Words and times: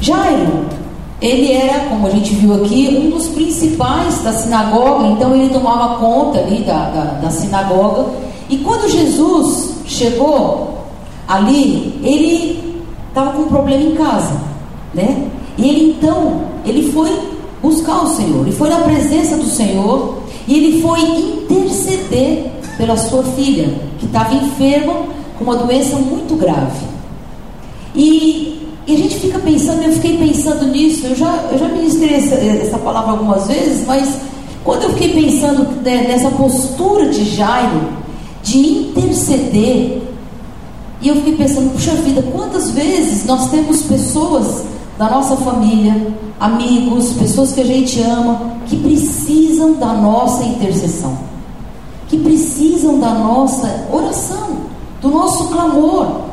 Jairo, 0.00 0.64
ele 1.20 1.52
era, 1.52 1.90
como 1.90 2.06
a 2.06 2.10
gente 2.10 2.34
viu 2.34 2.54
aqui, 2.54 2.98
um 3.04 3.10
dos 3.10 3.28
principais 3.28 4.22
da 4.22 4.32
sinagoga, 4.32 5.08
então 5.08 5.34
ele 5.34 5.52
tomava 5.52 5.98
conta 5.98 6.38
ali 6.38 6.62
da, 6.62 6.88
da, 6.88 7.04
da 7.22 7.30
sinagoga. 7.30 8.06
E 8.48 8.56
quando 8.58 8.90
Jesus 8.90 9.74
chegou 9.86 10.78
ali, 11.28 12.00
ele 12.02 12.82
estava 13.08 13.32
com 13.32 13.42
um 13.42 13.48
problema 13.48 13.82
em 13.82 13.94
casa, 13.94 14.40
né? 14.94 15.28
E 15.58 15.68
ele 15.68 15.90
então, 15.90 16.42
ele 16.64 16.90
foi 16.90 17.10
buscar 17.62 18.02
o 18.02 18.08
Senhor, 18.08 18.40
ele 18.40 18.52
foi 18.52 18.70
na 18.70 18.78
presença 18.78 19.36
do 19.36 19.44
Senhor 19.44 20.20
e 20.48 20.54
ele 20.54 20.82
foi 20.82 21.00
interceder 21.50 22.50
pela 22.78 22.96
sua 22.96 23.22
filha, 23.22 23.68
que 23.98 24.06
estava 24.06 24.34
enferma 24.34 24.94
com 25.36 25.44
uma 25.44 25.56
doença 25.56 25.96
muito 25.96 26.34
grave. 26.36 26.80
E 27.94 28.59
e 28.86 28.94
a 28.94 28.98
gente 28.98 29.16
fica 29.16 29.38
pensando, 29.38 29.82
eu 29.82 29.92
fiquei 29.92 30.16
pensando 30.16 30.66
nisso, 30.66 31.06
eu 31.06 31.14
já, 31.14 31.48
eu 31.52 31.58
já 31.58 31.68
ministrei 31.68 32.16
essa, 32.16 32.34
essa 32.34 32.78
palavra 32.78 33.12
algumas 33.12 33.46
vezes, 33.46 33.86
mas 33.86 34.18
quando 34.64 34.84
eu 34.84 34.90
fiquei 34.90 35.22
pensando 35.22 35.64
né, 35.82 36.06
nessa 36.08 36.30
postura 36.30 37.08
de 37.08 37.24
Jairo, 37.24 37.88
de 38.42 38.58
interceder, 38.58 40.02
e 41.02 41.08
eu 41.08 41.16
fiquei 41.16 41.36
pensando, 41.36 41.72
puxa 41.72 41.92
vida, 41.92 42.22
quantas 42.32 42.70
vezes 42.70 43.24
nós 43.24 43.50
temos 43.50 43.82
pessoas 43.82 44.64
da 44.98 45.08
nossa 45.08 45.36
família, 45.36 46.14
amigos, 46.38 47.12
pessoas 47.12 47.52
que 47.52 47.60
a 47.60 47.64
gente 47.64 48.00
ama, 48.02 48.52
que 48.66 48.76
precisam 48.76 49.74
da 49.74 49.94
nossa 49.94 50.44
intercessão, 50.44 51.18
que 52.08 52.18
precisam 52.18 52.98
da 52.98 53.10
nossa 53.10 53.86
oração, 53.90 54.58
do 55.00 55.08
nosso 55.08 55.48
clamor 55.48 56.29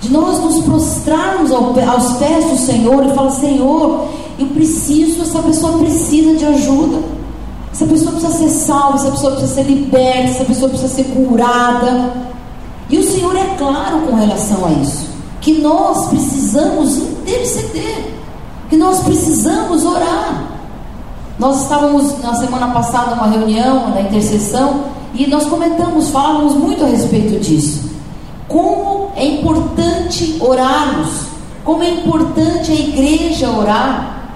de 0.00 0.12
nós 0.12 0.38
nos 0.38 0.64
prostrarmos 0.64 1.50
aos 1.50 2.12
pés 2.14 2.44
do 2.46 2.56
Senhor 2.56 3.04
e 3.04 3.14
falar: 3.14 3.30
Senhor, 3.30 4.08
eu 4.38 4.46
preciso, 4.48 5.22
essa 5.22 5.42
pessoa 5.42 5.78
precisa 5.78 6.34
de 6.34 6.44
ajuda. 6.44 7.16
Essa 7.72 7.86
pessoa 7.86 8.12
precisa 8.12 8.32
ser 8.32 8.48
salva, 8.48 8.96
essa 8.96 9.10
pessoa 9.10 9.32
precisa 9.32 9.54
ser 9.54 9.64
liberta, 9.64 10.30
essa 10.30 10.44
pessoa 10.44 10.68
precisa 10.70 10.94
ser 10.94 11.04
curada. 11.04 12.12
E 12.88 12.98
o 12.98 13.02
Senhor 13.02 13.36
é 13.36 13.54
claro 13.58 14.00
com 14.00 14.16
relação 14.16 14.64
a 14.64 14.70
isso, 14.70 15.08
que 15.40 15.60
nós 15.60 16.06
precisamos 16.08 16.96
interceder, 16.96 18.14
que 18.70 18.76
nós 18.76 19.00
precisamos 19.00 19.84
orar. 19.84 20.52
Nós 21.38 21.62
estávamos 21.62 22.18
na 22.22 22.34
semana 22.34 22.68
passada 22.68 23.14
numa 23.14 23.26
reunião 23.26 23.90
na 23.90 24.00
intercessão 24.00 24.84
e 25.12 25.26
nós 25.26 25.44
comentamos, 25.44 26.08
falávamos 26.08 26.54
muito 26.54 26.82
a 26.82 26.86
respeito 26.86 27.38
disso. 27.40 27.90
Como 28.48 29.10
é 29.16 29.26
importante 29.26 29.65
orarmos, 30.40 31.26
como 31.64 31.82
é 31.82 31.90
importante 31.90 32.70
a 32.70 32.74
igreja 32.74 33.50
orar. 33.50 34.30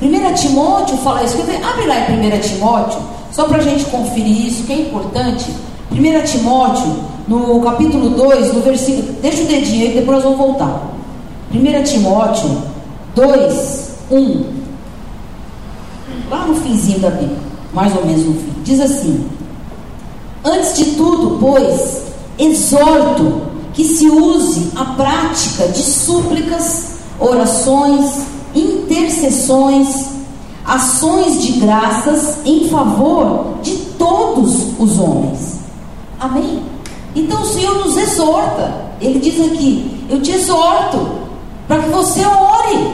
1 0.00 0.34
Timóteo 0.34 0.96
fala 0.98 1.22
isso. 1.22 1.38
Abre 1.40 1.86
lá 1.86 2.10
em 2.10 2.34
1 2.34 2.40
Timóteo, 2.40 2.98
só 3.30 3.44
para 3.44 3.58
a 3.58 3.62
gente 3.62 3.84
conferir 3.84 4.46
isso, 4.46 4.64
que 4.64 4.72
é 4.72 4.80
importante. 4.80 5.50
1 5.92 6.24
Timóteo, 6.24 6.96
no 7.28 7.60
capítulo 7.60 8.10
2, 8.10 8.54
no 8.54 8.60
versículo. 8.60 9.12
Deixa 9.22 9.42
o 9.42 9.46
dedinho 9.46 9.86
aí, 9.86 9.94
depois 9.94 10.16
nós 10.16 10.24
vamos 10.24 10.38
voltar. 10.38 10.82
1 11.54 11.82
Timóteo 11.84 12.62
2, 13.14 13.92
1. 14.10 14.44
Lá 16.30 16.46
no 16.46 16.54
finzinho 16.56 16.98
da 16.98 17.10
Bíblia, 17.10 17.38
mais 17.72 17.94
ou 17.96 18.04
menos 18.04 18.24
no 18.24 18.34
fim. 18.34 18.52
Diz 18.64 18.80
assim: 18.80 19.26
Antes 20.44 20.76
de 20.76 20.84
tudo, 20.96 21.38
pois, 21.38 22.02
exorto 22.38 23.51
que 23.72 23.84
se 23.84 24.08
use 24.08 24.70
a 24.76 24.84
prática 24.84 25.68
de 25.68 25.82
súplicas, 25.82 26.96
orações, 27.18 28.22
intercessões, 28.54 30.06
ações 30.64 31.42
de 31.42 31.52
graças 31.52 32.38
em 32.44 32.68
favor 32.68 33.58
de 33.62 33.76
todos 33.98 34.78
os 34.78 34.98
homens. 34.98 35.60
Amém? 36.20 36.62
Então 37.14 37.42
o 37.42 37.46
Senhor 37.46 37.84
nos 37.84 37.96
exorta. 37.96 38.92
Ele 39.00 39.18
diz 39.18 39.40
aqui: 39.40 40.06
Eu 40.08 40.20
te 40.20 40.32
exorto 40.32 41.22
para 41.66 41.82
que 41.82 41.88
você 41.90 42.24
ore, 42.24 42.90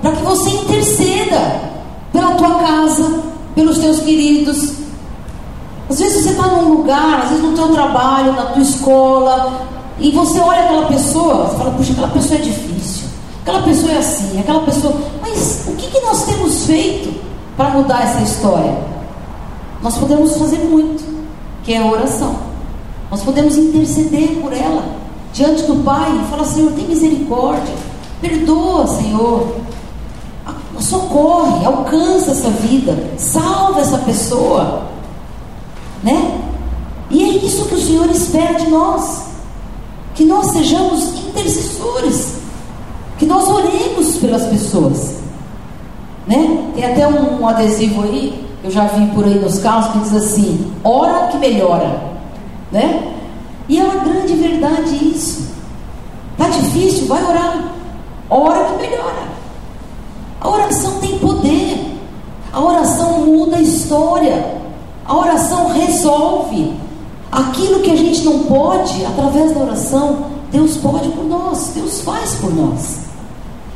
para 0.00 0.12
que 0.12 0.22
você 0.22 0.50
interceda 0.50 1.72
pela 2.12 2.32
tua 2.32 2.54
casa, 2.56 3.22
pelos 3.54 3.78
teus 3.78 4.00
queridos, 4.00 4.74
às 5.88 5.98
vezes 5.98 6.24
você 6.24 6.30
está 6.30 6.46
num 6.48 6.74
lugar, 6.76 7.22
às 7.22 7.28
vezes 7.30 7.44
no 7.44 7.52
teu 7.52 7.68
trabalho, 7.68 8.32
na 8.32 8.46
tua 8.46 8.62
escola, 8.62 9.66
e 9.98 10.10
você 10.10 10.40
olha 10.40 10.64
aquela 10.64 10.86
pessoa, 10.86 11.46
você 11.46 11.56
fala, 11.56 11.70
puxa, 11.72 11.92
aquela 11.92 12.08
pessoa 12.08 12.38
é 12.38 12.42
difícil, 12.42 13.08
aquela 13.42 13.62
pessoa 13.62 13.92
é 13.92 13.98
assim, 13.98 14.40
aquela 14.40 14.60
pessoa. 14.60 14.94
Mas 15.20 15.64
o 15.68 15.72
que, 15.76 15.88
que 15.88 16.00
nós 16.00 16.24
temos 16.24 16.66
feito 16.66 17.20
para 17.56 17.70
mudar 17.70 18.02
essa 18.02 18.22
história? 18.22 18.76
Nós 19.82 19.96
podemos 19.96 20.36
fazer 20.36 20.58
muito, 20.58 21.04
que 21.62 21.72
é 21.72 21.78
a 21.78 21.86
oração. 21.86 22.36
Nós 23.10 23.22
podemos 23.22 23.56
interceder 23.56 24.40
por 24.40 24.52
ela 24.52 24.84
diante 25.32 25.62
do 25.64 25.84
Pai 25.84 26.10
e 26.10 26.30
falar, 26.30 26.44
Senhor, 26.44 26.72
tem 26.72 26.86
misericórdia, 26.86 27.74
perdoa, 28.20 28.86
Senhor, 28.86 29.56
socorre, 30.80 31.64
alcança 31.64 32.32
essa 32.32 32.50
vida, 32.50 32.96
salva 33.16 33.80
essa 33.80 33.98
pessoa 33.98 34.94
né? 36.04 36.38
E 37.10 37.24
é 37.24 37.28
isso 37.44 37.64
que 37.64 37.74
o 37.74 37.80
Senhor 37.80 38.08
espera 38.10 38.54
de 38.54 38.68
nós, 38.68 39.22
que 40.14 40.24
nós 40.24 40.52
sejamos 40.52 41.18
intercessores, 41.26 42.36
que 43.18 43.26
nós 43.26 43.48
oremos 43.48 44.16
pelas 44.16 44.46
pessoas, 44.46 45.16
né? 46.26 46.70
Tem 46.74 46.84
até 46.84 47.06
um, 47.06 47.40
um 47.40 47.48
adesivo 47.48 48.02
aí, 48.02 48.44
eu 48.62 48.70
já 48.70 48.86
vi 48.86 49.06
por 49.08 49.24
aí 49.24 49.38
nos 49.38 49.58
carros 49.58 49.92
que 49.92 49.98
diz 49.98 50.14
assim: 50.14 50.72
ora 50.82 51.28
que 51.28 51.38
melhora, 51.38 52.00
né? 52.72 53.12
E 53.68 53.78
é 53.78 53.84
uma 53.84 54.04
grande 54.04 54.34
verdade 54.34 54.94
isso. 55.08 55.52
Tá 56.36 56.48
difícil, 56.48 57.06
vai 57.06 57.22
orar. 57.24 57.72
Ora 58.28 58.64
que 58.64 58.82
melhora. 58.82 59.28
A 60.40 60.48
oração 60.48 60.98
tem 61.00 61.18
poder. 61.18 61.98
A 62.52 62.60
oração 62.60 63.24
muda 63.26 63.56
a 63.56 63.60
história. 63.60 64.62
A 65.06 65.16
oração 65.16 65.68
resolve 65.68 66.74
aquilo 67.34 67.80
que 67.80 67.90
a 67.90 67.96
gente 67.96 68.24
não 68.24 68.44
pode, 68.44 69.04
através 69.04 69.52
da 69.52 69.60
oração, 69.60 70.26
Deus 70.52 70.76
pode 70.76 71.08
por 71.08 71.24
nós, 71.24 71.72
Deus 71.74 72.00
faz 72.02 72.36
por 72.36 72.54
nós. 72.54 73.00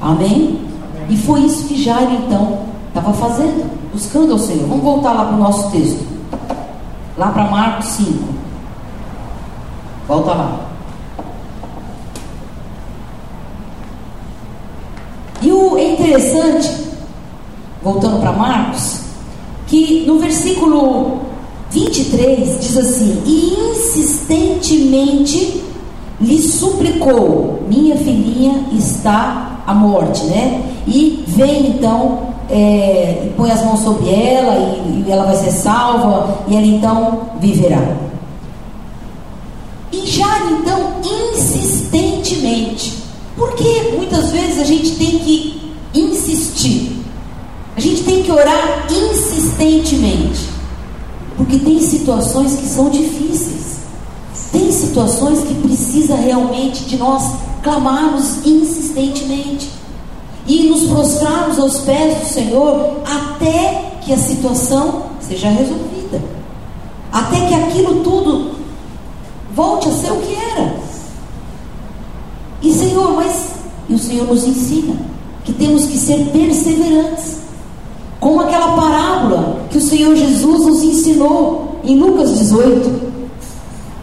Amém? 0.01 0.61
Amém. 0.95 1.07
E 1.11 1.17
foi 1.17 1.41
isso 1.41 1.67
que 1.67 1.83
Jairo 1.83 2.13
então 2.13 2.61
estava 2.87 3.13
fazendo, 3.13 3.69
buscando 3.93 4.33
ao 4.33 4.39
Senhor. 4.39 4.69
Vamos 4.69 4.85
voltar 4.85 5.13
lá 5.13 5.25
para 5.25 5.35
o 5.35 5.39
nosso 5.39 5.71
texto, 5.73 6.07
lá 7.17 7.31
para 7.31 7.51
Marcos 7.51 7.87
5. 7.87 8.25
Volta 10.07 10.35
lá. 10.35 10.61
E 15.43 15.51
o 15.51 15.77
é 15.77 15.93
interessante, 15.93 16.87
voltando 17.83 18.21
para 18.21 18.33
Marcos, 18.33 19.01
que 19.67 20.05
no 20.07 20.19
versículo 20.19 21.28
23 21.71 22.61
diz 22.61 22.77
assim: 22.77 23.23
E 23.27 23.71
insistentemente 23.71 25.63
lhe 26.21 26.41
suplicou: 26.41 27.65
Minha 27.69 27.97
filhinha 27.97 28.67
está 28.73 29.63
à 29.67 29.75
morte, 29.75 30.25
né? 30.25 30.63
E 30.87 31.25
vem 31.27 31.69
então, 31.69 32.29
é, 32.51 33.31
põe 33.37 33.51
as 33.51 33.63
mãos 33.65 33.81
sobre 33.81 34.09
ela 34.09 34.55
e, 34.57 35.05
e 35.07 35.11
ela 35.11 35.25
vai 35.27 35.37
ser 35.37 35.51
salva, 35.51 36.39
e 36.49 36.57
ela 36.57 36.67
então 36.67 37.21
viverá. 37.41 37.97
E 39.93 40.07
já 40.07 40.51
então, 40.51 40.95
insistentemente, 41.33 42.99
porque 43.37 43.93
muitas 43.97 44.31
vezes 44.31 44.59
a 44.59 44.65
gente 44.65 44.97
tem 44.97 45.19
que 45.19 45.73
insistir. 45.95 46.99
A 47.77 47.81
gente 47.81 48.03
tem 48.03 48.23
que 48.23 48.33
orar 48.33 48.87
insistentemente. 48.91 50.48
Porque 51.39 51.59
tem 51.59 51.81
situações 51.81 52.57
que 52.57 52.67
são 52.67 52.91
difíceis. 52.91 53.79
Tem 54.53 54.71
situações 54.71 55.41
que 55.41 55.55
precisa 55.55 56.15
realmente 56.15 56.85
de 56.85 56.99
nós 56.99 57.33
clamarmos 57.63 58.45
insistentemente 58.45 59.71
e 60.47 60.65
nos 60.69 60.85
prostrarmos 60.85 61.59
aos 61.59 61.79
pés 61.79 62.19
do 62.19 62.27
Senhor 62.27 63.01
até 63.05 63.93
que 64.03 64.13
a 64.13 64.19
situação 64.19 65.05
seja 65.21 65.49
resolvida. 65.49 66.23
Até 67.13 67.47
que 67.47 67.55
aquilo 67.55 68.03
tudo 68.03 68.59
volte 69.55 69.89
a 69.89 69.93
ser 69.93 70.13
o 70.13 70.17
que 70.17 70.35
era. 70.35 70.77
E 72.63 72.73
Senhor, 72.73 73.15
mas 73.15 73.59
e 73.89 73.95
o 73.95 73.99
Senhor 73.99 74.27
nos 74.27 74.45
ensina 74.45 74.97
que 75.45 75.53
temos 75.53 75.87
que 75.87 75.97
ser 75.97 76.27
perseverantes. 76.31 77.39
Como 78.21 78.41
aquela 78.41 78.75
parábola 78.75 79.61
que 79.71 79.79
o 79.79 79.81
Senhor 79.81 80.15
Jesus 80.17 80.67
nos 80.67 80.83
ensinou 80.83 81.81
em 81.85 81.99
Lucas 81.99 82.37
18. 82.39 83.09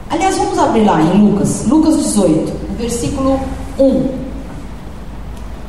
Aliás, 0.10 0.38
vamos 0.38 0.58
abrir 0.58 0.86
lá 0.86 1.02
em 1.02 1.30
Lucas, 1.30 1.66
Lucas 1.68 1.98
18, 1.98 2.54
versículo 2.78 3.40
1. 3.78 4.10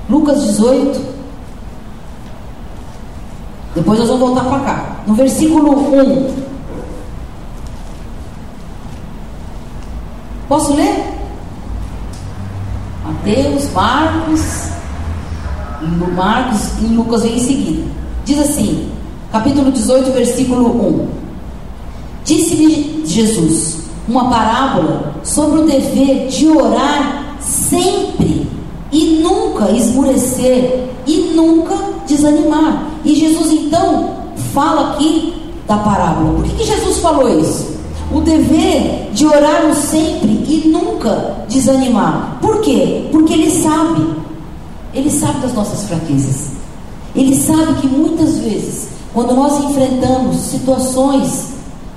Lucas 0.09 0.43
18. 0.45 1.17
Depois 3.75 3.99
nós 3.99 4.09
vamos 4.09 4.29
voltar 4.29 4.45
para 4.45 4.61
cá. 4.61 4.97
No 5.07 5.15
versículo 5.15 5.73
1. 5.73 6.47
Posso 10.49 10.75
ler? 10.75 11.05
Mateus, 13.05 13.71
Marcos, 13.73 14.71
Marcos 16.15 16.79
e 16.81 16.85
Lucas 16.87 17.23
vem 17.23 17.37
em 17.37 17.41
seguida. 17.41 18.06
Diz 18.27 18.41
assim, 18.41 18.89
capítulo 19.31 19.71
18, 19.71 20.11
versículo 20.11 20.67
1. 20.67 21.09
Disse-lhe 22.25 23.05
Jesus 23.07 23.85
uma 24.09 24.29
parábola 24.29 25.15
sobre 25.23 25.61
o 25.61 25.65
dever 25.65 26.27
de 26.27 26.49
orar 26.49 27.37
sempre 27.39 28.49
e 28.91 29.21
nunca 29.23 29.71
esmurecer 29.71 30.89
e 31.07 31.35
nunca 31.37 31.77
desanimar. 32.09 32.89
E 33.05 33.15
Jesus 33.15 33.53
então 33.53 34.17
fala 34.53 34.95
aqui 34.95 35.33
da 35.69 35.77
parábola. 35.77 36.33
Por 36.33 36.45
que, 36.47 36.57
que 36.57 36.65
Jesus 36.65 36.99
falou 36.99 37.39
isso? 37.39 37.77
O 38.13 38.21
dever 38.23 39.09
de 39.13 39.25
orarmos 39.25 39.79
sempre 39.79 40.45
e 40.49 40.65
nunca 40.67 41.45
desanimar. 41.49 42.39
Por 42.43 42.61
quê? 42.61 43.07
Porque 43.13 43.35
Ele 43.35 43.53
sabe. 43.53 44.05
Ele 44.93 45.11
sabe 45.11 45.39
das 45.39 45.55
nossas 45.55 45.85
fraquezas. 45.85 46.56
Ele 47.17 47.35
sabe 47.35 47.81
que 47.81 47.87
muitas 47.87 48.39
vezes, 48.39 48.89
quando 49.15 49.35
nós 49.35 49.65
enfrentamos 49.65 50.37
situações 50.37 51.57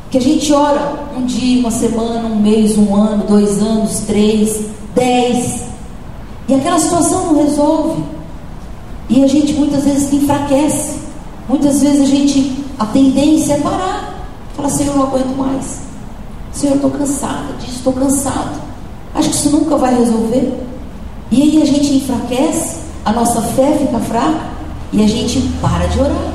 que 0.09 0.17
a 0.17 0.21
gente 0.21 0.51
ora 0.53 1.07
um 1.15 1.25
dia, 1.25 1.59
uma 1.59 1.69
semana, 1.69 2.29
um 2.29 2.37
mês, 2.37 2.77
um 2.77 2.95
ano, 2.95 3.25
dois 3.27 3.61
anos, 3.61 3.99
três, 4.07 4.65
dez, 4.95 5.63
e 6.47 6.53
aquela 6.53 6.79
situação 6.79 7.27
não 7.27 7.43
resolve. 7.43 8.01
E 9.09 9.23
a 9.23 9.27
gente 9.27 9.53
muitas 9.53 9.83
vezes 9.83 10.11
enfraquece. 10.13 10.99
Muitas 11.47 11.81
vezes 11.81 12.01
a 12.01 12.05
gente, 12.05 12.65
a 12.79 12.85
tendência 12.85 13.53
é 13.53 13.59
parar. 13.59 14.25
Fala, 14.55 14.69
Senhor, 14.69 14.95
não 14.95 15.03
aguento 15.03 15.37
mais. 15.37 15.81
Senhor, 16.53 16.75
estou 16.75 16.91
cansada 16.91 17.53
disso, 17.59 17.77
estou 17.77 17.93
cansado. 17.93 18.61
Acho 19.13 19.29
que 19.29 19.35
isso 19.35 19.49
nunca 19.49 19.75
vai 19.75 19.95
resolver. 19.95 20.53
E 21.29 21.41
aí 21.41 21.61
a 21.61 21.65
gente 21.65 21.93
enfraquece, 21.95 22.77
a 23.05 23.11
nossa 23.11 23.41
fé 23.41 23.77
fica 23.77 23.99
fraca 23.99 24.58
e 24.91 25.03
a 25.03 25.07
gente 25.07 25.39
para 25.61 25.87
de 25.87 25.99
orar. 25.99 26.33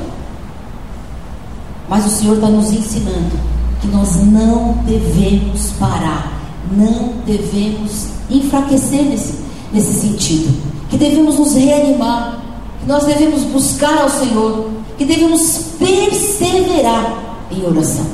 Mas 1.89 2.05
o 2.05 2.09
Senhor 2.09 2.35
está 2.35 2.47
nos 2.47 2.71
ensinando 2.71 3.39
que 3.81 3.87
nós 3.87 4.15
não 4.25 4.73
devemos 4.85 5.71
parar, 5.79 6.31
não 6.71 7.13
devemos 7.25 8.07
enfraquecer 8.29 9.03
nesse 9.03 9.45
nesse 9.75 9.93
sentido. 9.93 10.55
Que 10.89 10.97
devemos 10.97 11.37
nos 11.37 11.53
reanimar, 11.53 12.39
que 12.79 12.87
nós 12.87 13.03
devemos 13.05 13.43
buscar 13.43 13.97
ao 14.01 14.09
Senhor, 14.09 14.69
que 14.97 15.05
devemos 15.05 15.71
perseverar 15.77 17.17
em 17.51 17.65
oração. 17.65 18.05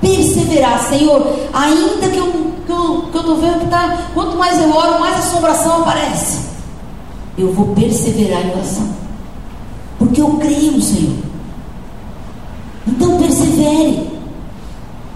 Perseverar, 0.00 0.88
Senhor, 0.88 1.22
ainda 1.52 2.08
que 2.08 2.18
eu 2.18 2.46
que 2.66 2.72
eu, 2.72 3.02
que 3.12 3.16
eu 3.16 3.36
vendo 3.36 3.58
que 3.60 3.64
está, 3.66 4.08
quanto 4.12 4.36
mais 4.36 4.60
eu 4.60 4.68
oro, 4.70 4.98
mais 4.98 5.18
assombração 5.18 5.82
aparece. 5.82 6.40
Eu 7.38 7.52
vou 7.52 7.66
perseverar 7.68 8.44
em 8.44 8.50
oração, 8.50 8.88
porque 9.98 10.20
eu 10.20 10.30
creio 10.38 10.72
no 10.72 10.82
Senhor. 10.82 11.16
Então 12.86 13.18
persevere, 13.18 14.10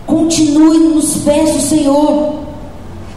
continue 0.07 0.79
nos 0.79 1.19
pés 1.19 1.55
do 1.55 1.61
Senhor. 1.61 2.35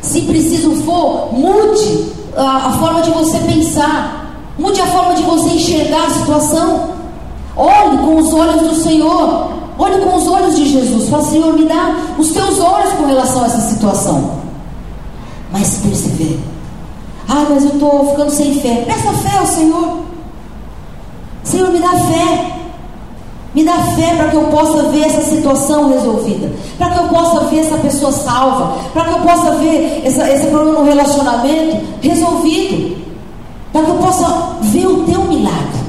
Se 0.01 0.21
preciso 0.21 0.75
for, 0.83 1.33
mude 1.33 2.12
a, 2.36 2.68
a 2.68 2.71
forma 2.74 3.01
de 3.01 3.12
você 3.12 3.38
pensar, 3.39 4.36
mude 4.60 4.80
a 4.81 4.88
forma 4.88 5.15
de 5.15 5.24
você 5.24 5.50
enxergar 5.56 6.06
a 6.06 6.10
situação. 6.10 6.94
Olhe 7.56 7.98
com 8.00 8.18
os 8.18 8.33
olhos 8.33 8.68
do 8.68 8.75
Senhor, 8.75 9.50
olhe 9.77 9.98
com 10.04 10.15
os 10.18 10.27
olhos 10.27 10.56
de 10.56 10.65
Jesus. 10.69 11.10
Fala, 11.10 11.24
Senhor, 11.24 11.54
me 11.54 11.65
dá 11.65 11.95
os 12.18 12.31
teus 12.31 12.60
olhos 12.60 12.94
com 12.94 13.06
relação 13.06 13.44
a 13.44 13.45
essa 13.45 13.62
situação. 13.62 14.44
Mas 15.51 15.77
persevere. 15.77 16.39
Ah, 17.27 17.45
mas 17.50 17.63
eu 17.63 17.71
estou 17.74 18.10
ficando 18.10 18.31
sem 18.31 18.60
fé. 18.60 18.83
Peça 18.86 19.12
fé 19.13 19.38
ao 19.38 19.45
Senhor. 19.45 20.04
Senhor, 21.44 21.72
me 21.72 21.80
dá 21.80 21.92
fé. 21.92 22.54
Me 23.54 23.63
dá 23.63 23.74
fé 23.95 24.16
para 24.16 24.30
que 24.30 24.36
eu 24.36 24.45
possa 24.45 24.84
ver 24.90 25.04
essa 25.04 25.22
situação 25.22 25.90
resolvida, 25.90 26.51
para 26.75 26.90
que 26.90 27.00
eu 27.00 27.07
possa 27.07 27.42
ver 27.42 27.60
essa 27.60 27.78
pessoa 27.78 28.12
salva, 28.12 28.80
para 28.92 29.06
que 29.06 29.12
eu 29.12 29.19
possa 29.19 29.51
ver 29.57 30.01
essa, 30.04 30.28
esse 30.31 30.48
problema 30.48 30.80
no 30.80 30.86
relacionamento 30.86 31.86
resolvido, 32.01 32.98
para 33.72 33.84
que 33.84 33.92
eu 33.92 33.95
possa 33.98 34.57
ver 34.62 34.88
o 34.88 35.04
teu 35.04 35.22
milagre. 35.25 35.84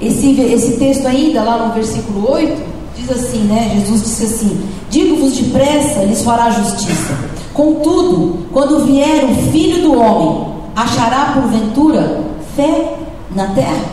Esse, 0.00 0.40
esse 0.40 0.76
texto 0.76 1.06
ainda, 1.06 1.44
lá 1.44 1.68
no 1.68 1.74
versículo 1.74 2.32
8, 2.32 2.62
diz 2.96 3.10
assim, 3.12 3.44
né? 3.44 3.70
Jesus 3.76 4.02
disse 4.02 4.24
assim: 4.24 4.60
Digo-vos 4.90 5.36
depressa, 5.36 6.02
lhes 6.02 6.22
fará 6.22 6.50
justiça. 6.50 7.16
Contudo, 7.52 8.46
quando 8.52 8.84
vier 8.84 9.24
o 9.24 9.52
filho 9.52 9.82
do 9.82 9.98
homem, 9.98 10.48
achará 10.74 11.32
porventura 11.34 12.33
fé 12.54 12.98
na 13.34 13.48
terra? 13.48 13.84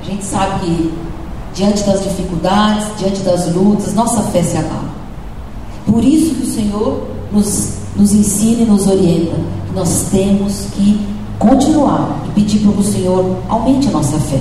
A 0.00 0.04
gente 0.04 0.24
sabe 0.24 0.60
que 0.60 0.94
diante 1.54 1.82
das 1.84 2.02
dificuldades, 2.02 2.86
diante 2.98 3.20
das 3.20 3.54
lutas, 3.54 3.94
nossa 3.94 4.22
fé 4.22 4.42
se 4.42 4.56
abala. 4.56 4.90
Por 5.86 6.04
isso 6.04 6.34
que 6.34 6.42
o 6.42 6.46
Senhor 6.46 7.08
nos, 7.30 7.74
nos 7.96 8.12
ensina 8.12 8.62
e 8.62 8.66
nos 8.66 8.86
orienta 8.86 9.36
nós 9.74 10.08
temos 10.10 10.66
que 10.74 11.00
continuar 11.38 12.22
e 12.26 12.30
pedir 12.32 12.60
para 12.60 12.80
o 12.80 12.84
Senhor 12.84 13.38
aumente 13.48 13.88
a 13.88 13.90
nossa 13.90 14.18
fé, 14.18 14.40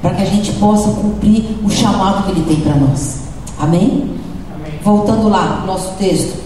para 0.00 0.14
que 0.14 0.22
a 0.22 0.26
gente 0.26 0.52
possa 0.52 0.90
cumprir 0.90 1.58
o 1.62 1.68
chamado 1.68 2.24
que 2.24 2.32
Ele 2.32 2.44
tem 2.44 2.60
para 2.60 2.76
nós. 2.76 3.20
Amém? 3.58 4.16
Amém? 4.54 4.78
Voltando 4.82 5.28
lá, 5.28 5.64
nosso 5.66 5.92
texto, 5.98 6.38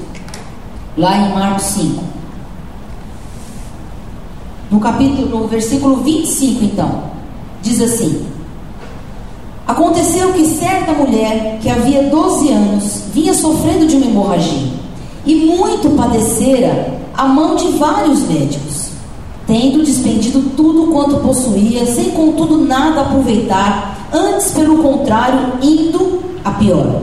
lá 0.97 1.17
em 1.17 1.35
Marcos 1.35 1.65
5. 1.65 2.03
No 4.75 4.81
capítulo, 4.81 5.43
no 5.43 5.47
versículo 5.47 5.99
25, 5.99 6.65
então, 6.65 7.03
diz 7.63 7.81
assim: 7.81 8.27
Aconteceu 9.69 10.33
que 10.33 10.45
certa 10.47 10.91
mulher, 10.91 11.61
que 11.63 11.71
havia 11.71 12.03
12 12.11 12.49
anos, 12.49 13.03
vinha 13.15 13.33
sofrendo 13.33 13.87
de 13.87 13.95
uma 13.95 14.07
hemorragia, 14.07 14.73
e 15.25 15.37
muito 15.37 15.91
padecera 15.91 16.93
a 17.17 17.25
mão 17.29 17.55
de 17.55 17.69
vários 17.79 18.23
médicos, 18.23 18.89
tendo 19.47 19.85
despendido 19.85 20.43
tudo 20.57 20.89
quanto 20.93 21.19
possuía, 21.19 21.87
sem 21.87 22.11
contudo 22.11 22.59
nada 22.59 23.03
aproveitar, 23.03 24.09
antes 24.13 24.51
pelo 24.51 24.79
contrário, 24.79 25.53
indo 25.63 26.21
a 26.45 26.51
pior. 26.51 27.01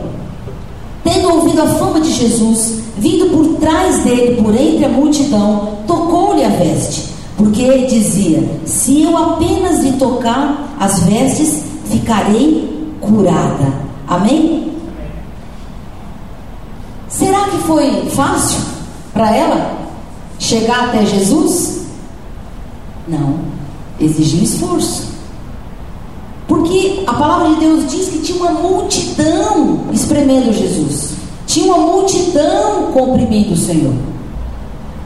Tendo 1.05 1.35
ouvido 1.35 1.61
a 1.61 1.67
fama 1.67 2.01
de 2.01 2.11
Jesus, 2.11 2.81
vindo 2.97 3.27
por 3.27 3.61
trás 3.61 4.03
dele, 4.03 4.41
por 4.41 4.53
entre 4.53 4.83
a 4.83 4.89
multidão, 4.89 5.77
tocou-lhe 5.87 6.43
a 6.43 6.49
veste, 6.49 7.10
porque 7.41 7.87
dizia: 7.87 8.47
Se 8.65 9.01
eu 9.01 9.17
apenas 9.17 9.79
lhe 9.79 9.93
tocar 9.93 10.75
as 10.79 10.99
vestes, 11.03 11.63
ficarei 11.85 12.95
curada. 13.01 13.73
Amém? 14.07 14.71
Será 17.09 17.45
que 17.45 17.57
foi 17.59 18.05
fácil 18.11 18.61
para 19.11 19.35
ela 19.35 19.75
chegar 20.37 20.89
até 20.89 21.03
Jesus? 21.03 21.81
Não, 23.07 23.39
exigiu 23.99 24.43
esforço. 24.43 25.09
Porque 26.47 27.03
a 27.07 27.13
palavra 27.13 27.55
de 27.55 27.55
Deus 27.55 27.89
diz 27.89 28.09
que 28.09 28.19
tinha 28.19 28.37
uma 28.37 28.51
multidão 28.51 29.79
espremendo 29.91 30.53
Jesus, 30.53 31.13
tinha 31.47 31.73
uma 31.73 31.87
multidão 31.87 32.91
comprimindo 32.91 33.53
o 33.53 33.57
Senhor. 33.57 34.10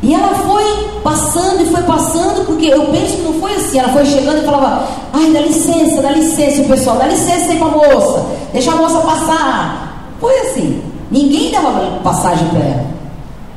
E 0.05 0.13
ela 0.13 0.35
foi 0.35 1.01
passando 1.03 1.63
e 1.63 1.65
foi 1.65 1.81
passando, 1.81 2.45
porque 2.45 2.67
eu 2.67 2.85
penso 2.85 3.17
que 3.17 3.23
não 3.23 3.33
foi 3.33 3.55
assim. 3.55 3.79
Ela 3.79 3.89
foi 3.89 4.05
chegando 4.05 4.43
e 4.43 4.45
falava: 4.45 4.87
Ai, 5.11 5.31
dá 5.31 5.39
licença, 5.39 5.99
dá 5.99 6.11
licença, 6.11 6.61
pessoal, 6.63 6.97
dá 6.97 7.07
licença 7.07 7.51
aí 7.51 7.57
para 7.57 7.67
a 7.67 7.71
moça, 7.71 8.25
deixa 8.53 8.71
a 8.71 8.75
moça 8.75 8.99
passar. 8.99 10.11
Foi 10.21 10.37
assim. 10.41 10.79
Ninguém 11.09 11.51
dava 11.51 11.99
passagem 12.03 12.47
para 12.49 12.59
ela. 12.59 12.85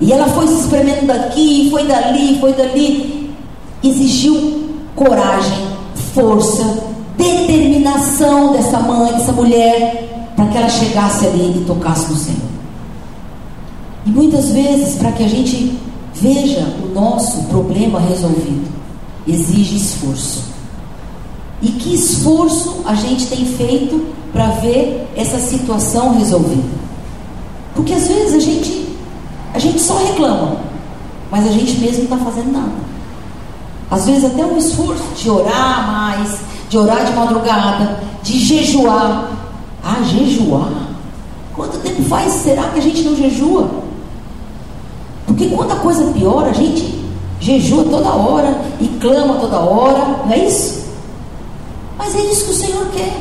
E 0.00 0.10
ela 0.10 0.26
foi 0.28 0.46
se 0.48 0.54
espremendo 0.54 1.06
daqui, 1.06 1.68
foi 1.70 1.84
dali, 1.84 2.38
foi 2.40 2.54
dali. 2.54 3.30
Exigiu 3.84 4.70
coragem, 4.96 5.66
força, 6.14 6.82
determinação 7.18 8.52
dessa 8.52 8.78
mãe, 8.80 9.12
dessa 9.12 9.32
mulher, 9.32 10.30
para 10.34 10.46
que 10.46 10.56
ela 10.56 10.68
chegasse 10.70 11.26
ali 11.26 11.58
e 11.58 11.64
tocasse 11.66 12.10
no 12.10 12.16
Senhor. 12.16 12.40
E 14.06 14.10
muitas 14.10 14.50
vezes, 14.50 14.96
para 14.96 15.12
que 15.12 15.24
a 15.24 15.28
gente 15.28 15.78
Veja 16.20 16.66
o 16.82 16.92
nosso 16.92 17.44
problema 17.44 18.00
resolvido. 18.00 18.68
Exige 19.26 19.76
esforço. 19.76 20.42
E 21.62 21.68
que 21.68 21.94
esforço 21.94 22.82
a 22.84 22.94
gente 22.94 23.26
tem 23.26 23.44
feito 23.44 24.06
para 24.32 24.46
ver 24.46 25.08
essa 25.16 25.38
situação 25.38 26.16
resolvida? 26.18 26.78
Porque 27.74 27.92
às 27.92 28.08
vezes 28.08 28.34
a 28.34 28.38
gente, 28.40 28.88
a 29.54 29.58
gente 29.58 29.80
só 29.80 29.96
reclama, 29.98 30.56
mas 31.30 31.46
a 31.46 31.52
gente 31.52 31.78
mesmo 31.78 32.08
não 32.08 32.16
está 32.16 32.16
fazendo 32.16 32.52
nada. 32.52 32.88
Às 33.90 34.06
vezes 34.06 34.24
até 34.24 34.44
um 34.44 34.56
esforço 34.56 35.04
de 35.16 35.30
orar 35.30 35.86
mais, 35.86 36.38
de 36.68 36.76
orar 36.76 37.04
de 37.04 37.12
madrugada, 37.12 38.00
de 38.22 38.38
jejuar. 38.38 39.30
Ah, 39.82 40.02
jejuar? 40.02 40.88
Quanto 41.54 41.78
tempo 41.78 42.02
faz 42.02 42.32
será 42.32 42.64
que 42.64 42.78
a 42.78 42.82
gente 42.82 43.02
não 43.02 43.16
jejua? 43.16 43.87
Porque 45.28 45.46
quando 45.48 45.72
a 45.72 45.76
coisa 45.76 46.04
piora, 46.12 46.50
a 46.50 46.54
gente 46.54 47.04
jejua 47.38 47.84
toda 47.84 48.08
hora 48.08 48.60
e 48.80 48.88
clama 48.98 49.34
toda 49.34 49.58
hora, 49.58 50.24
não 50.24 50.32
é 50.32 50.48
isso? 50.48 50.84
Mas 51.96 52.14
é 52.16 52.20
isso 52.20 52.46
que 52.46 52.50
o 52.50 52.54
Senhor 52.54 52.86
quer. 52.86 53.12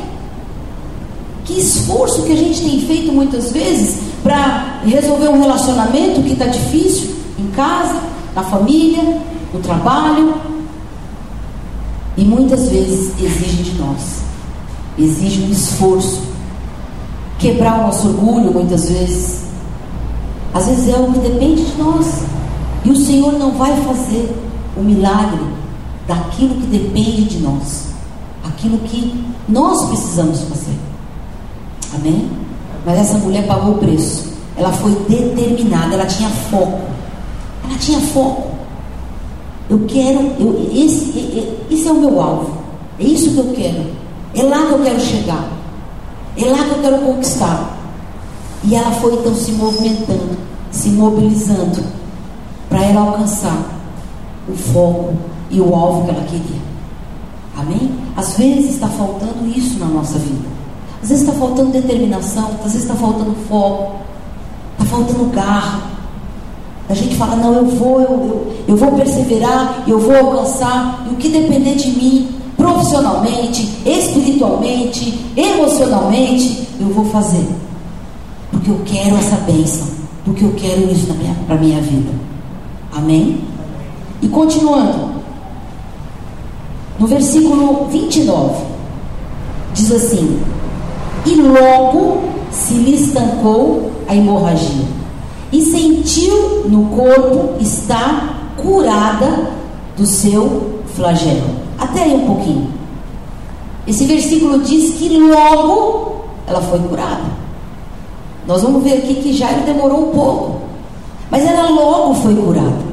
Que 1.46 1.60
esforço 1.60 2.24
que 2.24 2.32
a 2.32 2.36
gente 2.36 2.62
tem 2.62 2.80
feito 2.80 3.12
muitas 3.12 3.52
vezes 3.52 3.98
para 4.24 4.80
resolver 4.86 5.28
um 5.28 5.42
relacionamento 5.42 6.24
que 6.24 6.34
está 6.34 6.46
difícil 6.46 7.16
em 7.38 7.48
casa, 7.52 8.02
na 8.34 8.44
família, 8.44 9.22
no 9.54 9.60
trabalho. 9.60 10.36
E 12.16 12.24
muitas 12.24 12.70
vezes 12.70 13.14
exige 13.22 13.64
de 13.64 13.80
nós, 13.80 14.22
exige 14.98 15.44
um 15.44 15.52
esforço. 15.52 16.22
Quebrar 17.38 17.82
o 17.82 17.84
nosso 17.84 18.08
orgulho, 18.08 18.52
muitas 18.52 18.90
vezes. 18.90 19.47
Às 20.58 20.66
vezes 20.66 20.90
é 20.90 20.94
algo 20.94 21.14
que 21.14 21.20
depende 21.20 21.64
de 21.64 21.78
nós. 21.78 22.24
E 22.84 22.90
o 22.90 22.96
Senhor 22.96 23.34
não 23.34 23.52
vai 23.52 23.80
fazer 23.82 24.36
o 24.76 24.82
milagre 24.82 25.46
daquilo 26.08 26.56
que 26.56 26.68
depende 26.68 27.26
de 27.26 27.40
nós, 27.40 27.90
aquilo 28.44 28.80
que 28.80 29.24
nós 29.48 29.86
precisamos 29.90 30.42
fazer. 30.42 30.76
Amém? 31.94 32.28
Mas 32.86 33.00
essa 33.00 33.18
mulher 33.20 33.46
pagou 33.46 33.76
o 33.76 33.78
preço. 33.78 34.34
Ela 34.56 34.72
foi 34.72 34.92
determinada, 35.08 35.94
ela 35.94 36.06
tinha 36.06 36.30
foco. 36.30 36.80
Ela 37.64 37.78
tinha 37.78 38.00
foco. 38.00 38.48
Eu 39.70 39.80
quero, 39.88 40.20
eu, 40.40 40.72
esse, 40.74 41.60
esse 41.70 41.88
é 41.88 41.92
o 41.92 42.00
meu 42.00 42.20
alvo. 42.20 42.58
É 43.00 43.04
isso 43.04 43.32
que 43.32 43.38
eu 43.38 43.54
quero. 43.54 43.86
É 44.34 44.42
lá 44.42 44.66
que 44.66 44.72
eu 44.72 44.80
quero 44.80 45.00
chegar. 45.00 45.48
É 46.36 46.46
lá 46.46 46.64
que 46.64 46.72
eu 46.72 46.82
quero 46.82 46.98
conquistar. 47.00 47.77
E 48.68 48.76
ela 48.76 48.92
foi 48.92 49.14
então 49.14 49.34
se 49.34 49.54
movimentando, 49.54 50.38
se 50.72 50.90
mobilizando 50.90 51.82
para 52.68 52.84
ela 52.84 53.00
alcançar 53.00 53.58
o 54.48 54.54
foco 54.54 55.14
e 55.50 55.62
o 55.62 55.74
alvo 55.74 56.04
que 56.04 56.10
ela 56.10 56.26
queria. 56.26 56.62
Amém? 57.58 57.92
Às 58.18 58.38
vezes 58.38 58.72
está 58.72 58.90
faltando 58.90 59.48
isso 59.48 59.80
na 59.80 59.86
nossa 59.86 60.20
vida. 60.20 60.46
Às 61.02 61.10
vezes 61.10 61.24
está 61.24 61.40
faltando 61.40 61.72
determinação, 61.72 62.50
às 62.58 62.74
vezes 62.74 62.82
está 62.82 62.96
faltando 62.96 63.34
foco, 63.48 63.96
está 64.74 64.86
faltando 64.86 65.32
garra. 65.32 65.82
A 66.90 66.94
gente 66.94 67.16
fala, 67.16 67.38
não, 67.38 67.54
eu 67.54 67.66
vou, 67.68 68.02
eu, 68.02 68.10
eu, 68.10 68.56
eu 68.68 68.76
vou 68.76 68.92
perseverar, 68.92 69.84
eu 69.88 69.98
vou 69.98 70.16
alcançar, 70.16 71.06
e 71.10 71.14
o 71.14 71.18
que 71.18 71.30
depender 71.30 71.76
de 71.76 71.90
mim, 71.92 72.36
profissionalmente, 72.58 73.82
espiritualmente, 73.86 75.26
emocionalmente, 75.38 76.68
eu 76.82 76.88
vou 76.90 77.06
fazer. 77.06 77.48
Porque 78.68 78.72
eu 78.72 78.82
quero 79.02 79.16
essa 79.16 79.38
bênção, 79.38 79.88
porque 80.26 80.44
eu 80.44 80.52
quero 80.58 80.92
isso 80.92 81.08
para 81.46 81.56
a 81.56 81.58
minha 81.58 81.80
vida. 81.82 82.12
Amém? 82.94 83.42
E 84.22 84.28
continuando, 84.28 85.22
no 87.00 87.08
versículo 87.08 87.88
29, 87.90 88.66
diz 89.74 89.90
assim: 89.90 90.42
e 91.26 91.36
logo 91.36 92.24
se 92.52 92.74
lhe 92.74 92.96
estancou 92.96 93.90
a 94.06 94.14
hemorragia, 94.14 94.86
e 95.50 95.62
sentiu 95.62 96.66
no 96.68 96.88
corpo 96.88 97.62
estar 97.62 98.52
curada 98.58 99.50
do 99.96 100.06
seu 100.06 100.82
flagelo. 100.94 101.56
Até 101.80 102.04
aí 102.04 102.14
um 102.14 102.26
pouquinho. 102.26 102.68
Esse 103.88 104.04
versículo 104.06 104.62
diz 104.64 104.96
que 104.96 105.18
logo 105.18 106.26
ela 106.46 106.62
foi 106.62 106.80
curada. 106.80 107.47
Nós 108.48 108.62
vamos 108.62 108.82
ver 108.82 109.00
aqui 109.00 109.16
que 109.16 109.34
Jairo 109.34 109.64
demorou 109.64 110.10
um 110.10 110.12
pouco, 110.12 110.62
mas 111.30 111.46
ela 111.46 111.70
logo 111.70 112.14
foi 112.16 112.34
curada. 112.34 112.88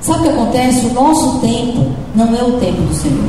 Sabe 0.00 0.20
o 0.20 0.22
que 0.22 0.28
acontece? 0.28 0.86
O 0.86 0.94
nosso 0.94 1.40
tempo 1.40 1.90
não 2.14 2.34
é 2.34 2.42
o 2.42 2.52
tempo 2.60 2.80
do 2.82 2.94
Senhor. 2.94 3.28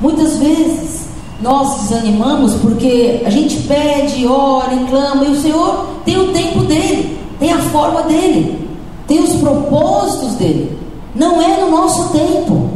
Muitas 0.00 0.36
vezes 0.36 1.06
nós 1.40 1.80
desanimamos 1.80 2.54
porque 2.56 3.22
a 3.24 3.30
gente 3.30 3.56
pede, 3.62 4.26
ora 4.26 4.74
e 4.74 4.84
clama, 4.84 5.24
e 5.24 5.30
o 5.30 5.40
Senhor 5.40 5.86
tem 6.04 6.18
o 6.18 6.32
tempo 6.32 6.60
dele, 6.60 7.18
tem 7.38 7.52
a 7.52 7.58
forma 7.58 8.02
dele, 8.02 8.68
tem 9.06 9.20
os 9.20 9.36
propósitos 9.36 10.34
dele. 10.34 10.78
Não 11.14 11.40
é 11.40 11.58
no 11.62 11.70
nosso 11.70 12.10
tempo. 12.10 12.70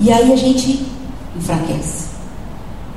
E 0.00 0.12
aí 0.12 0.32
a 0.32 0.36
gente 0.36 0.86
enfraquece. 1.36 2.06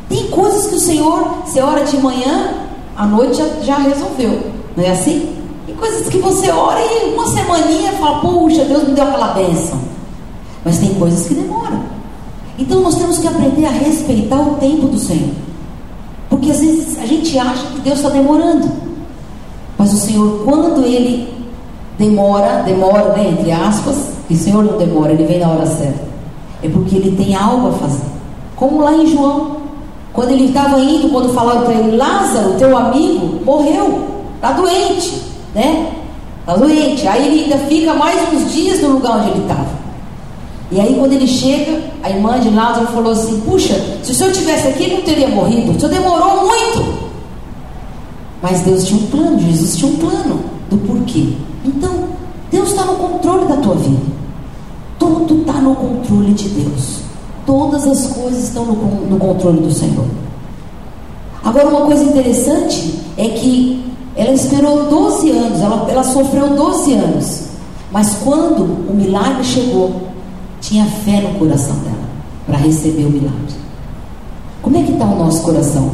Tem 0.08 0.28
coisas 0.28 0.68
que 0.68 0.76
o 0.76 0.80
Senhor, 0.80 1.38
você 1.44 1.62
ora 1.62 1.84
de 1.84 1.98
manhã, 1.98 2.54
à 2.96 3.06
noite 3.06 3.38
já, 3.38 3.48
já 3.62 3.78
resolveu. 3.78 4.40
Não 4.76 4.84
é 4.84 4.92
assim? 4.92 5.36
Tem 5.66 5.76
coisas 5.76 6.08
que 6.08 6.18
você 6.18 6.50
ora 6.50 6.80
e 6.82 7.14
uma 7.14 7.28
semaninha 7.28 7.94
fala, 7.94 8.20
puxa, 8.20 8.66
Deus 8.66 8.88
me 8.88 8.94
deu 8.94 9.04
aquela 9.06 9.34
bênção. 9.34 9.80
Mas 10.64 10.78
tem 10.80 10.94
coisas 10.96 11.28
que 11.28 11.34
demoram. 11.34 11.82
Então 12.58 12.82
nós 12.82 12.96
temos 12.96 13.18
que 13.18 13.28
aprender 13.28 13.66
a 13.66 13.72
respeitar 13.72 14.40
o 14.40 14.56
tempo 14.56 14.88
do 14.88 15.00
Senhor. 15.00 15.34
Porque 16.30 16.52
às 16.52 16.60
vezes 16.60 17.00
a 17.00 17.06
gente 17.06 17.38
acha 17.38 17.66
que 17.68 17.82
Deus 17.82 17.98
está 17.98 18.10
demorando. 18.10 18.72
Mas 19.78 19.94
o 19.94 19.98
Senhor, 19.98 20.44
quando 20.44 20.86
Ele 20.86 21.34
demora, 21.98 22.64
demora, 22.64 23.14
né, 23.14 23.30
entre 23.30 23.52
aspas, 23.52 24.12
que 24.28 24.34
o 24.34 24.38
Senhor 24.38 24.64
não 24.64 24.78
demora, 24.78 25.14
Ele 25.14 25.26
vem 25.26 25.40
na 25.40 25.50
hora 25.50 25.66
certa. 25.66 26.02
É 26.64 26.70
porque 26.70 26.96
Ele 26.96 27.16
tem 27.16 27.36
algo 27.36 27.70
a 27.70 27.72
fazer. 27.74 28.06
Como 28.56 28.82
lá 28.82 28.94
em 28.94 29.08
João, 29.08 29.61
quando 30.14 30.32
ele 30.32 30.46
estava 30.46 30.80
indo, 30.80 31.10
quando 31.10 31.34
falaram 31.34 31.62
para 31.62 31.74
ele, 31.74 31.96
Lázaro, 31.96 32.56
teu 32.56 32.76
amigo, 32.78 33.40
morreu, 33.46 34.08
está 34.36 34.52
doente, 34.52 35.22
né? 35.56 35.94
Está 36.42 36.56
doente. 36.56 37.08
Aí 37.08 37.28
ele 37.28 37.44
ainda 37.44 37.58
fica 37.68 37.94
mais 37.94 38.20
uns 38.34 38.52
dias 38.52 38.82
no 38.82 38.90
lugar 38.90 39.20
onde 39.20 39.30
ele 39.30 39.42
estava. 39.42 39.82
E 40.72 40.80
aí, 40.80 40.96
quando 40.98 41.12
ele 41.12 41.28
chega, 41.28 41.82
a 42.02 42.10
irmã 42.10 42.40
de 42.40 42.50
Lázaro 42.50 42.88
falou 42.88 43.12
assim: 43.12 43.42
Puxa, 43.42 43.74
se 44.04 44.12
o 44.12 44.16
senhor 44.16 44.32
tivesse 44.32 44.68
aqui, 44.68 44.84
ele 44.84 44.96
não 44.96 45.02
teria 45.02 45.28
morrido. 45.28 45.72
O 45.72 45.80
senhor 45.80 45.92
demorou 45.92 46.46
muito. 46.46 47.12
Mas 48.42 48.62
Deus 48.62 48.86
tinha 48.86 49.00
um 49.00 49.08
plano, 49.08 49.40
Jesus 49.40 49.78
tinha 49.78 49.92
um 49.92 49.96
plano 49.98 50.40
do 50.70 50.78
porquê. 50.78 51.34
Então, 51.66 51.92
Deus 52.50 52.70
está 52.70 52.86
no 52.86 52.96
controle 52.96 53.46
da 53.46 53.58
tua 53.58 53.76
vida. 53.76 54.02
Tudo 54.98 55.42
está 55.42 55.54
no 55.54 55.76
controle 55.76 56.34
de 56.34 56.50
Deus. 56.50 57.11
Todas 57.46 57.88
as 57.88 58.08
coisas 58.08 58.44
estão 58.44 58.66
no, 58.66 58.76
no 59.10 59.18
controle 59.18 59.62
do 59.62 59.72
Senhor. 59.72 60.06
Agora, 61.44 61.70
uma 61.70 61.82
coisa 61.82 62.04
interessante 62.04 63.00
é 63.18 63.30
que 63.30 63.84
ela 64.16 64.32
esperou 64.32 64.90
12 64.90 65.32
anos, 65.32 65.62
ela, 65.62 65.88
ela 65.90 66.04
sofreu 66.04 66.56
12 66.56 66.94
anos. 66.94 67.44
Mas 67.92 68.18
quando 68.24 68.64
o 68.64 68.94
milagre 68.94 69.44
chegou, 69.44 70.02
tinha 70.62 70.86
fé 70.86 71.22
no 71.22 71.40
coração 71.40 71.76
dela 71.78 72.12
para 72.46 72.58
receber 72.58 73.06
o 73.06 73.10
milagre. 73.10 73.56
Como 74.62 74.78
é 74.78 74.84
que 74.84 74.92
está 74.92 75.06
o 75.06 75.18
nosso 75.18 75.42
coração? 75.42 75.92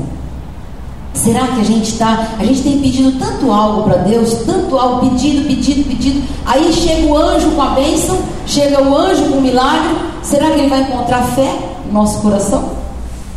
Será 1.13 1.47
que 1.47 1.61
a 1.61 1.63
gente 1.63 1.91
está, 1.91 2.35
a 2.37 2.45
gente 2.45 2.61
tem 2.61 2.79
pedido 2.79 3.17
tanto 3.17 3.51
algo 3.51 3.83
para 3.83 3.97
Deus, 3.97 4.33
tanto 4.45 4.77
algo, 4.77 5.09
pedido, 5.09 5.47
pedido, 5.47 5.87
pedido, 5.87 6.21
aí 6.45 6.71
chega 6.71 7.07
o 7.07 7.17
anjo 7.17 7.49
com 7.51 7.61
a 7.61 7.69
bênção, 7.69 8.19
chega 8.45 8.83
o 8.83 8.95
anjo 8.95 9.23
com 9.25 9.39
o 9.39 9.41
milagre, 9.41 9.95
será 10.27 10.51
que 10.51 10.59
ele 10.59 10.69
vai 10.69 10.81
encontrar 10.81 11.23
fé 11.23 11.53
no 11.85 11.93
nosso 11.93 12.21
coração 12.21 12.71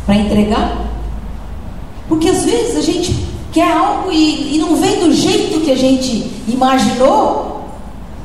para 0.05 0.15
entregar? 0.15 0.77
Porque 2.07 2.29
às 2.29 2.43
vezes 2.43 2.75
a 2.75 2.81
gente 2.81 3.27
quer 3.51 3.71
algo 3.71 4.11
e, 4.11 4.55
e 4.55 4.57
não 4.59 4.75
vem 4.75 4.99
do 4.99 5.13
jeito 5.13 5.61
que 5.61 5.71
a 5.71 5.77
gente 5.77 6.31
imaginou, 6.47 7.61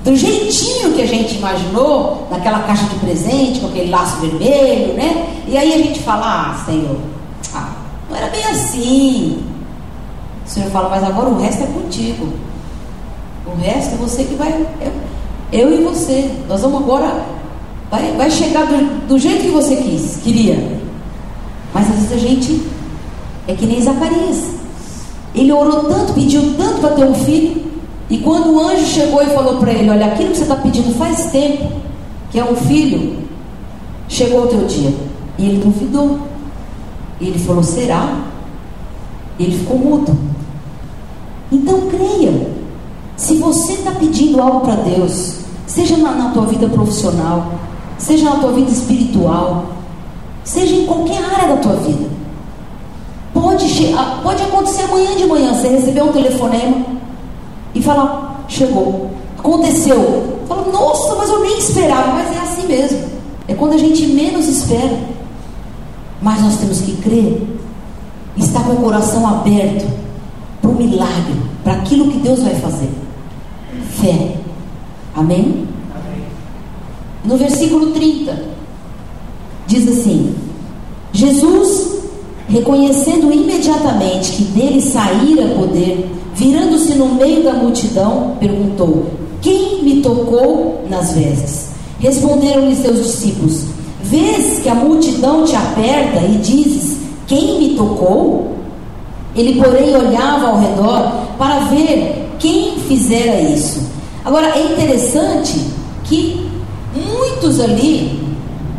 do 0.05 0.17
jeitinho 0.17 0.93
que 0.93 1.03
a 1.03 1.07
gente 1.07 1.37
imaginou, 1.37 2.27
naquela 2.31 2.61
caixa 2.61 2.85
de 2.85 2.97
presente, 2.97 3.61
com 3.61 3.69
aquele 3.69 3.91
laço 3.91 4.17
vermelho, 4.17 4.95
né? 4.95 5.43
E 5.47 5.57
aí 5.57 5.73
a 5.73 5.79
gente 5.79 6.01
fala, 6.01 6.51
ah, 6.51 6.65
Senhor, 6.65 6.97
ah, 7.55 7.73
não 8.09 8.17
era 8.17 8.29
bem 8.29 8.45
assim. 8.45 9.45
O 10.45 10.49
Senhor 10.49 10.71
fala, 10.71 10.89
mas 10.89 11.05
agora 11.05 11.29
o 11.29 11.39
resto 11.39 11.65
é 11.65 11.67
contigo. 11.67 12.29
O 13.47 13.57
resto 13.61 13.95
é 13.95 13.97
você 13.99 14.25
que 14.25 14.35
vai. 14.35 14.67
Eu, 14.81 14.93
eu 15.53 15.81
e 15.81 15.85
você. 15.85 16.31
Nós 16.49 16.61
vamos 16.61 16.83
agora. 16.83 17.36
Vai, 17.91 18.13
vai 18.17 18.31
chegar 18.31 18.67
do, 18.67 19.07
do 19.07 19.19
jeito 19.19 19.45
que 19.45 19.51
você 19.51 19.77
quis, 19.77 20.19
queria. 20.23 20.81
Mas 21.73 21.89
às 21.89 21.97
vezes 21.97 22.13
a 22.13 22.17
gente 22.17 22.63
é 23.47 23.55
que 23.55 23.67
nem 23.67 23.81
Zacarias. 23.81 24.57
Ele 25.35 25.53
orou 25.53 25.85
tanto, 25.85 26.15
pediu 26.15 26.55
tanto 26.57 26.81
para 26.81 26.91
ter 26.91 27.05
um 27.05 27.15
filho, 27.15 27.65
e 28.09 28.19
quando 28.19 28.53
o 28.53 28.61
anjo 28.61 28.85
chegou 28.87 29.23
e 29.23 29.27
falou 29.27 29.59
para 29.59 29.73
ele: 29.73 29.91
Olha, 29.91 30.07
aquilo 30.07 30.31
que 30.31 30.37
você 30.37 30.43
está 30.43 30.57
pedindo 30.57 30.95
faz 30.95 31.27
tempo, 31.31 31.73
que 32.31 32.39
é 32.39 32.45
um 32.45 32.57
filho, 32.57 33.19
chegou 34.09 34.45
o 34.45 34.47
teu 34.47 34.65
dia. 34.67 34.95
E 35.39 35.47
ele 35.47 35.59
duvidou. 35.63 36.21
Ele 37.21 37.39
falou: 37.39 37.63
Será? 37.63 38.25
Ele 39.39 39.59
ficou 39.59 39.79
mudo. 39.79 40.17
Então 41.51 41.89
creia. 41.89 42.57
Se 43.17 43.37
você 43.37 43.73
está 43.73 43.93
pedindo 43.93 44.41
algo 44.41 44.61
para 44.61 44.77
Deus, 44.77 45.37
seja 45.67 45.97
na, 45.97 46.13
na 46.13 46.31
tua 46.31 46.47
vida 46.47 46.69
profissional, 46.69 47.55
seja 47.99 48.25
na 48.25 48.37
tua 48.37 48.53
vida 48.53 48.71
espiritual, 48.71 49.67
seja 50.45 50.75
em 50.75 50.87
qualquer 50.87 51.23
área 51.23 51.55
da 51.55 51.57
tua 51.57 51.77
vida. 51.77 52.07
Pode, 53.33 53.67
pode 54.23 54.43
acontecer 54.43 54.83
amanhã 54.83 55.15
de 55.15 55.27
manhã, 55.27 55.53
você 55.53 55.69
receber 55.69 56.03
um 56.03 56.13
telefonema 56.13 56.85
e 57.75 57.83
falar, 57.83 58.45
chegou, 58.49 59.11
aconteceu. 59.39 60.39
Fala, 60.49 60.71
nossa, 60.73 61.15
mas 61.17 61.29
eu 61.29 61.41
nem 61.41 61.59
esperava, 61.59 62.13
mas 62.13 62.35
é 62.35 62.39
assim 62.41 62.67
mesmo. 62.67 63.05
É 63.49 63.55
quando 63.55 63.75
a 63.75 63.79
gente 63.79 64.07
menos 64.07 64.49
espera. 64.49 64.99
Mas 66.23 66.41
nós 66.41 66.57
temos 66.57 66.81
que 66.81 66.97
crer, 66.97 67.47
estar 68.37 68.65
com 68.65 68.73
o 68.73 68.77
coração 68.77 69.27
aberto 69.27 69.87
para 70.63 70.71
o 70.71 70.75
milagre, 70.75 71.35
para 71.63 71.75
aquilo 71.75 72.11
que 72.11 72.19
Deus 72.19 72.43
vai 72.43 72.55
fazer. 72.55 72.91
Fé. 74.01 74.37
Amém? 75.15 75.67
No 77.27 77.37
versículo 77.37 77.89
30, 77.91 78.35
diz 79.67 79.89
assim: 79.89 80.33
Jesus, 81.13 82.03
reconhecendo 82.49 83.33
imediatamente 83.33 84.33
que 84.33 84.45
dele 84.45 84.81
saíra 84.81 85.49
poder, 85.49 86.09
virando-se 86.37 86.95
no 86.95 87.15
meio 87.15 87.43
da 87.43 87.55
multidão, 87.55 88.37
perguntou: 88.39 89.07
Quem 89.43 89.83
me 89.83 90.01
tocou 90.03 90.85
nas 90.89 91.13
vestes? 91.15 91.71
Responderam-lhe 91.99 92.77
seus 92.77 92.99
discípulos: 92.99 93.65
Vês 94.05 94.61
que 94.61 94.69
a 94.69 94.75
multidão 94.75 95.45
te 95.45 95.57
aperta 95.57 96.21
e 96.21 96.39
dizes: 96.39 96.99
Quem 97.27 97.59
me 97.59 97.75
tocou? 97.75 98.53
Ele, 99.35 99.61
porém, 99.61 99.95
olhava 99.95 100.47
ao 100.47 100.61
redor 100.61 101.13
para 101.37 101.59
ver 101.67 102.29
quem 102.39 102.79
fizera 102.89 103.41
isso. 103.41 103.81
Agora, 104.25 104.47
é 104.57 104.73
interessante 104.73 105.61
que 106.05 106.46
muitos 107.37 107.61
ali, 107.61 108.19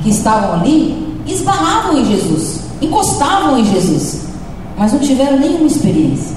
que 0.01 0.09
estavam 0.09 0.53
ali, 0.53 1.21
esbarravam 1.27 1.99
em 1.99 2.05
Jesus, 2.05 2.61
encostavam 2.81 3.59
em 3.59 3.65
Jesus, 3.65 4.23
mas 4.77 4.93
não 4.93 4.99
tiveram 4.99 5.39
nenhuma 5.39 5.67
experiência. 5.67 6.35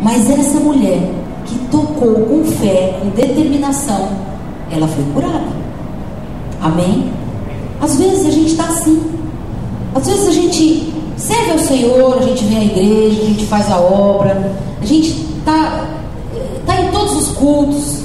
Mas 0.00 0.30
essa 0.30 0.58
mulher 0.60 1.00
que 1.44 1.58
tocou 1.70 2.14
com 2.14 2.44
fé, 2.44 2.98
com 3.00 3.10
determinação, 3.10 4.08
ela 4.70 4.86
foi 4.88 5.04
curada. 5.12 5.48
Amém? 6.62 7.10
Às 7.80 7.96
vezes 7.96 8.26
a 8.26 8.30
gente 8.30 8.52
está 8.52 8.64
assim. 8.64 9.02
Às 9.94 10.06
vezes 10.06 10.28
a 10.28 10.32
gente 10.32 10.92
serve 11.16 11.52
ao 11.52 11.58
Senhor, 11.58 12.18
a 12.18 12.22
gente 12.22 12.44
vem 12.44 12.58
à 12.58 12.64
igreja, 12.64 13.22
a 13.22 13.24
gente 13.26 13.46
faz 13.46 13.70
a 13.70 13.78
obra, 13.78 14.52
a 14.80 14.84
gente 14.84 15.08
está 15.38 15.86
tá 16.66 16.80
em 16.80 16.90
todos 16.90 17.16
os 17.16 17.28
cultos. 17.36 18.02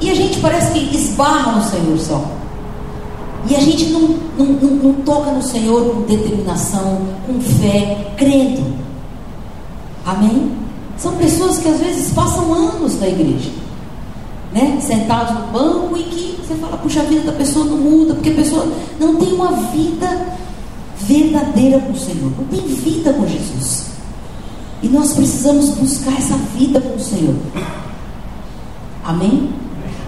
E 0.00 0.10
a 0.10 0.14
gente 0.14 0.38
parece 0.38 0.72
que 0.72 0.96
esbarra 0.96 1.52
no 1.52 1.62
Senhor 1.64 1.98
só. 1.98 2.37
E 3.46 3.54
a 3.54 3.60
gente 3.60 3.86
não, 3.90 4.00
não, 4.36 4.46
não, 4.46 4.70
não 4.70 4.92
toca 5.02 5.30
no 5.30 5.42
Senhor 5.42 5.84
com 5.84 6.02
determinação, 6.02 7.00
com 7.26 7.40
fé, 7.40 8.14
crendo. 8.16 8.64
Amém? 10.04 10.52
São 10.96 11.14
pessoas 11.14 11.58
que 11.58 11.68
às 11.68 11.78
vezes 11.78 12.12
passam 12.12 12.52
anos 12.52 12.98
na 12.98 13.08
igreja, 13.08 13.50
né? 14.52 14.78
sentados 14.80 15.34
no 15.34 15.46
banco 15.52 15.96
e 15.96 16.02
que 16.04 16.38
você 16.42 16.54
fala, 16.54 16.76
puxa, 16.78 17.00
a 17.00 17.04
vida 17.04 17.30
da 17.30 17.32
pessoa 17.32 17.64
não 17.66 17.76
muda, 17.76 18.14
porque 18.14 18.30
a 18.30 18.34
pessoa 18.34 18.66
não 18.98 19.16
tem 19.16 19.32
uma 19.32 19.52
vida 19.52 20.26
verdadeira 21.00 21.78
com 21.78 21.92
o 21.92 21.98
Senhor, 21.98 22.32
não 22.36 22.44
tem 22.46 22.60
vida 22.60 23.12
com 23.12 23.26
Jesus. 23.26 23.86
E 24.82 24.88
nós 24.88 25.12
precisamos 25.12 25.70
buscar 25.70 26.16
essa 26.18 26.36
vida 26.56 26.80
com 26.80 26.96
o 26.96 27.00
Senhor. 27.00 27.34
Amém? 29.04 29.50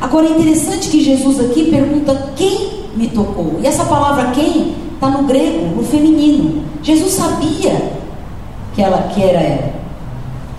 Agora 0.01 0.27
é 0.27 0.31
interessante 0.31 0.88
que 0.88 1.03
Jesus 1.03 1.38
aqui 1.40 1.71
pergunta 1.71 2.33
quem 2.37 2.80
me 2.94 3.09
tocou. 3.09 3.59
E 3.62 3.66
essa 3.66 3.85
palavra 3.85 4.31
quem 4.33 4.74
está 4.94 5.09
no 5.09 5.24
grego, 5.24 5.76
no 5.76 5.83
feminino. 5.83 6.64
Jesus 6.83 7.12
sabia 7.12 7.92
que 8.74 8.83
ela 8.83 9.09
que 9.14 9.22
era 9.22 9.40
ela 9.40 9.81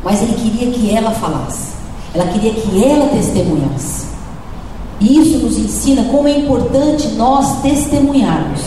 mas 0.03 0.21
ele 0.21 0.33
queria 0.33 0.71
que 0.71 0.95
ela 0.95 1.11
falasse, 1.11 1.73
ela 2.13 2.25
queria 2.27 2.53
que 2.53 2.83
ela 2.83 3.07
testemunhasse. 3.07 4.07
E 4.99 5.19
isso 5.19 5.37
nos 5.39 5.57
ensina 5.57 6.03
como 6.05 6.27
é 6.27 6.39
importante 6.39 7.07
nós 7.09 7.61
testemunharmos 7.61 8.61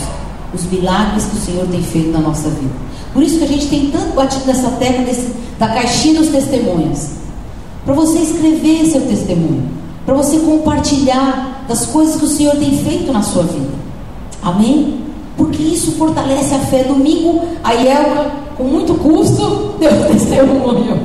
os 0.53 0.65
milagres 0.65 1.25
que 1.25 1.37
o 1.37 1.41
Senhor 1.41 1.67
tem 1.67 1.81
feito 1.81 2.11
na 2.11 2.19
nossa 2.19 2.49
vida. 2.49 2.73
Por 3.13 3.23
isso 3.23 3.37
que 3.37 3.43
a 3.45 3.47
gente 3.47 3.67
tem 3.67 3.91
tanto 3.91 4.13
batido 4.13 4.45
nessa 4.45 4.69
tecla 4.71 5.05
desse, 5.05 5.31
da 5.57 5.67
caixinha 5.69 6.19
dos 6.19 6.29
testemunhos. 6.29 7.09
Para 7.85 7.93
você 7.93 8.19
escrever 8.19 8.85
seu 8.85 9.01
testemunho, 9.01 9.69
para 10.05 10.15
você 10.15 10.39
compartilhar 10.39 11.54
das 11.67 11.85
coisas 11.87 12.17
que 12.17 12.25
o 12.25 12.29
Senhor 12.29 12.55
tem 12.55 12.77
feito 12.77 13.11
na 13.11 13.21
sua 13.21 13.43
vida. 13.43 13.73
Amém? 14.41 15.01
Porque 15.37 15.61
isso 15.61 15.91
fortalece 15.93 16.53
a 16.53 16.59
fé. 16.59 16.83
Domingo, 16.83 17.43
a 17.63 17.73
Elma, 17.73 18.31
com 18.57 18.63
muito 18.63 18.93
custo, 18.95 19.75
deu 19.79 19.91
testemunho. 20.07 20.99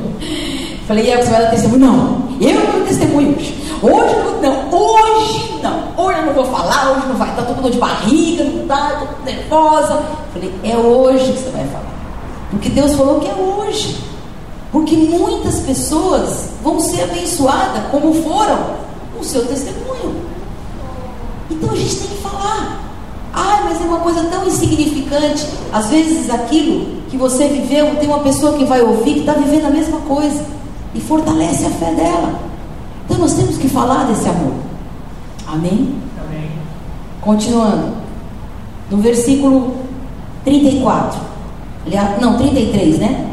Falei, 0.87 1.13
aí 1.13 1.23
você 1.23 1.31
vai 1.31 1.43
dar 1.43 1.51
testemunho? 1.51 1.87
Não, 1.87 2.23
eu 2.41 2.79
não 2.79 2.87
testemunho 2.87 3.37
hoje. 3.37 3.55
Hoje 3.83 4.15
não, 4.43 4.79
hoje 4.79 5.61
não. 5.63 6.05
Hoje 6.05 6.19
eu 6.19 6.27
não 6.27 6.35
vou 6.35 6.45
falar, 6.45 6.93
hoje 6.93 7.07
não 7.09 7.17
vai. 7.17 7.31
Está 7.31 7.43
todo 7.43 7.57
mundo 7.57 7.71
de 7.71 7.79
barriga, 7.79 8.45
não 8.45 8.63
está, 8.63 8.93
estou 8.93 9.09
nervosa. 9.25 10.03
Falei, 10.33 10.53
é 10.63 10.77
hoje 10.77 11.33
que 11.33 11.39
você 11.39 11.51
vai 11.51 11.67
falar. 11.67 11.95
Porque 12.51 12.69
Deus 12.69 12.93
falou 12.95 13.21
que 13.21 13.29
é 13.29 13.35
hoje. 13.35 13.97
Porque 14.73 14.97
muitas 14.97 15.61
pessoas 15.61 16.51
vão 16.63 16.79
ser 16.79 17.05
abençoadas 17.05 17.83
como 17.91 18.13
foram 18.15 18.59
o 19.19 19.25
seu 19.25 19.47
testemunho. 19.47 20.30
Então 21.51 21.71
a 21.71 21.77
gente 21.77 21.97
tem 21.97 22.09
que 22.09 22.23
falar. 22.23 22.81
Ah, 23.35 23.61
mas 23.65 23.81
é 23.81 23.85
uma 23.85 23.99
coisa 23.99 24.25
tão 24.25 24.47
insignificante. 24.47 25.47
Às 25.73 25.91
vezes 25.91 26.31
aquilo 26.31 27.01
que 27.11 27.17
você 27.17 27.49
viveu, 27.49 27.97
tem 27.97 28.09
uma 28.09 28.21
pessoa 28.21 28.57
que 28.57 28.65
vai 28.65 28.81
ouvir 28.81 29.15
que 29.15 29.21
está 29.21 29.33
vivendo 29.33 29.67
a 29.67 29.71
mesma 29.71 29.99
coisa 30.01 30.45
e 30.95 31.01
fortalece 31.01 31.67
a 31.67 31.71
fé 31.71 31.93
dela. 31.93 32.41
Então 33.05 33.19
nós 33.19 33.35
temos 33.35 33.59
que 33.59 33.69
falar 33.69 34.05
desse 34.05 34.29
amor. 34.29 34.55
Amém? 35.47 35.95
Amém. 36.25 36.51
Continuando. 37.21 37.95
No 38.91 38.99
versículo 38.99 39.75
34. 40.45 41.21
Aliás, 41.87 42.21
não, 42.21 42.37
33, 42.37 42.99
né? 42.99 43.27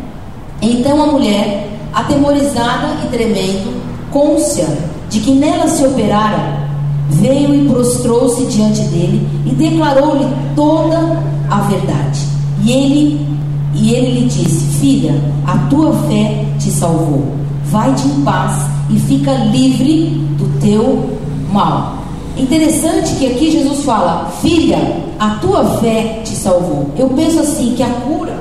Então 0.62 1.02
a 1.02 1.08
mulher, 1.08 1.70
atemorizada 1.94 2.96
e 3.06 3.10
tremendo, 3.10 3.82
côncia 4.12 4.68
de 5.10 5.20
que 5.20 5.32
nela 5.32 5.68
se 5.68 5.86
operara, 5.86 6.67
veio 7.10 7.56
e 7.56 7.70
prostrou-se 7.70 8.46
diante 8.46 8.82
dele 8.84 9.28
e 9.46 9.50
declarou-lhe 9.52 10.28
toda 10.56 11.24
a 11.50 11.62
verdade. 11.62 12.26
E 12.64 12.72
ele 12.72 13.28
e 13.74 13.94
ele 13.94 14.22
lhe 14.22 14.28
disse: 14.28 14.78
Filha, 14.80 15.22
a 15.46 15.58
tua 15.70 15.94
fé 16.08 16.46
te 16.60 16.72
salvou 16.72 17.38
vai-te 17.70 18.08
em 18.08 18.22
paz 18.22 18.66
e 18.90 19.00
fica 19.00 19.32
livre 19.34 20.10
do 20.38 20.60
teu 20.60 21.18
mal. 21.52 21.98
Interessante 22.38 23.16
que 23.16 23.28
aqui 23.28 23.52
Jesus 23.52 23.84
fala, 23.84 24.30
filha, 24.42 24.78
a 25.20 25.32
tua 25.42 25.64
fé 25.80 26.22
te 26.24 26.36
salvou. 26.36 26.92
Eu 26.98 27.10
penso 27.10 27.40
assim 27.40 27.74
que 27.76 27.84
a 27.84 27.90
cura 27.90 28.38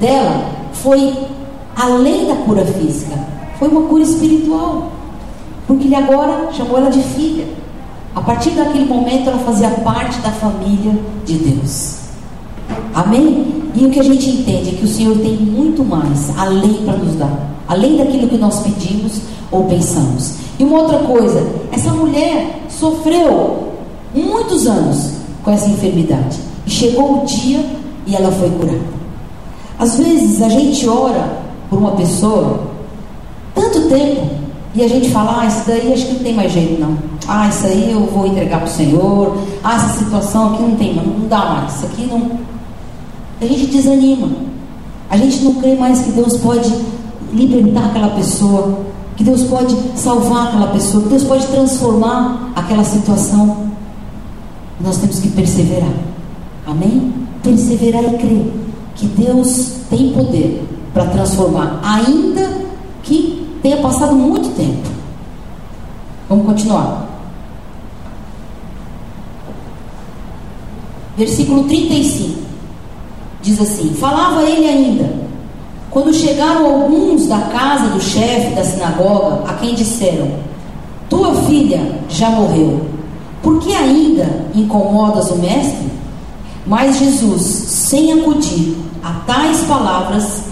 dela 0.00 0.46
foi 0.72 1.12
além 1.76 2.26
da 2.26 2.34
cura 2.36 2.64
física, 2.64 3.16
foi 3.58 3.68
uma 3.68 3.82
cura 3.82 4.02
espiritual. 4.02 4.92
Porque 5.66 5.84
ele 5.86 5.96
agora 5.96 6.48
chamou 6.52 6.78
ela 6.78 6.90
de 6.90 7.02
filha. 7.02 7.46
A 8.16 8.20
partir 8.20 8.50
daquele 8.50 8.86
momento 8.86 9.28
ela 9.28 9.38
fazia 9.38 9.70
parte 9.70 10.18
da 10.20 10.30
família 10.32 10.98
de 11.24 11.34
Deus. 11.34 11.98
Amém? 12.92 13.62
E 13.74 13.84
o 13.84 13.90
que 13.90 14.00
a 14.00 14.02
gente 14.02 14.28
entende 14.28 14.70
é 14.70 14.72
que 14.72 14.84
o 14.84 14.88
Senhor 14.88 15.16
tem 15.18 15.36
muito 15.36 15.84
mais 15.84 16.36
além 16.36 16.74
para 16.84 16.96
nos 16.96 17.14
dar 17.14 17.56
além 17.68 17.96
daquilo 17.96 18.28
que 18.28 18.38
nós 18.38 18.60
pedimos 18.60 19.20
ou 19.50 19.64
pensamos. 19.64 20.34
E 20.58 20.64
uma 20.64 20.82
outra 20.82 20.98
coisa, 21.00 21.46
essa 21.72 21.92
mulher 21.92 22.62
sofreu 22.68 23.72
muitos 24.14 24.66
anos 24.66 25.12
com 25.42 25.50
essa 25.50 25.68
enfermidade. 25.68 26.38
E 26.66 26.70
chegou 26.70 27.22
o 27.22 27.26
dia 27.26 27.64
e 28.06 28.14
ela 28.14 28.30
foi 28.32 28.50
curada. 28.50 28.96
Às 29.78 29.98
vezes 29.98 30.40
a 30.40 30.48
gente 30.48 30.88
ora 30.88 31.38
por 31.68 31.78
uma 31.78 31.92
pessoa 31.92 32.60
tanto 33.54 33.88
tempo 33.88 34.26
e 34.76 34.84
a 34.84 34.88
gente 34.88 35.10
fala, 35.10 35.40
ah, 35.40 35.46
isso 35.46 35.62
daí 35.66 35.90
acho 35.90 36.04
que 36.06 36.12
não 36.12 36.20
tem 36.20 36.34
mais 36.34 36.52
jeito 36.52 36.78
não. 36.78 36.98
Ah, 37.26 37.48
isso 37.48 37.66
aí 37.66 37.90
eu 37.90 38.06
vou 38.06 38.26
entregar 38.26 38.58
para 38.58 38.68
o 38.68 38.70
Senhor. 38.70 39.38
Ah, 39.64 39.76
essa 39.76 39.98
situação 39.98 40.52
aqui 40.52 40.62
não 40.62 40.76
tem, 40.76 40.94
não 40.94 41.26
dá 41.28 41.46
mais. 41.46 41.76
Isso 41.76 41.86
aqui 41.86 42.06
não. 42.06 42.30
A 43.40 43.46
gente 43.46 43.66
desanima. 43.68 44.28
A 45.08 45.16
gente 45.16 45.42
não 45.44 45.54
crê 45.54 45.74
mais 45.76 46.02
que 46.02 46.10
Deus 46.10 46.36
pode 46.36 46.70
libertar 47.32 47.86
aquela 47.86 48.08
pessoa, 48.08 48.80
que 49.16 49.24
Deus 49.24 49.44
pode 49.44 49.74
salvar 49.94 50.48
aquela 50.48 50.66
pessoa, 50.66 51.04
que 51.04 51.08
Deus 51.08 51.24
pode 51.24 51.46
transformar 51.46 52.52
aquela 52.54 52.84
situação. 52.84 53.68
Nós 54.78 54.98
temos 54.98 55.20
que 55.20 55.28
perseverar. 55.30 55.94
Amém? 56.66 57.14
Perseverar 57.42 58.04
e 58.04 58.18
crer 58.18 58.52
que 58.94 59.06
Deus 59.06 59.72
tem 59.88 60.12
poder 60.12 60.66
para 60.92 61.06
transformar, 61.06 61.80
ainda 61.82 62.65
tenha 63.66 63.78
passado 63.78 64.14
muito 64.14 64.48
tempo. 64.50 64.88
Vamos 66.28 66.46
continuar. 66.46 67.04
Versículo 71.16 71.64
35 71.64 72.38
diz 73.42 73.60
assim: 73.60 73.92
Falava 73.94 74.44
ele 74.44 74.68
ainda. 74.68 75.26
Quando 75.90 76.14
chegaram 76.14 76.64
alguns 76.64 77.26
da 77.26 77.38
casa 77.40 77.88
do 77.88 78.00
chefe 78.00 78.54
da 78.54 78.62
sinagoga, 78.62 79.50
a 79.50 79.54
quem 79.54 79.74
disseram: 79.74 80.30
Tua 81.10 81.34
filha 81.42 82.00
já 82.08 82.30
morreu, 82.30 82.86
por 83.42 83.58
que 83.58 83.74
ainda 83.74 84.46
incomodas 84.54 85.28
o 85.32 85.38
mestre? 85.38 85.90
Mas 86.64 86.98
Jesus, 86.98 87.42
sem 87.42 88.12
acudir 88.12 88.76
a 89.02 89.12
tais 89.26 89.62
palavras, 89.62 90.42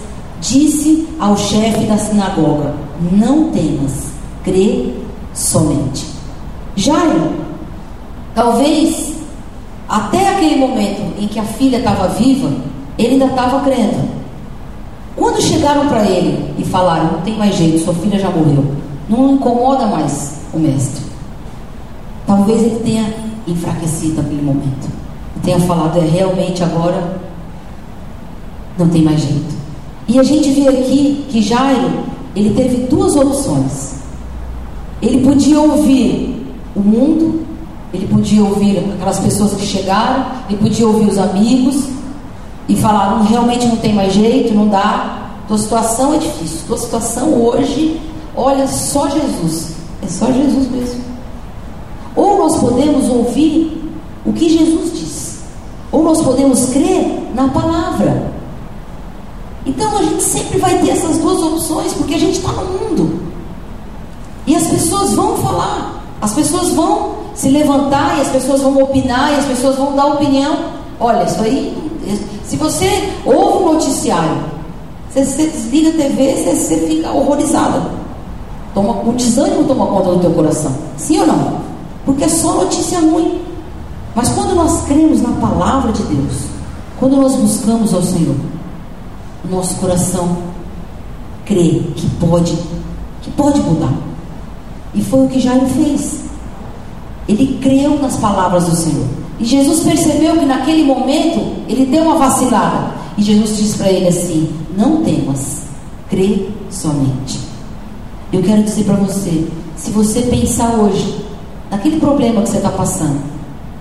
disse 0.41 1.07
ao 1.19 1.37
chefe 1.37 1.85
da 1.85 1.97
sinagoga: 1.97 2.84
não 3.11 3.49
temas, 3.51 4.11
crê 4.43 4.93
somente. 5.33 6.07
Jairo, 6.75 7.31
talvez 8.33 9.15
até 9.87 10.29
aquele 10.29 10.55
momento 10.55 11.13
em 11.19 11.27
que 11.27 11.39
a 11.39 11.43
filha 11.43 11.77
estava 11.77 12.07
viva, 12.07 12.51
ele 12.97 13.13
ainda 13.13 13.25
estava 13.25 13.61
crendo. 13.61 14.15
Quando 15.15 15.41
chegaram 15.41 15.87
para 15.87 16.03
ele 16.05 16.53
e 16.57 16.63
falaram: 16.65 17.13
Não 17.13 17.21
tem 17.21 17.37
mais 17.37 17.55
jeito, 17.55 17.83
sua 17.83 17.93
filha 17.93 18.19
já 18.19 18.29
morreu, 18.29 18.65
não 19.07 19.35
incomoda 19.35 19.85
mais 19.85 20.41
o 20.53 20.59
mestre. 20.59 21.05
Talvez 22.25 22.61
ele 22.63 22.79
tenha 22.83 23.13
enfraquecido 23.47 24.21
naquele 24.21 24.41
momento. 24.41 24.89
Tenha 25.43 25.59
falado: 25.61 25.97
É 25.99 26.01
realmente 26.01 26.63
agora, 26.63 27.17
não 28.77 28.89
tem 28.89 29.03
mais 29.03 29.21
jeito. 29.21 29.55
E 30.07 30.19
a 30.19 30.23
gente 30.23 30.51
vê 30.51 30.67
aqui 30.67 31.25
que 31.29 31.41
Jairo, 31.41 32.03
ele 32.35 32.53
teve 32.53 32.87
duas 32.87 33.15
opções. 33.15 33.95
Ele 35.01 35.25
podia 35.25 35.59
ouvir 35.59 36.45
o 36.75 36.79
mundo, 36.79 37.45
ele 37.93 38.07
podia 38.07 38.43
ouvir 38.43 38.77
aquelas 38.95 39.19
pessoas 39.19 39.53
que 39.53 39.65
chegaram, 39.65 40.25
ele 40.49 40.57
podia 40.57 40.87
ouvir 40.87 41.09
os 41.09 41.17
amigos 41.17 41.85
e 42.67 42.75
falar: 42.75 43.11
não, 43.11 43.25
realmente 43.25 43.65
não 43.65 43.77
tem 43.77 43.93
mais 43.93 44.13
jeito, 44.13 44.53
não 44.53 44.67
dá, 44.67 45.29
tua 45.47 45.57
situação 45.57 46.13
é 46.13 46.17
difícil, 46.17 46.59
tua 46.67 46.77
situação 46.77 47.33
hoje, 47.41 47.99
olha, 48.35 48.67
só 48.67 49.07
Jesus, 49.09 49.73
é 50.03 50.07
só 50.07 50.25
Jesus 50.31 50.69
mesmo. 50.69 51.01
Ou 52.15 52.37
nós 52.39 52.57
podemos 52.57 53.09
ouvir 53.09 53.93
o 54.25 54.33
que 54.33 54.49
Jesus 54.49 54.91
diz, 54.93 55.39
ou 55.91 56.03
nós 56.03 56.21
podemos 56.21 56.65
crer 56.67 57.29
na 57.33 57.47
palavra. 57.49 58.33
Então 59.65 59.97
a 59.97 60.03
gente 60.03 60.21
sempre 60.21 60.59
vai 60.59 60.77
ter 60.79 60.91
essas 60.91 61.17
duas 61.17 61.41
opções, 61.41 61.93
porque 61.93 62.13
a 62.13 62.19
gente 62.19 62.37
está 62.37 62.51
no 62.51 62.65
mundo. 62.65 63.19
E 64.45 64.55
as 64.55 64.67
pessoas 64.67 65.13
vão 65.13 65.37
falar, 65.37 66.03
as 66.21 66.33
pessoas 66.33 66.69
vão 66.71 67.15
se 67.33 67.49
levantar, 67.49 68.17
e 68.17 68.21
as 68.21 68.27
pessoas 68.29 68.61
vão 68.61 68.81
opinar, 68.81 69.33
e 69.33 69.35
as 69.37 69.45
pessoas 69.45 69.75
vão 69.75 69.95
dar 69.95 70.05
opinião. 70.05 70.55
Olha, 70.99 71.23
isso 71.23 71.41
aí, 71.41 71.75
se 72.45 72.55
você 72.57 73.09
ouve 73.25 73.63
um 73.63 73.73
noticiário, 73.73 74.37
você, 75.09 75.25
você 75.25 75.47
desliga 75.47 75.89
a 75.89 75.93
TV, 75.93 76.35
você, 76.35 76.55
você 76.55 76.87
fica 76.87 77.11
horrorizada. 77.11 77.81
Toma, 78.73 79.01
o 79.09 79.13
desânimo 79.13 79.63
toma 79.63 79.87
conta 79.87 80.11
do 80.11 80.19
teu 80.19 80.31
coração. 80.31 80.71
Sim 80.97 81.21
ou 81.21 81.27
não? 81.27 81.59
Porque 82.05 82.25
é 82.25 82.29
só 82.29 82.53
notícia 82.53 82.99
ruim. 82.99 83.41
Mas 84.13 84.29
quando 84.29 84.53
nós 84.53 84.83
cremos 84.85 85.21
na 85.21 85.31
palavra 85.31 85.91
de 85.91 86.03
Deus, 86.03 86.43
quando 86.99 87.17
nós 87.17 87.33
buscamos 87.35 87.93
ao 87.93 88.03
Senhor, 88.03 88.35
nosso 89.49 89.75
coração 89.75 90.37
crê 91.45 91.81
que 91.95 92.09
pode, 92.19 92.57
que 93.21 93.31
pode 93.31 93.59
mudar. 93.61 93.93
E 94.93 95.03
foi 95.03 95.25
o 95.25 95.29
que 95.29 95.39
Jairo 95.39 95.67
fez. 95.67 96.25
Ele 97.27 97.59
creu 97.61 97.99
nas 98.01 98.17
palavras 98.17 98.65
do 98.65 98.75
Senhor. 98.75 99.05
E 99.39 99.45
Jesus 99.45 99.81
percebeu 99.81 100.37
que 100.37 100.45
naquele 100.45 100.83
momento 100.83 101.63
ele 101.67 101.85
deu 101.85 102.03
uma 102.03 102.15
vacilada. 102.15 102.93
E 103.17 103.23
Jesus 103.23 103.57
disse 103.57 103.77
para 103.77 103.89
ele 103.89 104.07
assim: 104.07 104.49
Não 104.77 105.03
temas, 105.03 105.63
crê 106.09 106.49
somente. 106.69 107.39
Eu 108.31 108.41
quero 108.41 108.63
dizer 108.63 108.85
para 108.85 108.95
você: 108.95 109.47
se 109.75 109.91
você 109.91 110.21
pensar 110.21 110.69
hoje 110.75 111.25
naquele 111.69 111.99
problema 111.99 112.41
que 112.41 112.49
você 112.49 112.57
está 112.57 112.69
passando, 112.69 113.19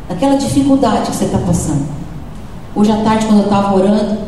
naquela 0.08 0.36
dificuldade 0.36 1.10
que 1.10 1.16
você 1.16 1.24
está 1.26 1.38
passando, 1.38 1.86
hoje 2.74 2.90
à 2.90 2.96
tarde, 3.02 3.26
quando 3.26 3.40
eu 3.40 3.44
estava 3.44 3.74
orando, 3.74 4.18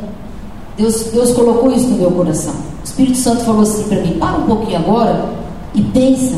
Deus, 0.76 1.04
Deus 1.12 1.32
colocou 1.32 1.72
isso 1.72 1.88
no 1.88 1.96
meu 1.96 2.10
coração. 2.10 2.52
O 2.52 2.84
Espírito 2.84 3.18
Santo 3.18 3.44
falou 3.44 3.62
assim 3.62 3.84
para 3.84 4.00
mim: 4.00 4.18
para 4.18 4.38
um 4.38 4.46
pouquinho 4.46 4.78
agora 4.78 5.28
e 5.74 5.82
pensa 5.82 6.36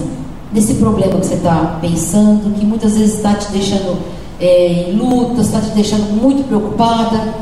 nesse 0.52 0.74
problema 0.74 1.18
que 1.18 1.26
você 1.26 1.34
está 1.34 1.78
pensando, 1.80 2.54
que 2.58 2.64
muitas 2.64 2.96
vezes 2.96 3.16
está 3.16 3.34
te 3.34 3.50
deixando 3.52 3.98
é, 4.40 4.90
em 4.90 4.96
luta, 4.96 5.40
está 5.40 5.60
te 5.60 5.70
deixando 5.70 6.10
muito 6.20 6.46
preocupada. 6.46 7.34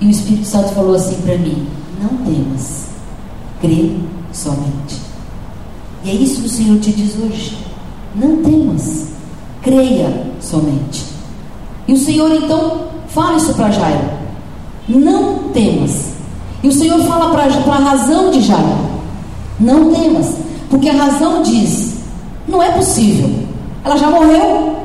E 0.00 0.06
o 0.06 0.10
Espírito 0.10 0.46
Santo 0.46 0.74
falou 0.74 0.94
assim 0.94 1.16
para 1.22 1.38
mim: 1.38 1.66
não 2.00 2.16
temas, 2.24 2.86
crê 3.60 3.92
somente. 4.32 5.00
E 6.04 6.10
é 6.10 6.14
isso 6.14 6.40
que 6.40 6.46
o 6.46 6.50
Senhor 6.50 6.78
te 6.80 6.92
diz 6.92 7.16
hoje. 7.18 7.58
Não 8.14 8.42
temas, 8.42 9.08
creia 9.62 10.26
somente. 10.40 11.04
E 11.88 11.92
o 11.92 11.96
Senhor 11.96 12.30
então 12.32 12.86
fala 13.08 13.36
isso 13.36 13.54
para 13.54 13.70
Jairo: 13.70 14.08
não 14.88 15.50
temas. 15.52 16.12
E 16.62 16.68
o 16.68 16.72
Senhor 16.72 17.00
fala 17.04 17.30
para 17.30 17.44
a 17.44 17.78
razão 17.78 18.30
de 18.30 18.40
Jairo: 18.40 18.78
não 19.58 19.92
temas. 19.92 20.34
Porque 20.70 20.88
a 20.88 20.94
razão 20.94 21.42
diz: 21.42 21.94
não 22.48 22.62
é 22.62 22.70
possível. 22.70 23.30
Ela 23.84 23.96
já 23.96 24.10
morreu. 24.10 24.76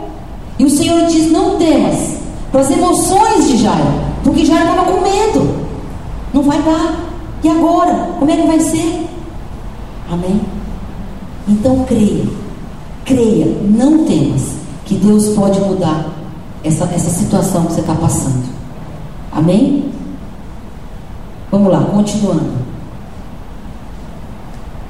E 0.60 0.66
o 0.66 0.70
Senhor 0.70 1.06
diz: 1.08 1.32
não 1.32 1.58
temas. 1.58 2.18
Para 2.52 2.62
as 2.62 2.72
emoções 2.72 3.48
de 3.48 3.58
Jairo. 3.58 3.94
Porque 4.24 4.46
Jairo 4.46 4.70
estava 4.70 4.92
com 4.92 5.02
medo. 5.02 5.56
Não 6.34 6.44
vai 6.44 6.62
dar. 6.62 7.00
E 7.44 7.50
agora? 7.50 8.10
Como 8.20 8.30
é 8.30 8.38
que 8.38 8.48
vai 8.48 8.60
ser? 8.60 9.08
Amém? 10.12 10.42
Então 11.48 11.84
creia. 11.86 12.26
Creia. 13.06 13.58
Não 13.64 14.06
temas. 14.06 14.42
Que 14.86 14.96
Deus 14.96 15.30
pode 15.30 15.60
mudar 15.62 16.06
essa, 16.64 16.84
essa 16.86 17.10
situação 17.10 17.66
que 17.66 17.74
você 17.74 17.82
está 17.82 17.96
passando. 17.96 18.61
Amém? 19.32 19.86
Vamos 21.50 21.72
lá, 21.72 21.82
continuando. 21.82 22.52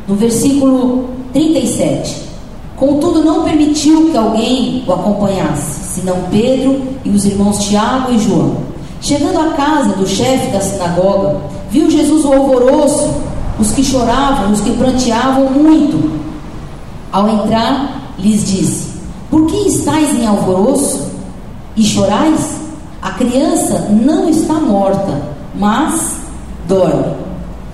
No 0.08 0.16
versículo 0.16 1.10
37. 1.34 2.32
Contudo, 2.76 3.24
não 3.24 3.44
permitiu 3.44 4.10
que 4.10 4.18
alguém 4.18 4.84
o 4.88 4.92
acompanhasse, 4.92 6.00
senão 6.00 6.24
Pedro 6.32 6.82
e 7.06 7.10
os 7.10 7.26
irmãos 7.26 7.60
Tiago 7.60 8.12
e 8.12 8.20
João. 8.20 8.58
Chegando 9.00 9.40
à 9.40 9.54
casa 9.54 9.96
do 9.96 10.08
chefe 10.08 10.52
da 10.52 10.60
sinagoga, 10.60 11.38
viu 11.70 11.90
Jesus 11.90 12.26
o 12.26 12.34
alvoroço, 12.34 13.10
os 13.60 13.72
que 13.72 13.84
choravam, 13.84 14.52
os 14.52 14.62
que 14.62 14.72
pranteavam 14.72 15.52
muito. 15.52 16.20
Ao 17.12 17.28
entrar, 17.30 18.14
lhes 18.18 18.46
disse: 18.46 18.88
Por 19.30 19.46
que 19.46 19.68
estáis 19.68 20.14
em 20.16 20.26
alvoroço 20.26 21.12
e 21.76 21.84
chorais? 21.84 22.61
A 23.02 23.12
criança 23.12 23.88
não 23.90 24.30
está 24.30 24.54
morta, 24.54 25.22
mas 25.56 26.18
dorme. 26.68 27.16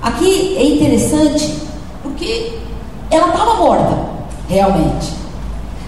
Aqui 0.01 0.55
é 0.57 0.65
interessante 0.65 1.53
porque 2.01 2.53
ela 3.11 3.29
estava 3.29 3.55
morta, 3.55 3.97
realmente. 4.47 5.13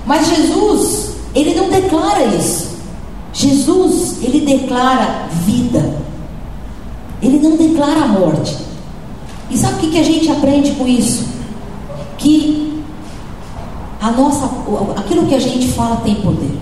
Mas 0.06 0.28
Jesus, 0.28 1.16
ele 1.34 1.56
não 1.56 1.70
declara 1.70 2.24
isso. 2.26 2.78
Jesus, 3.32 4.18
ele 4.22 4.42
declara 4.42 5.28
vida. 5.46 5.98
Ele 7.22 7.40
não 7.40 7.56
declara 7.56 8.04
a 8.04 8.08
morte. 8.08 8.58
E 9.50 9.58
sabe 9.58 9.76
o 9.76 9.78
que, 9.78 9.92
que 9.92 10.00
a 10.00 10.04
gente 10.04 10.30
aprende 10.30 10.72
com 10.72 10.88
isso? 10.88 11.26
Que 12.18 12.84
a 14.02 14.12
nossa, 14.12 14.50
aquilo 14.98 15.26
que 15.28 15.36
a 15.36 15.40
gente 15.40 15.70
fala 15.70 15.98
tem 15.98 16.16
poder. 16.16 16.58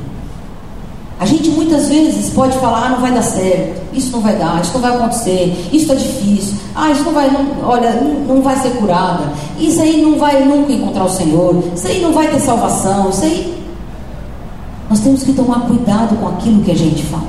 A 1.19 1.25
gente 1.25 1.49
muitas 1.49 1.87
vezes 1.87 2.29
pode 2.29 2.57
falar, 2.59 2.85
ah, 2.85 2.89
não 2.89 3.01
vai 3.01 3.11
dar 3.11 3.23
certo, 3.23 3.81
isso 3.91 4.11
não 4.11 4.21
vai 4.21 4.35
dar, 4.35 4.61
isso 4.61 4.73
não 4.73 4.81
vai 4.81 4.95
acontecer, 4.95 5.67
isso 5.71 5.91
está 5.91 5.95
difícil, 5.95 6.53
ah, 6.75 6.91
isso 6.91 7.03
não 7.03 7.11
vai, 7.11 7.31
não, 7.31 7.67
olha, 7.67 7.91
não, 7.95 8.35
não, 8.35 8.41
vai 8.41 8.55
ser 8.57 8.69
curada, 8.71 9.33
isso 9.57 9.81
aí 9.81 9.99
não 9.99 10.19
vai 10.19 10.45
nunca 10.45 10.71
encontrar 10.71 11.05
o 11.05 11.09
Senhor, 11.09 11.63
isso 11.75 11.87
aí 11.87 12.01
não 12.01 12.13
vai 12.13 12.27
ter 12.27 12.39
salvação, 12.39 13.09
isso 13.09 13.23
aí. 13.23 13.57
Nós 14.87 14.99
temos 14.99 15.23
que 15.23 15.33
tomar 15.33 15.61
cuidado 15.61 16.15
com 16.17 16.27
aquilo 16.27 16.61
que 16.61 16.71
a 16.71 16.75
gente 16.75 17.03
fala. 17.03 17.27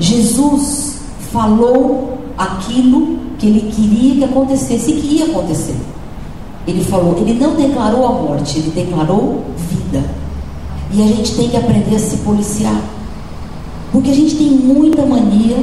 Jesus 0.00 1.00
falou 1.30 2.18
aquilo 2.36 3.18
que 3.38 3.46
ele 3.46 3.72
queria 3.72 4.14
que 4.14 4.24
acontecesse 4.24 4.90
e 4.90 5.00
que 5.00 5.06
ia 5.16 5.26
acontecer. 5.26 5.76
Ele 6.66 6.82
falou, 6.84 7.16
ele 7.18 7.34
não 7.34 7.54
declarou 7.54 8.06
a 8.06 8.12
morte, 8.12 8.58
ele 8.58 8.70
declarou 8.70 9.44
vida. 9.56 10.02
E 10.92 11.02
a 11.02 11.06
gente 11.06 11.34
tem 11.36 11.48
que 11.48 11.56
aprender 11.56 11.94
a 11.94 11.98
se 11.98 12.16
policiar. 12.18 12.80
Porque 13.92 14.10
a 14.10 14.14
gente 14.14 14.36
tem 14.36 14.50
muita 14.50 15.04
mania, 15.04 15.56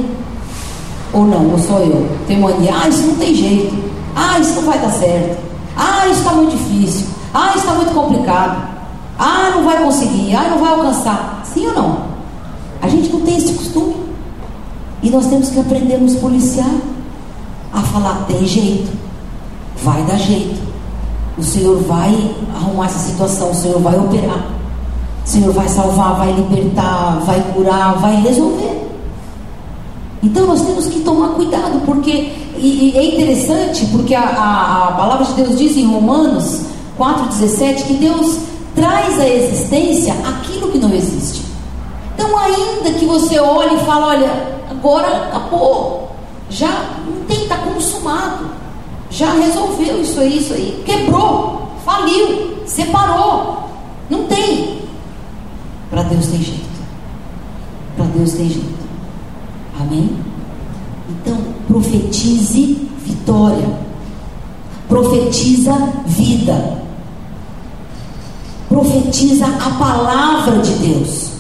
ou 1.14 1.26
não, 1.26 1.52
ou 1.52 1.60
só 1.60 1.80
eu, 1.80 2.08
tem 2.28 2.40
mania, 2.40 2.74
ah, 2.76 2.90
isso 2.90 3.04
não 3.04 3.16
tem 3.16 3.34
jeito, 3.34 3.74
ah, 4.16 4.38
isso 4.40 4.56
não 4.56 4.64
vai 4.64 4.80
dar 4.80 4.92
certo, 4.92 5.38
ah, 5.78 6.08
isso 6.08 6.20
está 6.20 6.34
muito 6.34 6.52
difícil, 6.52 7.08
ah, 7.34 7.50
isso 7.50 7.60
está 7.60 7.74
muito 7.74 7.94
complicado, 7.94 8.68
ah, 9.18 9.52
não 9.56 9.64
vai 9.64 9.82
conseguir, 9.82 10.36
ah, 10.36 10.50
não 10.50 10.60
vai 10.60 10.72
alcançar. 10.74 11.42
Sim 11.54 11.68
ou 11.68 11.74
não? 11.74 11.98
A 12.82 12.88
gente 12.88 13.12
não 13.12 13.22
tem 13.22 13.38
esse 13.38 13.54
costume. 13.54 13.96
E 15.02 15.10
nós 15.10 15.28
temos 15.28 15.50
que 15.50 15.60
aprender 15.60 15.96
a 15.96 15.98
nos 16.00 16.16
policiar, 16.16 16.70
a 17.74 17.82
falar: 17.82 18.26
tem 18.28 18.46
jeito, 18.46 18.92
vai 19.84 20.02
dar 20.04 20.18
jeito. 20.18 20.60
O 21.38 21.44
Senhor 21.44 21.78
vai 21.84 22.36
arrumar 22.56 22.86
essa 22.86 23.00
situação, 23.00 23.52
o 23.52 23.56
Senhor 23.56 23.80
vai 23.80 23.98
operar. 23.98 24.57
O 25.28 25.30
Senhor 25.30 25.52
vai 25.52 25.68
salvar, 25.68 26.16
vai 26.16 26.32
libertar, 26.32 27.20
vai 27.26 27.44
curar, 27.54 27.96
vai 27.96 28.16
resolver. 28.22 28.88
Então 30.24 30.48
nós 30.48 30.62
temos 30.62 30.88
que 30.88 31.02
tomar 31.02 31.34
cuidado, 31.34 31.82
porque 31.86 32.32
e, 32.56 32.94
e 32.94 32.98
é 32.98 33.14
interessante, 33.14 33.86
porque 33.88 34.16
a, 34.16 34.22
a, 34.22 34.88
a, 34.88 34.92
palavra 34.94 35.26
de 35.26 35.34
Deus 35.34 35.58
diz 35.58 35.76
em 35.76 35.86
Romanos 35.86 36.62
4,17 36.98 37.88
que 37.88 37.94
Deus 37.96 38.40
traz 38.74 39.20
à 39.20 39.28
existência 39.28 40.16
aquilo 40.26 40.72
que 40.72 40.78
não 40.78 40.94
existe. 40.94 41.44
Então, 42.16 42.30
ainda 42.40 42.92
que 42.98 43.06
você 43.06 43.38
olhe 43.38 43.76
e 43.76 43.86
fale, 43.86 44.06
olha, 44.06 44.32
agora 44.72 45.28
acabou, 45.28 46.10
já 46.50 46.86
não 47.06 47.26
tem, 47.26 47.44
está 47.44 47.58
consumado, 47.58 48.46
já 49.10 49.34
resolveu 49.34 50.02
isso 50.02 50.22
aí, 50.22 50.38
isso 50.38 50.54
aí, 50.54 50.84
quebrou, 50.86 51.68
faliu, 51.84 52.60
separou, 52.66 53.66
não 54.10 54.24
tem. 54.24 54.87
Para 55.90 56.04
Deus 56.04 56.28
tem 56.28 56.42
jeito. 56.42 56.70
Para 57.96 58.06
Deus 58.06 58.34
tem 58.34 58.50
jeito. 58.50 58.78
Amém? 59.80 60.18
Então, 61.10 61.38
profetize 61.68 62.90
vitória. 63.06 63.68
Profetiza 64.88 65.74
vida. 66.06 66.78
Profetiza 68.68 69.46
a 69.46 69.70
palavra 69.78 70.60
de 70.60 70.74
Deus. 70.74 71.32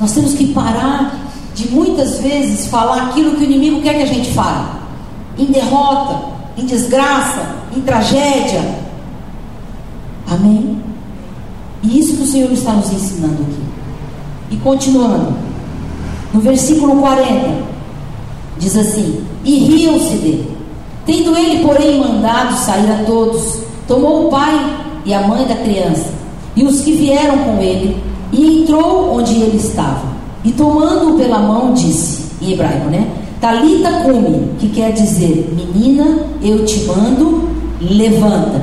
Nós 0.00 0.12
temos 0.12 0.34
que 0.34 0.52
parar 0.52 1.18
de 1.54 1.68
muitas 1.68 2.18
vezes 2.18 2.66
falar 2.66 3.08
aquilo 3.08 3.36
que 3.36 3.42
o 3.42 3.44
inimigo 3.44 3.82
quer 3.82 3.94
que 3.94 4.02
a 4.02 4.06
gente 4.06 4.32
fale. 4.32 4.66
Em 5.38 5.46
derrota, 5.46 6.36
em 6.56 6.66
desgraça, 6.66 7.56
em 7.74 7.80
tragédia. 7.80 8.62
Amém? 10.30 10.85
E 11.82 11.98
isso 11.98 12.16
que 12.16 12.22
o 12.22 12.26
Senhor 12.26 12.52
está 12.52 12.72
nos 12.72 12.92
ensinando 12.92 13.42
aqui. 13.42 13.62
E 14.50 14.56
continuando. 14.56 15.34
No 16.32 16.40
versículo 16.40 16.96
40, 16.96 17.54
diz 18.58 18.76
assim: 18.76 19.24
E 19.44 19.58
riam-se 19.58 20.16
dele. 20.16 20.56
Tendo 21.04 21.36
ele, 21.36 21.64
porém, 21.64 22.00
mandado 22.00 22.56
sair 22.56 22.90
a 22.90 23.04
todos, 23.04 23.60
tomou 23.86 24.26
o 24.26 24.30
pai 24.30 24.76
e 25.04 25.14
a 25.14 25.26
mãe 25.26 25.46
da 25.46 25.54
criança 25.54 26.16
e 26.56 26.64
os 26.64 26.80
que 26.80 26.92
vieram 26.92 27.38
com 27.38 27.62
ele, 27.62 27.96
e 28.32 28.62
entrou 28.62 29.14
onde 29.14 29.34
ele 29.34 29.58
estava. 29.58 30.16
E 30.42 30.50
tomando-o 30.52 31.18
pela 31.18 31.38
mão, 31.38 31.74
disse, 31.74 32.24
em 32.40 32.52
hebraico, 32.52 32.88
né? 32.88 33.06
Talita 33.40 33.90
cumi, 34.00 34.50
que 34.58 34.70
quer 34.70 34.92
dizer, 34.92 35.54
menina, 35.54 36.18
eu 36.42 36.64
te 36.64 36.80
mando, 36.84 37.42
levanta. 37.80 38.62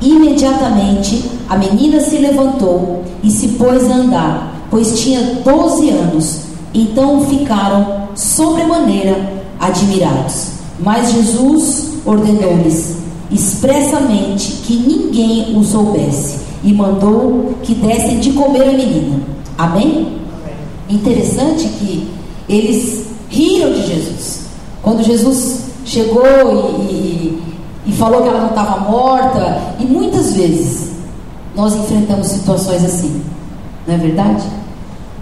Imediatamente 0.00 1.24
a 1.52 1.56
menina 1.58 2.00
se 2.00 2.16
levantou 2.16 3.04
e 3.22 3.30
se 3.30 3.48
pôs 3.48 3.84
a 3.90 3.94
andar, 3.94 4.66
pois 4.70 4.98
tinha 4.98 5.42
doze 5.44 5.90
anos. 5.90 6.44
Então 6.72 7.26
ficaram 7.26 8.08
sobremaneira 8.14 9.44
admirados. 9.60 10.52
Mas 10.80 11.12
Jesus 11.12 11.90
ordenou-lhes 12.06 12.96
expressamente 13.30 14.62
que 14.64 14.76
ninguém 14.76 15.54
o 15.54 15.62
soubesse 15.62 16.38
e 16.64 16.72
mandou 16.72 17.52
que 17.62 17.74
dessem 17.74 18.18
de 18.18 18.32
comer 18.32 18.70
a 18.70 18.72
menina. 18.72 19.20
Amém? 19.58 20.20
Interessante 20.88 21.68
que 21.68 22.08
eles 22.48 23.08
riram 23.28 23.74
de 23.74 23.88
Jesus. 23.88 24.46
Quando 24.82 25.04
Jesus 25.04 25.64
chegou 25.84 26.80
e, 26.80 26.94
e, 26.94 27.42
e 27.88 27.92
falou 27.92 28.22
que 28.22 28.28
ela 28.28 28.40
não 28.40 28.48
estava 28.48 28.90
morta, 28.90 29.74
e 29.78 29.84
muitas 29.84 30.32
vezes 30.32 30.91
nós 31.54 31.74
enfrentamos 31.74 32.28
situações 32.28 32.84
assim, 32.84 33.22
não 33.86 33.94
é 33.94 33.98
verdade? 33.98 34.44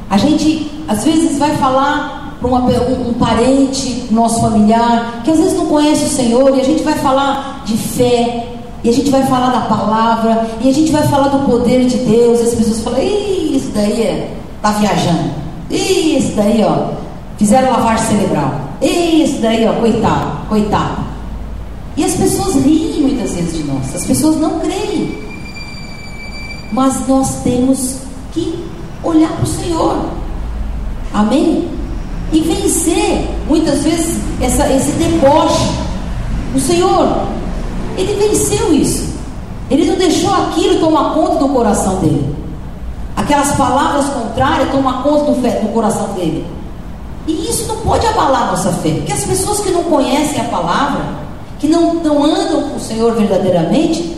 A 0.08 0.16
gente 0.16 0.70
às 0.88 1.04
vezes 1.04 1.38
vai 1.38 1.56
falar 1.56 2.36
para 2.40 2.48
um, 2.48 3.10
um 3.10 3.12
parente, 3.14 4.06
nosso 4.10 4.40
familiar, 4.40 5.20
que 5.22 5.30
às 5.30 5.38
vezes 5.38 5.56
não 5.56 5.66
conhece 5.66 6.04
o 6.04 6.08
Senhor, 6.08 6.56
e 6.56 6.60
a 6.60 6.64
gente 6.64 6.82
vai 6.82 6.94
falar 6.94 7.62
de 7.64 7.76
fé, 7.76 8.48
e 8.82 8.88
a 8.88 8.92
gente 8.92 9.10
vai 9.10 9.22
falar 9.26 9.50
da 9.50 9.60
palavra, 9.60 10.46
e 10.60 10.68
a 10.68 10.72
gente 10.72 10.90
vai 10.90 11.02
falar 11.02 11.28
do 11.28 11.46
poder 11.46 11.84
de 11.84 11.98
Deus, 11.98 12.40
e 12.40 12.42
as 12.44 12.54
pessoas 12.54 12.80
falam, 12.80 13.00
isso 13.02 13.70
daí 13.74 14.02
é, 14.02 14.34
tá 14.62 14.72
viajando. 14.72 15.30
Isso 15.70 16.32
daí, 16.34 16.64
ó, 16.64 16.94
fizeram 17.36 17.70
lavagem 17.70 18.06
cerebral. 18.06 18.60
Isso 18.80 19.40
daí, 19.40 19.68
ó, 19.68 19.74
coitado, 19.74 20.48
coitado. 20.48 21.04
E 21.96 22.04
as 22.04 22.14
pessoas 22.14 22.54
riem 22.64 23.02
muitas 23.02 23.34
vezes 23.34 23.58
de 23.58 23.64
nós, 23.64 23.94
as 23.94 24.04
pessoas 24.04 24.36
não 24.36 24.58
creem. 24.60 25.29
Mas 26.72 27.06
nós 27.08 27.42
temos 27.42 27.96
que 28.32 28.64
olhar 29.02 29.30
para 29.32 29.44
o 29.44 29.46
Senhor. 29.46 30.04
Amém? 31.12 31.68
E 32.32 32.40
vencer, 32.40 33.28
muitas 33.48 33.82
vezes, 33.82 34.18
essa, 34.40 34.70
esse 34.72 34.92
deboche. 34.92 35.68
O 36.54 36.60
Senhor, 36.60 37.26
Ele 37.96 38.14
venceu 38.14 38.72
isso. 38.72 39.10
Ele 39.70 39.86
não 39.86 39.96
deixou 39.96 40.32
aquilo 40.34 40.80
tomar 40.80 41.14
conta 41.14 41.36
do 41.36 41.48
coração 41.48 41.96
dele. 41.96 42.34
Aquelas 43.16 43.52
palavras 43.52 44.06
contrárias 44.06 44.70
tomam 44.70 45.02
conta 45.02 45.32
do, 45.32 45.40
fé, 45.40 45.60
do 45.60 45.68
coração 45.72 46.08
dele. 46.14 46.46
E 47.26 47.48
isso 47.48 47.66
não 47.66 47.76
pode 47.76 48.06
abalar 48.06 48.50
nossa 48.50 48.72
fé. 48.74 48.90
Porque 48.90 49.12
as 49.12 49.24
pessoas 49.24 49.60
que 49.60 49.70
não 49.70 49.84
conhecem 49.84 50.40
a 50.40 50.44
palavra, 50.44 51.04
que 51.58 51.68
não, 51.68 51.94
não 51.94 52.24
andam 52.24 52.70
com 52.70 52.76
o 52.76 52.80
Senhor 52.80 53.14
verdadeiramente, 53.14 54.16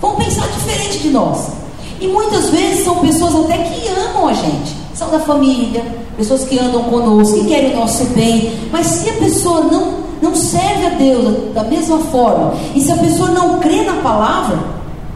vão 0.00 0.14
pensar 0.16 0.46
diferente 0.48 1.00
de 1.00 1.10
nós. 1.10 1.57
E 2.00 2.06
muitas 2.06 2.50
vezes 2.50 2.84
são 2.84 2.96
pessoas 2.96 3.34
até 3.44 3.58
que 3.58 3.88
amam 3.88 4.28
a 4.28 4.32
gente. 4.32 4.76
São 4.94 5.10
da 5.10 5.20
família, 5.20 5.84
pessoas 6.16 6.44
que 6.44 6.58
andam 6.58 6.82
conosco, 6.84 7.38
que 7.40 7.46
querem 7.46 7.72
o 7.74 7.80
nosso 7.80 8.04
bem. 8.06 8.52
Mas 8.72 8.86
se 8.86 9.10
a 9.10 9.14
pessoa 9.14 9.60
não, 9.62 9.94
não 10.20 10.34
serve 10.34 10.86
a 10.86 10.90
Deus 10.90 11.54
da 11.54 11.64
mesma 11.64 11.98
forma, 11.98 12.54
e 12.74 12.80
se 12.80 12.90
a 12.90 12.96
pessoa 12.96 13.30
não 13.30 13.58
crê 13.60 13.82
na 13.82 13.94
palavra, 13.94 14.58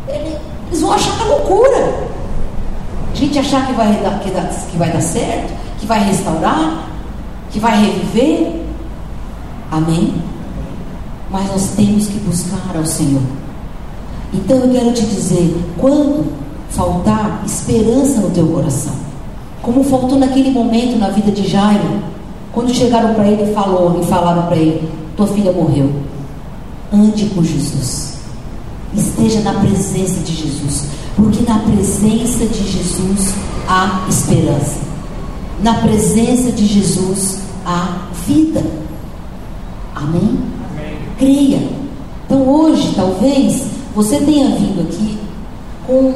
eles 0.08 0.80
vão 0.80 0.92
achar 0.92 1.16
que 1.16 1.22
é 1.22 1.26
loucura 1.26 2.12
gente 3.22 3.38
achar 3.38 3.66
que 3.66 3.72
vai, 3.72 3.88
que, 4.22 4.30
dá, 4.30 4.42
que 4.70 4.76
vai 4.76 4.90
dar 4.90 5.00
certo, 5.00 5.52
que 5.78 5.86
vai 5.86 6.04
restaurar, 6.04 6.88
que 7.50 7.58
vai 7.58 7.80
reviver. 7.80 8.62
Amém? 9.70 10.14
Mas 11.30 11.46
nós 11.48 11.68
temos 11.76 12.06
que 12.06 12.18
buscar 12.20 12.76
ao 12.76 12.84
Senhor. 12.84 13.22
Então 14.32 14.56
eu 14.56 14.70
quero 14.70 14.92
te 14.92 15.04
dizer, 15.04 15.56
quando 15.78 16.26
faltar 16.72 17.42
esperança 17.44 18.20
no 18.20 18.30
teu 18.30 18.46
coração, 18.46 18.92
como 19.60 19.84
faltou 19.84 20.18
naquele 20.18 20.50
momento 20.50 20.98
na 20.98 21.08
vida 21.10 21.30
de 21.30 21.46
Jairo, 21.46 22.02
quando 22.52 22.74
chegaram 22.74 23.14
para 23.14 23.28
ele 23.28 23.50
e 23.50 23.54
falou, 23.54 24.00
e 24.00 24.04
falaram 24.04 24.42
para 24.46 24.56
ele, 24.56 24.88
tua 25.16 25.26
filha 25.26 25.52
morreu. 25.52 25.90
Ande 26.92 27.26
com 27.26 27.42
Jesus. 27.42 28.18
Esteja 28.94 29.40
na 29.40 29.54
presença 29.54 30.20
de 30.20 30.34
Jesus. 30.34 30.86
Porque 31.16 31.42
na 31.48 31.58
presença 31.60 32.44
de 32.44 32.70
Jesus 32.70 33.34
há 33.66 34.04
esperança. 34.08 34.80
Na 35.62 35.74
presença 35.74 36.52
de 36.52 36.66
Jesus 36.66 37.38
há 37.64 38.08
vida. 38.26 38.62
Amém? 39.94 40.38
Amém? 40.70 40.98
Creia. 41.18 41.68
Então 42.26 42.46
hoje, 42.46 42.92
talvez, 42.94 43.64
você 43.94 44.18
tenha 44.20 44.56
vindo 44.56 44.82
aqui 44.82 45.18
com 45.86 46.12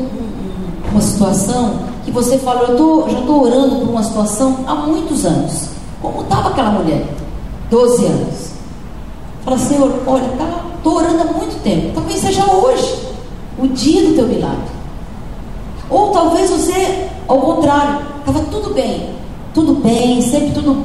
uma 0.96 1.02
situação 1.02 1.74
que 2.06 2.11
você 2.11 2.38
fala, 2.38 2.70
eu 2.70 2.76
tô, 2.76 3.09
já 3.11 3.18
estou 3.18 3.44
orando 3.44 3.76
por 3.76 3.90
uma 3.90 4.02
situação 4.02 4.56
há 4.66 4.74
muitos 4.74 5.26
anos. 5.26 5.68
Como 6.00 6.22
estava 6.22 6.48
aquela 6.48 6.70
mulher? 6.70 7.04
12 7.70 8.04
anos. 8.06 8.50
Fala, 9.44 9.59
Senhor, 9.59 9.92
olha, 10.06 10.24
estou 10.24 10.94
tá, 10.94 10.98
orando 11.00 11.20
há 11.20 11.32
muito 11.32 11.62
tempo. 11.62 11.92
Talvez 11.94 12.20
seja 12.20 12.44
hoje 12.50 12.98
o 13.59 13.68
dia 13.68 14.06
do 14.06 14.14
teu 14.14 14.26
milagre. 14.26 14.76
Ou 15.90 16.11
talvez 16.12 16.50
você, 16.50 17.09
ao 17.28 17.40
contrário, 17.40 18.00
estava 18.20 18.40
tudo 18.50 18.72
bem, 18.72 19.11
tudo 19.52 19.74
bem, 19.74 20.22
sempre 20.22 20.50
tudo, 20.52 20.82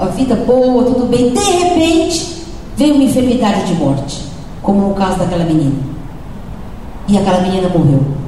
a 0.00 0.06
vida 0.06 0.34
boa, 0.34 0.82
tudo 0.84 1.06
bem. 1.06 1.32
De 1.32 1.40
repente, 1.40 2.42
veio 2.76 2.94
uma 2.96 3.04
enfermidade 3.04 3.66
de 3.66 3.74
morte, 3.74 4.22
como 4.62 4.88
no 4.88 4.94
caso 4.94 5.18
daquela 5.18 5.44
menina. 5.44 5.76
E 7.06 7.16
aquela 7.16 7.40
menina 7.40 7.68
morreu. 7.68 8.23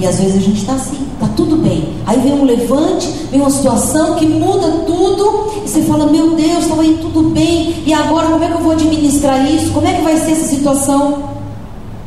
E 0.00 0.06
às 0.06 0.18
vezes 0.18 0.36
a 0.36 0.40
gente 0.40 0.60
está 0.60 0.74
assim, 0.74 0.98
está 1.14 1.28
tudo 1.36 1.56
bem. 1.56 1.94
Aí 2.06 2.18
vem 2.20 2.32
um 2.32 2.44
levante, 2.44 3.06
vem 3.30 3.40
uma 3.40 3.50
situação 3.50 4.14
que 4.16 4.26
muda 4.26 4.68
tudo, 4.86 5.52
e 5.64 5.68
você 5.68 5.82
fala: 5.82 6.06
Meu 6.06 6.34
Deus, 6.34 6.64
estava 6.64 6.82
aí 6.82 6.98
tudo 7.00 7.30
bem, 7.30 7.82
e 7.86 7.92
agora 7.92 8.28
como 8.28 8.42
é 8.42 8.48
que 8.48 8.54
eu 8.54 8.60
vou 8.60 8.72
administrar 8.72 9.48
isso? 9.52 9.70
Como 9.72 9.86
é 9.86 9.94
que 9.94 10.02
vai 10.02 10.16
ser 10.16 10.32
essa 10.32 10.48
situação? 10.48 11.30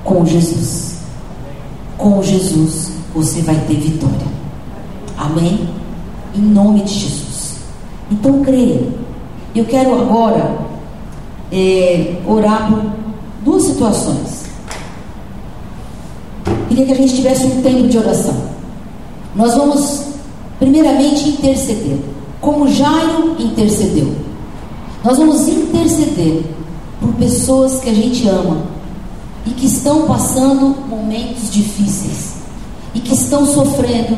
Com 0.04 0.26
Jesus. 0.26 0.96
Com 1.98 2.22
Jesus 2.22 2.92
você 3.14 3.42
vai 3.42 3.56
ter 3.68 3.76
vitória. 3.76 4.34
Amém? 5.16 5.70
em 6.36 6.42
nome 6.42 6.82
de 6.82 6.94
Jesus. 6.94 7.56
Então 8.12 8.44
creia. 8.44 8.88
Eu 9.56 9.66
quero 9.66 9.94
agora 9.94 10.58
é, 11.52 12.16
orar 12.28 12.70
por 12.70 12.82
duas 13.44 13.64
situações. 13.64 14.43
Queria 16.74 16.88
que 16.88 16.92
a 16.94 16.96
gente 16.96 17.16
tivesse 17.18 17.46
um 17.46 17.62
tempo 17.62 17.88
de 17.88 18.00
oração. 18.00 18.34
Nós 19.36 19.54
vamos, 19.54 20.06
primeiramente, 20.58 21.30
interceder, 21.30 22.00
como 22.42 22.68
Jairo 22.68 23.36
intercedeu. 23.38 24.12
Nós 25.04 25.20
vamos 25.20 25.48
interceder 25.48 26.44
por 27.00 27.14
pessoas 27.14 27.80
que 27.80 27.92
a 27.92 27.94
gente 27.94 28.28
ama 28.28 28.64
e 29.46 29.52
que 29.52 29.68
estão 29.68 30.08
passando 30.08 30.76
momentos 30.90 31.52
difíceis 31.52 32.38
e 32.96 33.00
que 33.00 33.14
estão 33.14 33.46
sofrendo, 33.46 34.18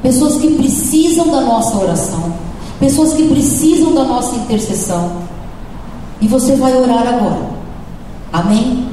pessoas 0.00 0.36
que 0.36 0.54
precisam 0.54 1.26
da 1.26 1.40
nossa 1.40 1.76
oração, 1.76 2.34
pessoas 2.78 3.14
que 3.14 3.26
precisam 3.26 3.92
da 3.92 4.04
nossa 4.04 4.36
intercessão. 4.36 5.10
E 6.20 6.28
você 6.28 6.54
vai 6.54 6.72
orar 6.72 7.04
agora. 7.04 7.50
Amém? 8.32 8.90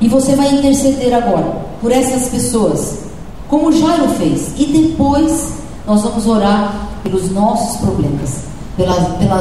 E 0.00 0.08
você 0.08 0.34
vai 0.34 0.50
interceder 0.50 1.12
agora 1.12 1.63
por 1.84 1.92
essas 1.92 2.30
pessoas, 2.30 3.00
como 3.46 3.70
Jairo 3.70 4.08
fez. 4.16 4.54
E 4.56 4.64
depois 4.64 5.50
nós 5.86 6.00
vamos 6.00 6.26
orar 6.26 6.88
pelos 7.02 7.30
nossos 7.30 7.76
problemas, 7.76 8.44
pela, 8.74 8.94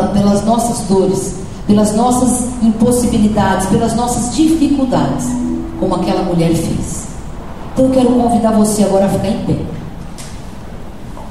pelas 0.10 0.44
nossas 0.44 0.80
dores, 0.90 1.36
pelas 1.66 1.96
nossas 1.96 2.50
impossibilidades, 2.62 3.68
pelas 3.68 3.96
nossas 3.96 4.36
dificuldades, 4.36 5.26
como 5.80 5.96
aquela 5.96 6.22
mulher 6.24 6.54
fez. 6.54 7.06
Então 7.72 7.86
eu 7.86 7.92
quero 7.92 8.10
convidar 8.10 8.52
você 8.52 8.84
agora 8.84 9.06
a 9.06 9.10
ficar 9.10 9.30
em 9.30 9.46
pé. 9.46 9.58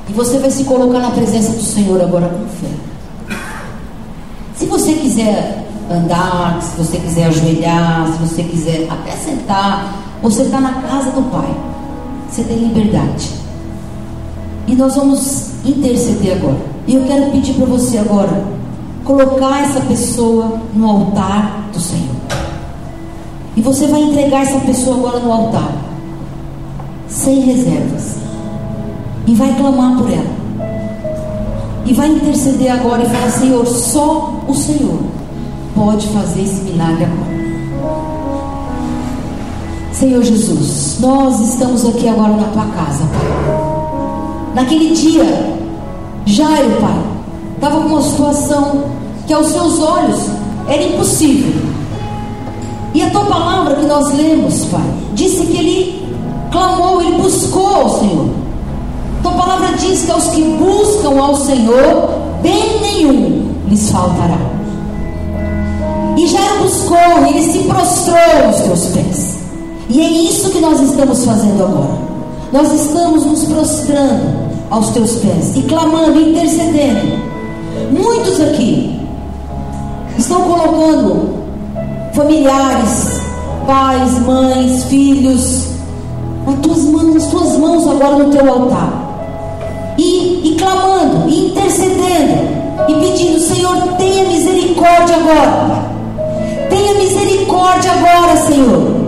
E 0.09 0.13
você 0.15 0.39
vai 0.39 0.51
se 0.51 0.65
colocar 0.65 0.99
na 0.99 1.11
presença 1.11 1.53
do 1.53 1.63
Senhor 1.63 2.01
agora 2.01 2.27
com 2.27 2.49
fé. 2.49 3.37
Se 4.57 4.65
você 4.65 4.95
quiser 4.95 5.69
andar, 5.91 6.63
se 6.63 6.75
você 6.75 6.97
quiser 6.97 7.27
ajoelhar, 7.27 8.11
se 8.13 8.19
você 8.19 8.43
quiser 8.45 8.87
até 8.91 9.11
sentar, 9.11 10.02
você 10.23 10.43
está 10.43 10.61
na 10.61 10.75
casa 10.83 11.11
do 11.11 11.23
Pai. 11.31 11.53
Você 12.31 12.45
tem 12.45 12.59
liberdade. 12.59 13.31
E 14.67 14.75
nós 14.75 14.95
vamos 14.95 15.51
interceder 15.65 16.37
agora. 16.37 16.59
E 16.87 16.95
eu 16.95 17.05
quero 17.05 17.31
pedir 17.33 17.55
para 17.55 17.67
você 17.67 17.99
agora 17.99 18.45
colocar 19.05 19.63
essa 19.63 19.81
pessoa 19.81 20.61
no 20.73 20.89
altar 20.89 21.69
do 21.73 21.81
Senhor. 21.81 22.15
E 23.57 23.61
você 23.61 23.87
vai 23.89 24.01
entregar 24.01 24.43
essa 24.43 24.61
pessoa 24.61 24.97
agora 24.97 25.19
no 25.19 25.33
altar, 25.33 25.73
sem 27.09 27.41
reservas. 27.41 28.17
E 29.27 29.35
vai 29.35 29.55
clamar 29.57 29.99
por 29.99 30.11
ela. 30.11 30.43
E 31.85 31.93
vai 31.93 32.09
interceder 32.09 32.73
agora 32.73 33.03
e 33.03 33.07
falar: 33.07 33.31
Senhor, 33.31 33.67
só 33.67 34.41
o 34.49 34.55
Senhor 34.55 35.01
pode 35.75 36.07
fazer 36.09 36.43
esse 36.43 36.63
milagre 36.63 37.05
agora. 37.05 37.32
Senhor 39.93 40.23
Jesus, 40.23 40.97
nós 41.01 41.41
estamos 41.41 41.87
aqui 41.87 42.09
agora 42.09 42.33
na 42.33 42.45
tua 42.45 42.65
casa, 42.65 43.05
Pai. 43.13 44.55
Naquele 44.55 44.95
dia, 44.95 45.57
Jairo, 46.25 46.81
Pai, 46.81 47.03
estava 47.55 47.81
com 47.83 47.89
uma 47.89 48.03
situação 48.03 48.85
que 49.27 49.35
aos 49.35 49.49
seus 49.49 49.79
olhos 49.81 50.19
era 50.67 50.83
impossível. 50.83 51.53
E 52.95 53.03
a 53.03 53.11
tua 53.11 53.27
palavra 53.27 53.77
que 53.77 53.87
nós 53.87 54.13
lemos, 54.15 54.65
Pai, 54.65 54.81
disse 55.15 55.45
que 55.45 55.59
ele 55.59 56.09
clamou, 56.51 57.03
ele 57.03 57.23
buscou 57.23 57.75
ao 57.75 58.01
Senhor. 58.01 58.29
Tua 59.23 59.33
palavra 59.33 59.77
diz 59.77 60.05
que 60.05 60.11
aos 60.11 60.29
que 60.29 60.43
buscam 60.43 61.21
ao 61.21 61.37
Senhor, 61.37 62.09
bem 62.43 62.81
nenhum 62.81 63.55
lhes 63.69 63.91
faltará. 63.91 64.39
E 66.17 66.27
Jairo 66.27 66.63
buscou, 66.63 67.27
ele 67.29 67.43
se 67.43 67.59
prostrou 67.65 68.47
aos 68.47 68.61
teus 68.63 68.87
pés. 68.87 69.42
E 69.93 70.01
é 70.01 70.09
isso 70.09 70.49
que 70.51 70.59
nós 70.59 70.81
estamos 70.81 71.23
fazendo 71.23 71.65
agora. 71.65 71.99
Nós 72.51 72.73
estamos 72.73 73.27
nos 73.27 73.45
prostrando 73.45 74.51
aos 74.71 74.89
teus 74.89 75.17
pés 75.17 75.55
e 75.55 75.63
clamando, 75.65 76.19
intercedendo. 76.19 77.19
Muitos 77.91 78.41
aqui 78.41 78.99
estão 80.17 80.41
colocando 80.45 81.35
familiares, 82.15 83.21
pais, 83.67 84.19
mães, 84.21 84.85
filhos, 84.85 85.67
nas 86.47 86.59
tuas 86.61 86.85
mãos, 86.85 87.15
nas 87.15 87.27
tuas 87.27 87.59
mãos 87.59 87.87
agora 87.87 88.17
no 88.17 88.31
teu 88.31 88.51
altar. 88.51 89.95
E, 89.99 90.41
e 90.43 90.57
clamando, 90.59 91.29
e 91.29 91.49
intercedendo, 91.49 92.49
e 92.89 92.95
pedindo, 92.95 93.39
Senhor, 93.39 93.77
tenha 93.99 94.25
misericórdia 94.25 95.17
agora. 95.17 95.83
Tenha 96.71 96.95
misericórdia 96.95 97.93
agora, 97.93 98.37
Senhor. 98.39 99.02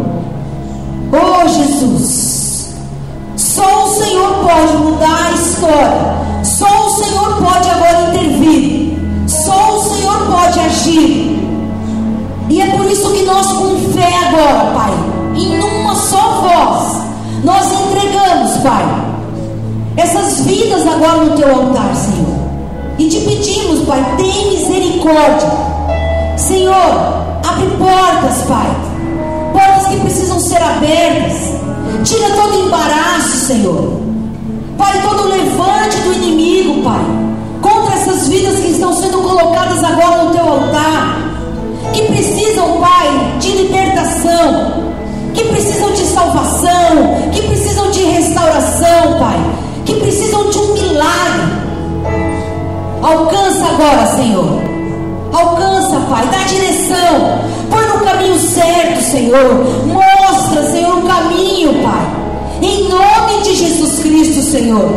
Oh 1.16 1.46
Jesus, 1.46 2.74
só 3.36 3.84
o 3.84 3.88
Senhor 3.94 4.34
pode 4.42 4.76
mudar 4.78 5.28
a 5.28 5.30
história, 5.30 6.42
só 6.42 6.86
o 6.86 6.90
Senhor 6.90 7.36
pode 7.40 7.70
agora 7.70 8.08
intervir, 8.08 8.98
só 9.28 9.76
o 9.76 9.82
Senhor 9.84 10.26
pode 10.26 10.58
agir. 10.58 11.38
E 12.48 12.60
é 12.60 12.66
por 12.66 12.84
isso 12.86 13.12
que 13.12 13.22
nós, 13.22 13.46
com 13.52 13.92
fé 13.92 14.12
agora, 14.26 14.72
Pai, 14.74 14.92
em 15.36 15.60
uma 15.60 15.94
só 15.94 16.40
voz, 16.40 16.96
nós 17.44 17.64
entregamos, 17.64 18.56
Pai, 18.64 18.84
essas 19.96 20.40
vidas 20.40 20.84
agora 20.84 21.26
no 21.26 21.36
teu 21.36 21.48
altar, 21.48 21.94
Senhor. 21.94 22.34
E 22.98 23.08
te 23.08 23.20
pedimos, 23.20 23.86
Pai, 23.86 24.04
tem 24.16 24.50
misericórdia. 24.50 25.48
Senhor, 26.36 26.74
abre 27.44 27.68
portas, 27.78 28.42
Pai 28.48 28.83
portas 29.54 29.86
que 29.86 30.00
precisam 30.00 30.40
ser 30.40 30.60
abertas. 30.60 31.38
Tira 32.04 32.30
todo 32.30 32.66
embaraço, 32.66 33.46
Senhor. 33.46 34.00
Pai, 34.76 35.00
todo 35.02 35.28
levante 35.28 35.96
do 35.98 36.12
inimigo, 36.14 36.82
Pai, 36.82 37.04
contra 37.62 37.94
essas 37.94 38.28
vidas 38.28 38.58
que 38.58 38.72
estão 38.72 38.92
sendo 38.92 39.18
colocadas 39.18 39.82
agora 39.84 40.24
no 40.24 40.32
teu 40.32 40.46
altar, 40.46 41.18
que 41.92 42.02
precisam, 42.02 42.80
Pai, 42.80 43.36
de 43.38 43.52
libertação, 43.52 44.92
que 45.32 45.44
precisam 45.44 45.92
de 45.92 46.04
salvação, 46.06 47.30
que 47.32 47.42
precisam 47.42 47.90
de 47.92 48.02
restauração, 48.02 49.18
Pai, 49.20 49.38
que 49.84 49.94
precisam 49.94 50.50
de 50.50 50.58
um 50.58 50.74
milagre. 50.74 51.64
Alcança 53.00 53.64
agora, 53.66 54.06
Senhor. 54.16 54.74
Alcança, 55.32 56.00
Pai, 56.08 56.26
dá 56.32 56.44
direção, 56.44 57.38
Senhor. 59.14 59.64
Mostra, 59.86 60.72
Senhor, 60.72 60.98
o 60.98 61.02
caminho, 61.02 61.72
Pai. 61.84 62.04
Em 62.60 62.88
nome 62.88 63.42
de 63.44 63.54
Jesus 63.54 64.00
Cristo, 64.00 64.42
Senhor. 64.42 64.90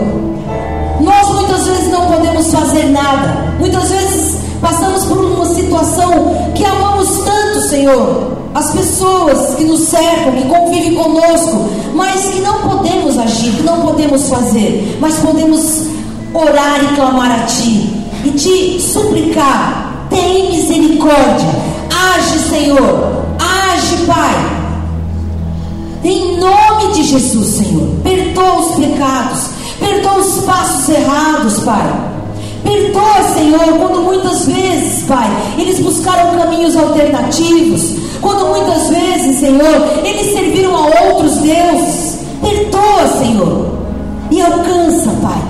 Nós 1.00 1.28
muitas 1.36 1.68
vezes 1.68 1.92
não 1.92 2.08
podemos 2.08 2.52
fazer 2.52 2.86
nada. 2.86 3.54
Muitas 3.60 3.92
vezes 3.92 4.38
passamos 4.60 5.06
por 5.06 5.20
uma 5.20 5.46
situação 5.54 6.36
que 6.56 6.66
amamos 6.66 7.10
tanto, 7.24 7.62
Senhor. 7.70 8.38
As 8.56 8.72
pessoas 8.72 9.54
que 9.54 9.66
nos 9.66 9.82
cercam, 9.82 10.32
que 10.32 10.48
convivem 10.48 10.96
conosco, 10.96 11.70
mas 11.94 12.26
que 12.26 12.42
não 12.42 12.62
podemos 12.62 13.20
agir, 13.20 13.52
que 13.52 13.62
não 13.62 13.82
podemos 13.82 14.28
fazer, 14.30 14.98
mas 15.00 15.14
podemos 15.18 15.84
orar 16.34 16.84
e 16.84 16.96
clamar 16.96 17.40
a 17.40 17.46
Ti 17.46 18.04
e 18.26 18.32
te 18.32 18.82
suplicar: 18.82 20.08
tem 20.10 20.50
misericórdia 20.50 21.68
Age, 22.16 22.40
Senhor. 22.50 23.27
Pai. 24.06 24.36
Em 26.04 26.38
nome 26.38 26.94
de 26.94 27.04
Jesus, 27.04 27.48
Senhor. 27.48 27.88
Perdoa 28.04 28.60
os 28.60 28.76
pecados. 28.76 29.50
Perdoa 29.80 30.18
os 30.18 30.44
passos 30.44 30.90
errados, 30.90 31.60
Pai. 31.60 32.18
Perdoa, 32.64 33.34
Senhor, 33.34 33.78
quando 33.80 34.02
muitas 34.02 34.46
vezes, 34.46 35.04
Pai, 35.04 35.30
eles 35.58 35.80
buscaram 35.80 36.38
caminhos 36.38 36.76
alternativos. 36.76 37.96
Quando 38.22 38.48
muitas 38.48 38.90
vezes, 38.90 39.40
Senhor, 39.40 40.06
eles 40.06 40.34
serviram 40.34 40.76
a 40.76 41.12
outros 41.12 41.38
deuses. 41.38 42.20
Perdoa, 42.42 43.08
Senhor. 43.20 43.78
E 44.32 44.42
alcança, 44.42 45.10
Pai 45.22 45.47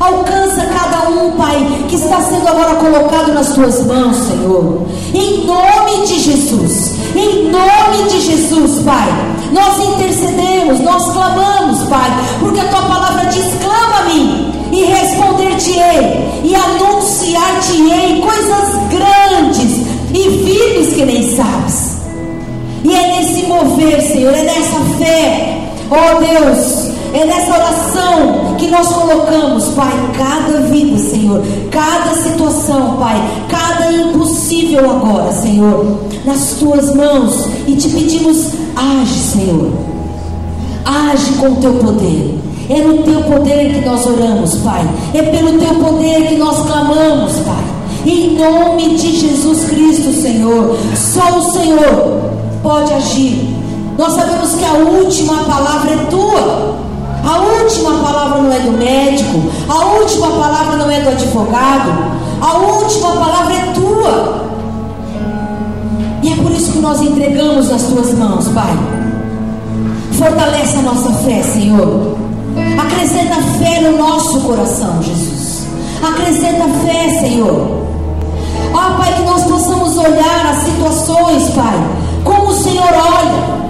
Alcança 0.00 0.64
cada 0.66 1.10
um, 1.10 1.32
Pai, 1.32 1.84
que 1.88 1.96
está 1.96 2.20
sendo 2.20 2.46
agora 2.46 2.76
colocado 2.76 3.32
nas 3.32 3.52
tuas 3.52 3.84
mãos, 3.84 4.16
Senhor. 4.16 4.86
Em 5.12 5.44
nome 5.44 6.06
de 6.06 6.20
Jesus. 6.20 6.92
Em 7.16 7.50
nome 7.50 8.08
de 8.08 8.20
Jesus, 8.20 8.82
Pai. 8.84 9.08
Nós 9.52 9.78
intercedemos, 9.88 10.80
nós 10.80 11.10
clamamos, 11.12 11.82
Pai, 11.88 12.10
porque 12.38 12.60
a 12.60 12.68
tua 12.68 12.82
palavra 12.82 13.26
diz: 13.26 13.46
clama 13.60 13.98
a 14.00 14.04
mim 14.04 14.52
e 14.70 14.84
responder-te-ei 14.84 16.42
e 16.44 16.54
anunciar-te-ei 16.54 18.20
coisas 18.20 18.78
grandes 18.90 19.86
e 20.14 20.44
firmes 20.44 20.94
que 20.94 21.04
nem 21.04 21.36
sabes. 21.36 21.98
E 22.84 22.94
é 22.94 23.16
nesse 23.16 23.46
mover, 23.46 24.00
Senhor, 24.00 24.32
é 24.32 24.42
nessa 24.42 24.78
fé, 24.98 25.58
ó 25.90 25.96
oh 25.96 26.20
Deus, 26.20 26.97
é 27.12 27.24
nessa 27.24 27.54
oração 27.54 28.54
que 28.58 28.68
nós 28.68 28.88
colocamos, 28.88 29.64
Pai, 29.68 29.92
cada 30.16 30.60
vida, 30.62 30.98
Senhor, 30.98 31.42
cada 31.70 32.14
situação, 32.14 32.96
Pai, 32.96 33.16
cada 33.48 33.92
impossível 33.92 34.90
agora, 34.90 35.32
Senhor, 35.32 36.00
nas 36.24 36.54
tuas 36.58 36.94
mãos 36.94 37.46
e 37.66 37.74
te 37.76 37.88
pedimos, 37.88 38.48
age, 38.76 39.18
Senhor, 39.18 39.72
age 40.84 41.32
com 41.34 41.48
o 41.48 41.56
teu 41.56 41.74
poder. 41.74 42.38
É 42.70 42.82
no 42.82 43.02
teu 43.02 43.22
poder 43.22 43.72
que 43.72 43.88
nós 43.88 44.06
oramos, 44.06 44.56
Pai. 44.56 44.86
É 45.14 45.22
pelo 45.22 45.58
teu 45.58 45.74
poder 45.76 46.28
que 46.28 46.36
nós 46.36 46.66
clamamos, 46.66 47.32
Pai. 47.38 47.64
Em 48.04 48.36
nome 48.36 48.94
de 48.94 49.16
Jesus 49.16 49.64
Cristo, 49.70 50.12
Senhor. 50.12 50.76
Só 50.94 51.38
o 51.38 51.52
Senhor 51.52 52.30
pode 52.62 52.92
agir. 52.92 53.56
Nós 53.96 54.12
sabemos 54.12 54.54
que 54.54 54.64
a 54.66 54.74
última 54.74 55.44
palavra 55.44 55.92
é 55.92 55.96
tua. 56.10 56.87
A 57.24 57.38
última 57.38 57.92
palavra 57.98 58.42
não 58.42 58.52
é 58.52 58.60
do 58.60 58.72
médico, 58.72 59.50
a 59.68 59.84
última 59.98 60.28
palavra 60.28 60.76
não 60.76 60.90
é 60.90 61.00
do 61.00 61.08
advogado, 61.10 61.90
a 62.40 62.58
última 62.58 63.10
palavra 63.12 63.54
é 63.54 63.72
tua. 63.72 64.48
E 66.22 66.32
é 66.32 66.36
por 66.36 66.50
isso 66.52 66.72
que 66.72 66.78
nós 66.78 67.00
entregamos 67.00 67.68
nas 67.70 67.82
tuas 67.82 68.12
mãos, 68.14 68.48
Pai. 68.48 68.76
Fortalece 70.12 70.76
a 70.76 70.82
nossa 70.82 71.12
fé, 71.24 71.42
Senhor. 71.42 72.16
Acrescenta 72.78 73.36
fé 73.58 73.80
no 73.80 73.98
nosso 73.98 74.40
coração, 74.40 75.02
Jesus. 75.02 75.66
Acrescenta 76.02 76.64
fé, 76.84 77.20
Senhor. 77.20 77.88
Ó 78.72 78.96
Pai, 78.98 79.14
que 79.14 79.22
nós 79.22 79.44
possamos 79.44 79.96
olhar 79.96 80.46
as 80.50 80.64
situações, 80.64 81.50
Pai, 81.50 81.74
como 82.24 82.48
o 82.48 82.54
Senhor 82.54 82.88
olha. 82.92 83.67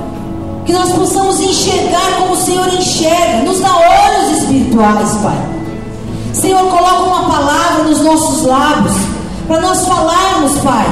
Que 0.69 0.75
nós 0.75 0.93
possamos 0.93 1.41
enxergar 1.41 2.19
como 2.19 2.35
o 2.35 2.37
Senhor 2.37 2.69
enxerga. 2.75 3.43
Nos 3.43 3.59
dá 3.59 3.75
olhos 3.75 4.37
espirituais, 4.37 5.12
Pai. 5.23 5.49
Senhor, 6.35 6.61
coloca 6.64 7.05
uma 7.05 7.23
palavra 7.23 7.85
nos 7.85 8.03
nossos 8.03 8.45
lábios. 8.45 8.93
Para 9.47 9.62
nós 9.62 9.87
falarmos, 9.87 10.59
Pai, 10.59 10.85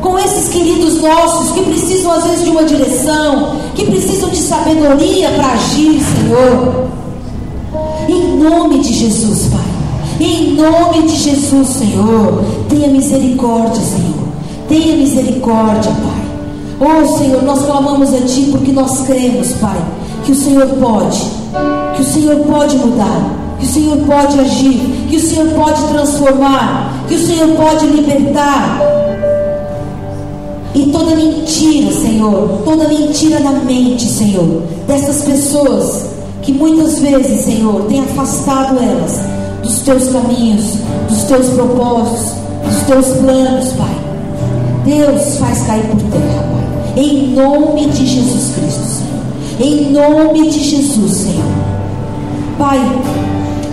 com 0.00 0.16
esses 0.20 0.50
queridos 0.50 1.02
nossos 1.02 1.50
que 1.50 1.62
precisam 1.62 2.12
às 2.12 2.22
vezes 2.22 2.44
de 2.44 2.50
uma 2.50 2.62
direção, 2.62 3.56
que 3.74 3.86
precisam 3.86 4.30
de 4.30 4.36
sabedoria 4.36 5.30
para 5.30 5.48
agir, 5.48 6.00
Senhor. 6.00 6.88
Em 8.08 8.36
nome 8.36 8.78
de 8.78 8.92
Jesus, 8.92 9.48
Pai. 9.48 10.24
Em 10.24 10.52
nome 10.52 11.08
de 11.08 11.16
Jesus, 11.16 11.66
Senhor. 11.70 12.44
Tenha 12.68 12.86
misericórdia, 12.86 13.82
Senhor. 13.82 14.28
Tenha 14.68 14.96
misericórdia, 14.96 15.90
Pai. 15.90 16.27
Oh, 16.80 17.18
Senhor, 17.18 17.42
nós 17.42 17.64
clamamos 17.64 18.14
a 18.14 18.20
Ti 18.20 18.48
porque 18.52 18.70
nós 18.70 19.00
cremos, 19.00 19.52
Pai, 19.54 19.76
que 20.24 20.30
o 20.30 20.34
Senhor 20.34 20.66
pode, 20.80 21.20
que 21.96 22.02
o 22.02 22.04
Senhor 22.04 22.36
pode 22.46 22.76
mudar, 22.76 23.56
que 23.58 23.66
o 23.66 23.68
Senhor 23.68 23.96
pode 24.06 24.38
agir, 24.38 25.06
que 25.08 25.16
o 25.16 25.20
Senhor 25.20 25.48
pode 25.48 25.82
transformar, 25.88 27.04
que 27.08 27.16
o 27.16 27.26
Senhor 27.26 27.48
pode 27.56 27.84
libertar. 27.86 28.80
E 30.72 30.86
toda 30.92 31.16
mentira, 31.16 31.92
Senhor, 31.92 32.60
toda 32.64 32.86
mentira 32.86 33.40
na 33.40 33.50
mente, 33.50 34.04
Senhor, 34.08 34.62
dessas 34.86 35.22
pessoas 35.22 36.06
que 36.42 36.52
muitas 36.52 37.00
vezes, 37.00 37.44
Senhor, 37.44 37.82
tem 37.88 38.00
afastado 38.00 38.78
elas 38.78 39.20
dos 39.64 39.80
teus 39.80 40.08
caminhos, 40.10 40.74
dos 41.08 41.24
teus 41.24 41.48
propósitos, 41.48 42.34
dos 42.64 42.82
teus 42.86 43.06
planos, 43.18 43.72
Pai. 43.72 43.98
Deus 44.84 45.38
faz 45.38 45.62
cair 45.66 45.82
por 45.88 46.00
terra. 46.12 46.37
Em 46.98 47.28
nome 47.28 47.86
de 47.90 48.04
Jesus 48.04 48.56
Cristo, 48.56 48.82
Senhor. 48.82 49.22
Em 49.60 49.92
nome 49.92 50.50
de 50.50 50.58
Jesus, 50.58 51.12
Senhor. 51.12 51.44
Pai, 52.58 52.80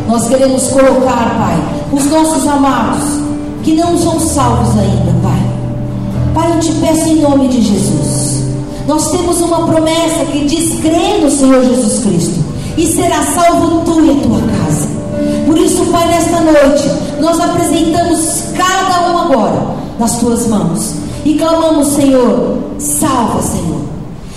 nós 0.07 0.27
queremos 0.27 0.67
colocar, 0.67 1.35
Pai, 1.35 1.59
os 1.91 2.05
nossos 2.05 2.47
amados 2.47 3.03
que 3.63 3.73
não 3.73 3.97
são 3.97 4.19
salvos 4.19 4.77
ainda, 4.77 5.11
Pai. 5.23 5.41
Pai, 6.35 6.51
eu 6.55 6.59
te 6.59 6.71
peço 6.73 7.09
em 7.09 7.21
nome 7.21 7.47
de 7.47 7.63
Jesus. 7.63 8.43
Nós 8.87 9.09
temos 9.09 9.41
uma 9.41 9.65
promessa 9.65 10.23
que 10.31 10.45
diz: 10.45 10.79
crê 10.81 11.17
no 11.19 11.31
Senhor 11.31 11.65
Jesus 11.65 12.03
Cristo 12.03 12.45
e 12.77 12.85
será 12.85 13.23
salvo 13.23 13.81
tu 13.85 14.05
e 14.05 14.11
a 14.11 14.21
tua 14.21 14.39
casa. 14.39 14.87
Por 15.47 15.57
isso, 15.57 15.83
Pai, 15.85 16.07
nesta 16.09 16.41
noite, 16.41 16.91
nós 17.19 17.39
apresentamos 17.39 18.43
cada 18.55 19.09
um 19.09 19.17
agora 19.17 19.65
nas 19.97 20.19
tuas 20.19 20.45
mãos 20.45 21.04
e 21.25 21.33
clamamos, 21.33 21.87
Senhor, 21.89 22.57
salva, 22.77 23.41
Senhor. 23.41 23.81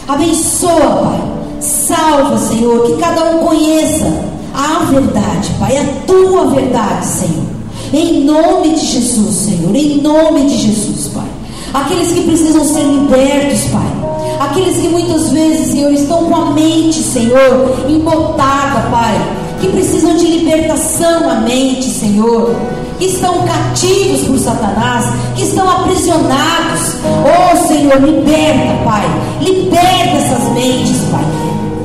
Abençoa, 0.09 0.70
Pai. 1.03 1.39
Salva, 1.61 2.39
Senhor, 2.39 2.86
que 2.86 2.97
cada 2.97 3.24
um 3.30 3.47
conheça 3.47 4.07
a 4.55 4.84
verdade, 4.84 5.51
Pai, 5.59 5.76
a 5.76 5.84
tua 6.07 6.47
verdade, 6.47 7.07
Senhor. 7.07 7.45
Em 7.93 8.24
nome 8.24 8.70
de 8.70 8.84
Jesus, 8.84 9.34
Senhor, 9.34 9.74
em 9.74 10.01
nome 10.01 10.47
de 10.47 10.57
Jesus, 10.57 11.09
Pai. 11.09 11.28
Aqueles 11.74 12.12
que 12.12 12.22
precisam 12.22 12.64
ser 12.64 12.82
libertos, 12.82 13.61
Pai 13.70 14.09
aqueles 14.39 14.76
que 14.76 14.89
muitas 14.89 15.30
vezes, 15.30 15.72
Senhor, 15.72 15.93
estão 15.93 16.24
com 16.24 16.36
a 16.36 16.51
mente, 16.53 17.03
Senhor, 17.03 17.76
embotada, 17.89 18.89
Pai, 18.91 19.14
que 19.61 19.68
precisam 19.68 20.16
de 20.16 20.26
libertação 20.26 21.20
na 21.26 21.41
mente, 21.41 21.84
Senhor, 21.84 22.55
que 22.99 23.07
estão 23.07 23.47
cativos 23.47 24.23
por 24.27 24.39
Satanás, 24.39 25.07
que 25.37 25.43
estão 25.43 25.69
aprisionados. 25.71 26.97
Oh, 27.25 27.69
Senhor, 27.69 28.01
liberta, 28.01 28.85
Pai, 28.85 29.05
liberta 29.41 30.17
essas 30.17 30.53
mentes, 30.53 31.03
Pai. 31.11 31.25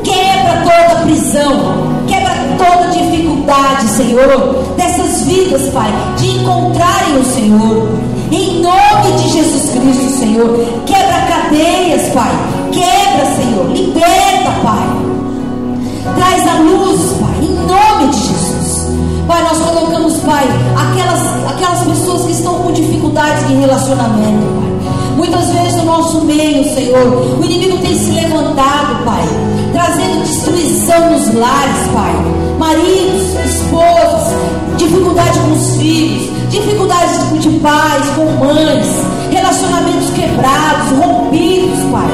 Quebra 0.03 0.63
toda 0.63 1.01
prisão, 1.03 2.03
quebra 2.07 2.33
toda 2.57 2.91
dificuldade, 2.91 3.87
Senhor, 3.89 4.73
dessas 4.75 5.21
vidas, 5.23 5.69
Pai, 5.73 5.91
de 6.17 6.27
encontrarem 6.31 7.17
o 7.17 7.25
Senhor. 7.25 7.87
Em 8.31 8.61
nome 8.61 9.11
de 9.21 9.29
Jesus 9.29 9.69
Cristo, 9.69 10.19
Senhor. 10.19 10.65
Quebra 10.87 11.21
cadeias, 11.27 12.11
Pai. 12.13 12.31
Quebra, 12.71 13.25
Senhor. 13.35 13.69
Liberta, 13.71 14.51
Pai. 14.63 14.87
Traz 16.15 16.47
a 16.47 16.59
luz, 16.61 16.99
Pai. 17.19 17.43
Em 17.43 17.53
nome 17.67 18.11
de 18.11 18.19
Jesus. 18.19 18.87
Pai, 19.27 19.41
nós 19.43 19.59
colocamos, 19.59 19.82
Pai, 20.43 20.87
aquelas, 20.87 21.51
aquelas 21.51 21.83
pessoas 21.83 22.25
que 22.25 22.31
estão 22.31 22.55
com 22.55 22.71
dificuldades 22.71 23.47
de 23.47 23.55
relacionamento, 23.55 24.45
Pai. 24.55 24.93
Muitas 25.15 25.49
vezes 25.51 25.75
no 25.77 25.85
nosso 25.85 26.25
meio, 26.25 26.63
Senhor, 26.73 27.39
o 27.39 27.45
inimigo 27.45 27.77
tem 27.77 27.97
se 27.97 28.11
levantado, 28.11 29.05
Pai, 29.05 29.23
trazendo 29.71 30.23
destruição 30.23 31.11
nos 31.11 31.33
lares, 31.33 31.87
Pai. 31.93 32.13
Maridos, 32.57 33.23
esposas, 33.45 34.33
dificuldade 34.77 35.39
com 35.39 35.51
os 35.53 35.77
filhos, 35.77 36.29
dificuldades 36.49 37.39
de 37.39 37.49
pais, 37.59 38.05
com 38.15 38.25
mães, 38.45 38.87
relacionamentos 39.31 40.09
quebrados, 40.11 40.97
rompidos, 40.97 41.79
Pai. 41.91 42.09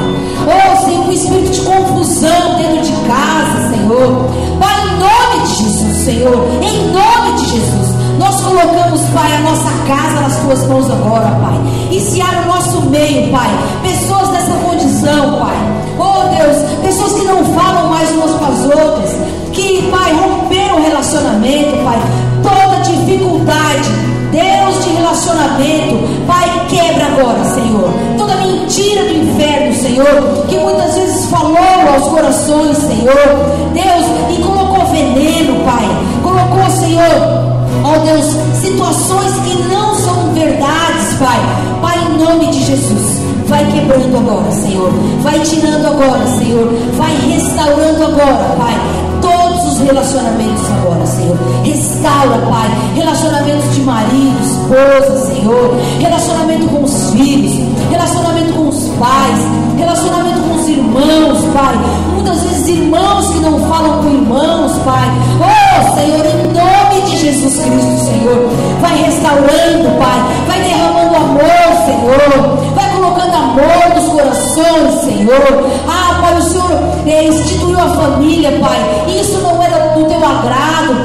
Oh, 0.46 0.84
Senhor, 0.84 1.06
um 1.06 1.12
espírito 1.12 1.50
de 1.50 1.60
confusão 1.62 2.56
dentro 2.56 2.82
de 2.82 2.92
casa, 3.08 3.70
Senhor. 3.70 4.26
Pai, 4.60 4.74
em 4.86 4.98
nome 4.98 5.46
de 5.46 5.54
Jesus, 5.54 5.96
Senhor, 6.04 6.48
em 6.62 6.92
nome 6.92 7.40
de 7.40 7.50
Jesus. 7.50 7.89
Nós 8.18 8.40
colocamos, 8.40 9.00
Pai, 9.14 9.34
a 9.36 9.40
nossa 9.40 9.70
casa 9.86 10.20
nas 10.20 10.36
tuas 10.38 10.66
mãos 10.66 10.90
agora, 10.90 11.26
Pai. 11.40 11.60
Há 12.20 12.40
no 12.40 12.54
nosso 12.54 12.82
meio, 12.90 13.30
Pai, 13.30 13.48
pessoas 13.82 14.28
dessa 14.28 14.52
condição, 14.64 15.38
Pai. 15.38 15.56
Oh 15.98 16.28
Deus, 16.34 16.56
pessoas 16.82 17.14
que 17.14 17.26
não 17.26 17.44
falam 17.44 17.88
mais 17.88 18.10
umas 18.10 18.32
com 18.32 18.44
as 18.44 18.64
outras, 18.64 19.10
que, 19.52 19.88
Pai, 19.90 20.12
romperam 20.12 20.76
o 20.76 20.82
relacionamento, 20.82 21.82
Pai. 21.82 21.98
Toda 22.42 22.82
dificuldade, 22.82 23.88
Deus 24.30 24.84
de 24.84 24.90
relacionamento, 24.90 26.26
Pai, 26.26 26.66
quebra 26.68 27.06
agora, 27.06 27.44
Senhor, 27.44 27.90
toda 28.16 28.36
mentira 28.36 29.04
do 29.04 29.14
inferno, 29.14 29.74
Senhor, 29.74 30.46
que 30.48 30.58
muitas 30.58 30.94
vezes 30.94 31.26
falou 31.26 31.58
aos 31.92 32.08
corações, 32.08 32.76
Senhor, 32.76 33.14
Deus, 33.72 34.36
e 34.36 34.42
colocou 34.42 34.86
veneno, 34.86 35.64
Pai, 35.64 35.88
colocou, 36.22 36.70
Senhor, 36.70 37.49
ó 37.84 37.98
Deus, 37.98 38.26
situações 38.60 39.32
que 39.44 39.62
não 39.72 39.94
são 39.94 40.32
verdades, 40.32 41.14
Pai, 41.18 41.38
Pai, 41.80 41.98
em 41.98 42.24
nome 42.24 42.46
de 42.48 42.64
Jesus. 42.64 43.20
Vai 43.46 43.64
quebrando 43.64 44.16
agora, 44.16 44.50
Senhor. 44.52 44.92
Vai 45.22 45.40
tirando 45.40 45.86
agora, 45.86 46.24
Senhor. 46.38 46.72
Vai 46.96 47.16
restaurando 47.28 48.04
agora, 48.04 48.54
Pai 48.56 49.00
todos 49.20 49.72
os 49.72 49.78
relacionamentos 49.80 50.62
agora, 50.70 51.06
Senhor. 51.06 51.36
Restaura, 51.64 52.38
Pai, 52.48 52.68
relacionamentos 52.94 53.74
de 53.74 53.80
marido, 53.82 54.36
esposa, 54.42 55.26
Senhor. 55.26 55.76
Relacionamento 55.98 56.66
com 56.68 56.82
os 56.82 57.10
filhos, 57.10 57.52
relacionamento 57.90 58.52
com 58.54 58.68
os 58.68 58.88
pais, 58.98 59.38
relacionamento 59.78 60.40
com 60.40 60.54
os 60.56 60.68
irmãos, 60.68 61.44
Pai. 61.52 61.74
Muitas 62.14 62.42
vezes 62.42 62.68
irmãos 62.68 63.26
que 63.28 63.40
não 63.40 63.58
falam 63.68 64.02
com 64.02 64.08
irmãos, 64.08 64.72
Pai. 64.84 65.08
Oh, 65.40 65.94
Senhor, 65.94 66.24
em 66.26 66.52
nome 66.52 66.69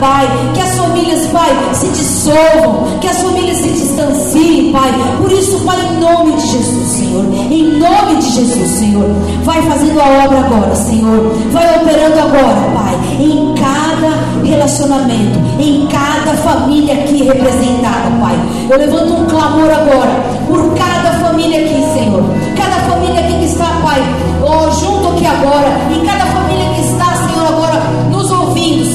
Pai. 0.06 0.28
Que 0.54 0.62
as 0.62 0.78
famílias, 0.78 1.26
Pai, 1.28 1.50
se 1.74 1.88
dissolvam, 1.88 3.00
que 3.02 3.08
as 3.08 3.24
famílias 3.24 3.58
se 3.58 3.70
distanciem, 3.70 4.72
Pai. 4.72 4.94
Por 5.18 5.32
isso, 5.32 5.60
Pai, 5.66 5.78
em 5.84 6.00
nome 6.00 6.34
de 6.34 6.48
Jesus, 6.48 6.88
Senhor. 6.92 7.26
Em 7.52 7.80
nome 7.80 8.16
de 8.18 8.30
Jesus, 8.30 8.70
Senhor. 8.78 9.10
Vai 9.44 9.64
fazendo 9.64 10.00
a 10.00 10.26
obra 10.26 10.40
agora, 10.42 10.76
Senhor. 10.76 11.34
Vai 11.52 11.82
operando 11.82 12.20
agora, 12.20 12.72
Pai. 12.76 12.96
Em 13.20 13.56
cada 13.56 14.44
relacionamento, 14.44 15.40
em 15.60 15.88
cada 15.88 16.38
família 16.38 16.94
aqui 16.94 17.24
representada, 17.24 18.12
Pai. 18.22 18.36
Eu 18.70 18.78
levanto 18.78 19.12
um 19.12 19.26
clamor 19.26 19.72
agora 19.72 20.24
por 20.48 20.76
cada 20.76 21.18
família 21.18 21.62
aqui, 21.62 21.84
Senhor. 21.98 22.24
Cada 22.56 22.76
família 22.92 23.22
aqui 23.22 23.40
que 23.40 23.46
está, 23.46 23.66
Pai, 23.84 24.04
oh, 24.44 24.70
junto 24.72 25.16
aqui 25.16 25.26
agora. 25.26 25.68
E 25.90 26.06
cada 26.06 26.35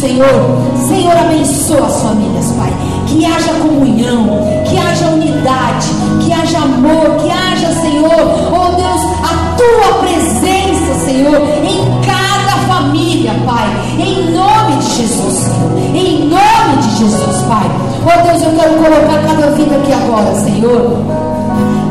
Senhor. 0.01 0.89
Senhor, 0.89 1.15
abençoa 1.15 1.87
as 1.87 2.03
famílias, 2.03 2.53
Pai. 2.53 2.73
Que 3.07 3.25
haja 3.27 3.53
comunhão, 3.61 4.41
que 4.65 4.79
haja 4.79 5.09
unidade, 5.09 5.89
que 6.25 6.33
haja 6.33 6.59
amor, 6.59 7.17
que 7.21 7.31
haja, 7.31 7.69
Senhor, 7.83 8.11
oh 8.11 8.77
Deus, 8.77 9.03
a 9.23 9.57
tua 9.57 9.99
presença, 9.99 11.05
Senhor, 11.05 11.37
em 11.63 11.85
cada 12.01 12.57
família, 12.67 13.33
Pai. 13.45 13.69
Em 13.99 14.33
nome 14.33 14.77
de 14.77 14.97
Jesus, 14.97 15.35
Senhor. 15.35 15.95
Em 15.95 16.29
nome 16.29 16.77
de 16.83 16.99
Jesus, 16.99 17.43
Pai. 17.47 17.71
Oh 18.03 18.27
Deus, 18.27 18.43
eu 18.43 18.53
quero 18.53 18.75
colocar 18.77 19.23
cada 19.27 19.51
vida 19.51 19.77
aqui 19.77 19.93
agora, 19.93 20.35
Senhor 20.37 21.31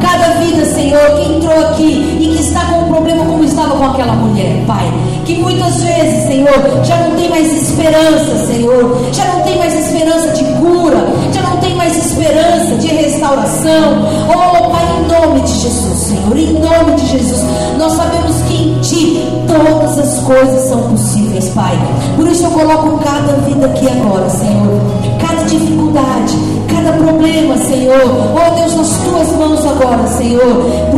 cada 0.02 0.40
vida, 0.40 0.66
Senhor, 0.66 1.02
que 1.18 1.34
entrou 1.34 1.60
aqui 1.70 2.18
e 2.20 2.36
que 2.36 2.42
está 2.42 2.62
com 2.66 2.80
um 2.80 2.88
problema 2.88 3.26
como 3.26 3.44
estava 3.44 3.76
com 3.76 3.86
aquela 3.86 4.14
mulher, 4.14 4.64
Pai. 4.66 4.92
Que 5.30 5.38
muitas 5.38 5.76
vezes, 5.84 6.24
Senhor, 6.26 6.84
já 6.84 6.98
não 6.98 7.12
tem 7.16 7.30
mais 7.30 7.54
esperança, 7.54 8.48
Senhor. 8.48 8.98
Já 9.14 9.26
não 9.26 9.42
tem 9.44 9.60
mais 9.60 9.76
esperança 9.76 10.30
de 10.30 10.44
cura. 10.56 11.06
Já 11.32 11.44
não 11.44 11.58
tem 11.58 11.76
mais 11.76 11.96
esperança 11.98 12.76
de 12.80 12.88
restauração. 12.88 14.08
Oh, 14.28 14.70
Pai, 14.72 14.82
em 14.98 15.08
nome 15.08 15.42
de 15.42 15.52
Jesus, 15.52 16.00
Senhor. 16.00 16.36
Em 16.36 16.54
nome 16.54 16.96
de 16.96 17.06
Jesus. 17.12 17.44
Nós 17.78 17.94
sabemos 17.94 18.38
que 18.48 18.56
em 18.56 18.80
Ti 18.82 19.24
todas 19.46 20.00
as 20.00 20.20
coisas 20.24 20.68
são 20.68 20.82
possíveis, 20.90 21.50
Pai. 21.50 21.78
Por 22.16 22.28
isso 22.28 22.46
eu 22.46 22.50
coloco 22.50 22.98
cada 22.98 23.34
vida 23.48 23.68
aqui 23.68 23.88
agora, 23.88 24.28
Senhor. 24.32 24.82
Cada 25.22 25.44
dificuldade, 25.44 26.34
cada 26.74 26.94
problema, 26.94 27.56
Senhor. 27.56 28.34
Oh, 28.34 28.56
Deus, 28.56 28.76
nas 28.76 28.98
Tuas 28.98 29.32
mãos 29.38 29.64
agora, 29.64 30.08
Senhor. 30.08 30.89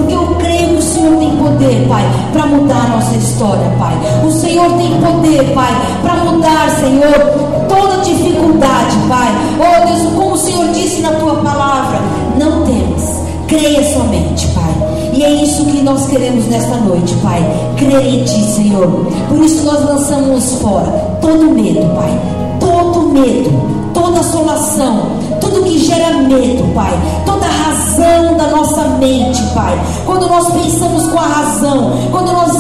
Senhor 1.01 1.17
tem 1.17 1.35
poder, 1.35 1.87
Pai, 1.87 2.05
para 2.31 2.45
mudar 2.45 2.89
nossa 2.89 3.15
história, 3.15 3.71
Pai. 3.79 3.95
O 4.23 4.31
Senhor 4.31 4.71
tem 4.73 5.01
poder, 5.01 5.51
Pai, 5.55 5.71
para 6.03 6.15
mudar, 6.17 6.69
Senhor, 6.79 7.67
toda 7.67 8.03
dificuldade, 8.03 8.97
Pai. 9.09 9.29
Oh 9.57 9.87
Deus, 9.87 10.13
como 10.13 10.33
o 10.33 10.37
Senhor 10.37 10.67
disse 10.73 11.01
na 11.01 11.09
tua 11.13 11.37
palavra, 11.37 11.99
não 12.37 12.63
temas, 12.65 13.19
creia 13.47 13.83
somente, 13.95 14.47
Pai. 14.49 14.71
E 15.11 15.23
é 15.23 15.43
isso 15.43 15.65
que 15.65 15.81
nós 15.81 16.05
queremos 16.05 16.45
nesta 16.45 16.75
noite, 16.75 17.15
Pai. 17.15 17.43
Crer 17.77 18.05
em 18.05 18.23
Ti, 18.23 18.43
Senhor. 18.51 19.07
Por 19.27 19.43
isso 19.43 19.63
nós 19.63 19.83
lançamos 19.83 20.53
fora 20.61 21.17
todo 21.19 21.49
medo, 21.51 21.95
Pai. 21.95 22.11
Todo 22.59 23.09
medo, 23.09 23.49
toda 23.91 24.19
assolação, 24.19 25.07
tudo 25.41 25.63
que 25.63 25.77
gera 25.79 26.17
medo, 26.17 26.73
Pai, 26.73 26.91
toda 27.25 27.45
razão 27.45 28.37
da 28.37 28.47
nossa 28.47 28.83
mente, 28.99 29.41
Pai. 29.53 29.77
Quando 30.05 30.27
nós 30.27 30.49
pensamos 30.51 31.07
com 31.07 31.17
a 31.17 31.27
razão, 31.27 31.91
quando 32.11 32.31
nós 32.31 32.51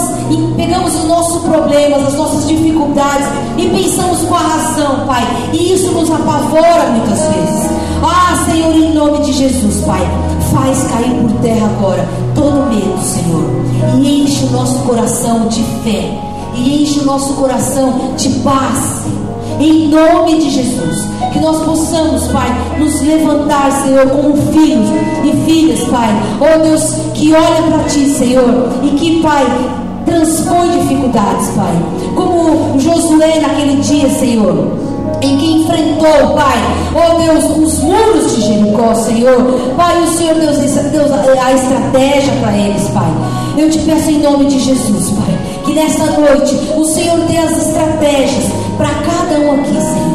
pegamos 0.57 0.95
os 0.95 1.05
nossos 1.05 1.41
problemas, 1.43 2.07
as 2.07 2.15
nossas 2.15 2.47
dificuldades 2.47 3.27
e 3.57 3.67
pensamos 3.69 4.19
com 4.23 4.35
a 4.35 4.39
razão, 4.39 5.05
Pai, 5.07 5.25
e 5.53 5.73
isso 5.73 5.91
nos 5.91 6.09
apavora 6.09 6.89
muitas 6.91 7.19
vezes. 7.19 7.69
Ah, 8.03 8.45
Senhor, 8.45 8.75
em 8.75 8.93
nome 8.93 9.19
de 9.19 9.31
Jesus, 9.31 9.85
Pai, 9.85 10.01
faz 10.51 10.83
cair 10.83 11.13
por 11.21 11.31
terra 11.41 11.67
agora 11.77 12.21
todo 12.35 12.69
medo, 12.69 12.99
Senhor, 13.03 13.43
e 14.01 14.23
enche 14.23 14.45
o 14.45 14.51
nosso 14.51 14.79
coração 14.79 15.47
de 15.47 15.63
fé, 15.83 16.09
e 16.55 16.83
enche 16.83 16.99
o 16.99 17.05
nosso 17.05 17.33
coração 17.33 18.15
de 18.17 18.29
paz, 18.39 19.05
em 19.59 19.87
nome 19.87 20.39
de 20.39 20.49
Jesus. 20.49 21.20
Que 21.31 21.39
nós 21.39 21.63
possamos, 21.63 22.27
Pai, 22.27 22.49
nos 22.77 23.01
levantar, 23.01 23.71
Senhor, 23.83 24.07
como 24.09 24.35
filhos 24.51 24.89
e 25.23 25.45
filhas, 25.45 25.79
Pai. 25.89 26.09
Oh 26.39 26.63
Deus, 26.63 26.83
que 27.13 27.33
olha 27.33 27.61
para 27.69 27.83
Ti, 27.85 28.09
Senhor, 28.09 28.69
e 28.83 28.89
que, 28.89 29.21
Pai, 29.21 29.45
transpõe 30.05 30.69
dificuldades, 30.79 31.49
Pai. 31.55 31.73
Como 32.15 32.79
Josué 32.79 33.39
naquele 33.39 33.81
dia, 33.81 34.09
Senhor 34.09 34.91
em 35.21 35.37
que 35.37 35.45
enfrentou, 35.53 36.35
Pai, 36.35 36.57
oh 36.95 37.21
Deus, 37.21 37.43
os 37.57 37.83
muros 37.83 38.35
de 38.35 38.41
Jericó, 38.41 38.93
Senhor. 38.95 39.35
Pai, 39.77 40.01
o 40.01 40.07
Senhor 40.07 40.35
Deus, 40.35 40.57
Deus 40.57 41.11
a 41.11 41.53
estratégia 41.53 42.33
para 42.41 42.57
eles, 42.57 42.89
Pai. 42.89 43.11
Eu 43.57 43.69
te 43.69 43.79
peço 43.79 44.09
em 44.09 44.19
nome 44.19 44.45
de 44.45 44.59
Jesus, 44.59 45.11
Pai, 45.11 45.37
que 45.65 45.73
nessa 45.73 46.05
noite 46.05 46.55
o 46.75 46.85
Senhor 46.85 47.17
dê 47.27 47.37
as 47.37 47.57
estratégias 47.57 48.45
para 48.77 48.89
cada 48.89 49.39
um 49.41 49.61
aqui, 49.61 49.73
Senhor. 49.73 50.10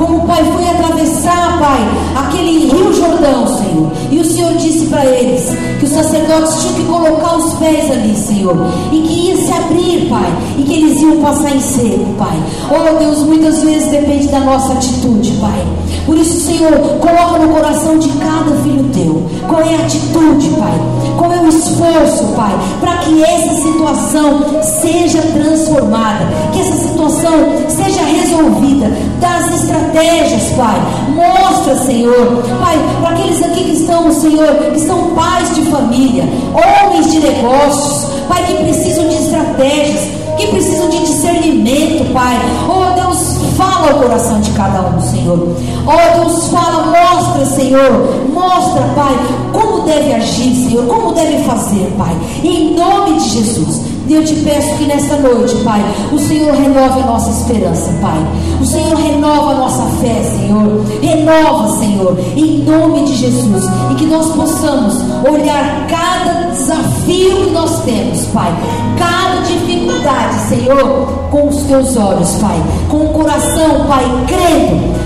Como 0.00 0.16
o 0.16 0.26
Pai 0.26 0.42
foi 0.42 0.66
atravessar, 0.66 1.58
Pai, 1.58 1.78
aquele 2.16 2.70
rio 2.70 2.90
Jordão, 2.90 3.46
Senhor. 3.46 3.92
E 4.10 4.18
o 4.18 4.24
Senhor 4.24 4.54
disse 4.54 4.86
para 4.86 5.04
eles 5.04 5.50
que 5.78 5.84
os 5.84 5.90
sacerdotes 5.90 6.62
tinham 6.62 6.74
que 6.76 6.84
colocar 6.84 7.36
os 7.36 7.52
pés 7.58 7.90
ali, 7.90 8.16
Senhor. 8.16 8.56
E 8.90 9.02
que 9.02 9.28
ia 9.28 9.36
se 9.36 9.52
abrir, 9.52 10.08
Pai. 10.08 10.32
E 10.56 10.62
que 10.62 10.72
eles 10.72 11.02
iam 11.02 11.18
passar 11.18 11.54
em 11.54 11.60
seco, 11.60 12.14
Pai. 12.16 12.34
Oh 12.70 12.98
Deus, 12.98 13.24
muitas 13.24 13.62
vezes 13.62 13.90
depende 13.90 14.28
da 14.28 14.40
nossa 14.40 14.72
atitude, 14.72 15.32
Pai. 15.32 15.66
Por 16.06 16.16
isso, 16.16 16.46
Senhor, 16.46 16.72
coloca 16.98 17.38
no 17.38 17.52
coração 17.52 17.98
de 17.98 18.08
cada 18.08 18.56
filho 18.62 18.84
teu. 18.94 19.22
Qual 19.46 19.60
é 19.60 19.74
a 19.74 19.80
atitude, 19.80 20.48
Pai? 20.58 20.80
Qual 21.16 21.32
é 21.32 21.40
o 21.40 21.48
esforço, 21.48 22.24
Pai? 22.36 22.52
Para 22.80 22.98
que 22.98 23.22
essa 23.22 23.62
situação 23.62 24.40
seja 24.62 25.20
transformada. 25.22 26.26
Que 26.52 26.60
essa 26.60 26.88
situação 26.88 27.32
seja 27.68 28.02
resolvida. 28.02 28.90
Das 29.20 29.62
estratégias 29.62 30.50
Pai. 30.56 30.80
Mostra, 31.14 31.76
Senhor, 31.84 32.42
Pai, 32.60 32.78
para 33.00 33.10
aqueles 33.10 33.42
aqui 33.42 33.64
que 33.64 33.72
estão, 33.72 34.12
Senhor, 34.12 34.54
que 34.72 34.80
são 34.80 35.10
pais 35.14 35.54
de 35.54 35.62
família, 35.62 36.24
homens 36.52 37.10
de 37.10 37.20
negócios, 37.20 38.10
Pai, 38.28 38.44
que 38.46 38.54
precisam 38.64 39.08
de 39.08 39.14
estratégias, 39.14 40.00
que 40.36 40.46
precisam 40.48 40.88
de 40.88 41.00
discernimento, 41.00 42.12
Pai. 42.12 42.36
Oh, 42.68 42.94
Deus, 43.00 43.38
fala 43.56 43.90
ao 43.90 44.00
coração 44.00 44.40
de 44.40 44.50
cada 44.52 44.80
um, 44.80 45.00
Senhor. 45.00 45.38
Oh, 45.86 46.18
Deus, 46.18 46.48
fala, 46.48 46.86
mostra, 46.86 47.46
Senhor, 47.46 48.28
mostra, 48.32 48.82
Pai, 48.94 49.14
como 49.52 49.69
deve 49.90 50.14
agir, 50.14 50.54
Senhor, 50.54 50.86
como 50.86 51.12
deve 51.12 51.42
fazer, 51.44 51.92
Pai. 51.98 52.16
Em 52.44 52.74
nome 52.74 53.18
de 53.18 53.28
Jesus. 53.28 53.90
Eu 54.08 54.24
te 54.24 54.34
peço 54.36 54.76
que 54.76 54.86
nesta 54.86 55.16
noite, 55.16 55.54
Pai, 55.62 55.80
o 56.12 56.18
Senhor 56.18 56.52
renove 56.52 57.00
a 57.00 57.06
nossa 57.06 57.30
esperança, 57.30 57.92
Pai. 58.00 58.18
O 58.60 58.66
Senhor 58.66 58.96
renova 58.96 59.52
a 59.52 59.54
nossa 59.54 59.82
fé, 60.00 60.22
Senhor. 60.24 60.84
Renova, 61.00 61.78
Senhor, 61.78 62.18
em 62.36 62.64
nome 62.64 63.04
de 63.04 63.16
Jesus. 63.16 63.64
E 63.90 63.94
que 63.94 64.06
nós 64.06 64.34
possamos 64.34 64.94
olhar 65.28 65.86
cada 65.88 66.50
desafio 66.50 67.44
que 67.44 67.50
nós 67.50 67.84
temos, 67.84 68.26
Pai. 68.26 68.52
Cada 68.98 69.42
dificuldade, 69.42 70.48
Senhor, 70.48 71.06
com 71.30 71.48
os 71.48 71.62
teus 71.62 71.96
olhos, 71.96 72.30
Pai. 72.40 72.60
Com 72.88 73.04
o 73.04 73.08
coração, 73.10 73.86
Pai, 73.86 74.04
crendo 74.26 74.99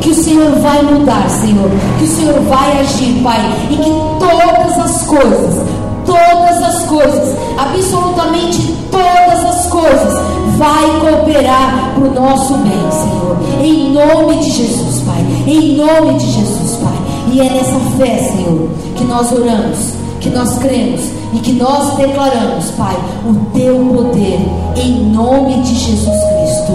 que 0.00 0.10
o 0.10 0.14
Senhor 0.14 0.50
vai 0.60 0.82
mudar, 0.82 1.28
Senhor, 1.28 1.70
que 1.98 2.04
o 2.04 2.08
Senhor 2.08 2.40
vai 2.42 2.80
agir, 2.80 3.22
Pai, 3.22 3.40
e 3.70 3.76
que 3.76 3.90
todas 4.18 4.78
as 4.78 5.02
coisas 5.06 5.74
todas 6.04 6.62
as 6.62 6.84
coisas, 6.84 7.36
absolutamente 7.58 8.74
todas 8.90 9.44
as 9.44 9.66
coisas, 9.66 10.14
vai 10.56 11.00
cooperar 11.00 11.94
para 11.94 12.04
o 12.04 12.14
nosso 12.14 12.54
bem, 12.58 12.90
Senhor. 12.90 13.36
Em 13.62 13.92
nome 13.92 14.36
de 14.38 14.50
Jesus, 14.50 15.02
Pai. 15.02 15.24
Em 15.46 15.76
nome 15.76 16.18
de 16.18 16.30
Jesus, 16.30 16.76
Pai. 16.76 16.92
E 17.32 17.40
é 17.40 17.44
nessa 17.44 17.78
fé, 17.98 18.18
Senhor, 18.18 18.68
que 18.94 19.04
nós 19.04 19.32
oramos, 19.32 19.94
que 20.20 20.28
nós 20.30 20.58
cremos 20.58 21.00
e 21.32 21.38
que 21.38 21.52
nós 21.52 21.96
declaramos, 21.96 22.70
Pai, 22.72 22.96
o 23.26 23.34
teu 23.56 23.76
poder 23.94 24.40
em 24.76 25.10
nome 25.10 25.60
de 25.62 25.74
Jesus 25.74 26.04
Cristo. 26.04 26.72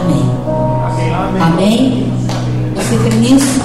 Amém. 0.00 0.37
Amém. 1.40 1.54
Amém. 1.56 2.12
Você 2.74 2.96
crê 2.96 3.16
nisso? 3.16 3.60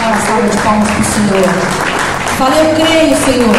Dá 0.00 0.08
uma 0.08 0.20
salva 0.20 0.48
de 0.48 0.56
palmas 0.58 0.88
para 0.88 1.00
o 1.00 1.04
Senhor. 1.04 1.48
Fala, 2.38 2.56
eu 2.56 2.74
creio, 2.74 3.16
Senhor, 3.24 3.56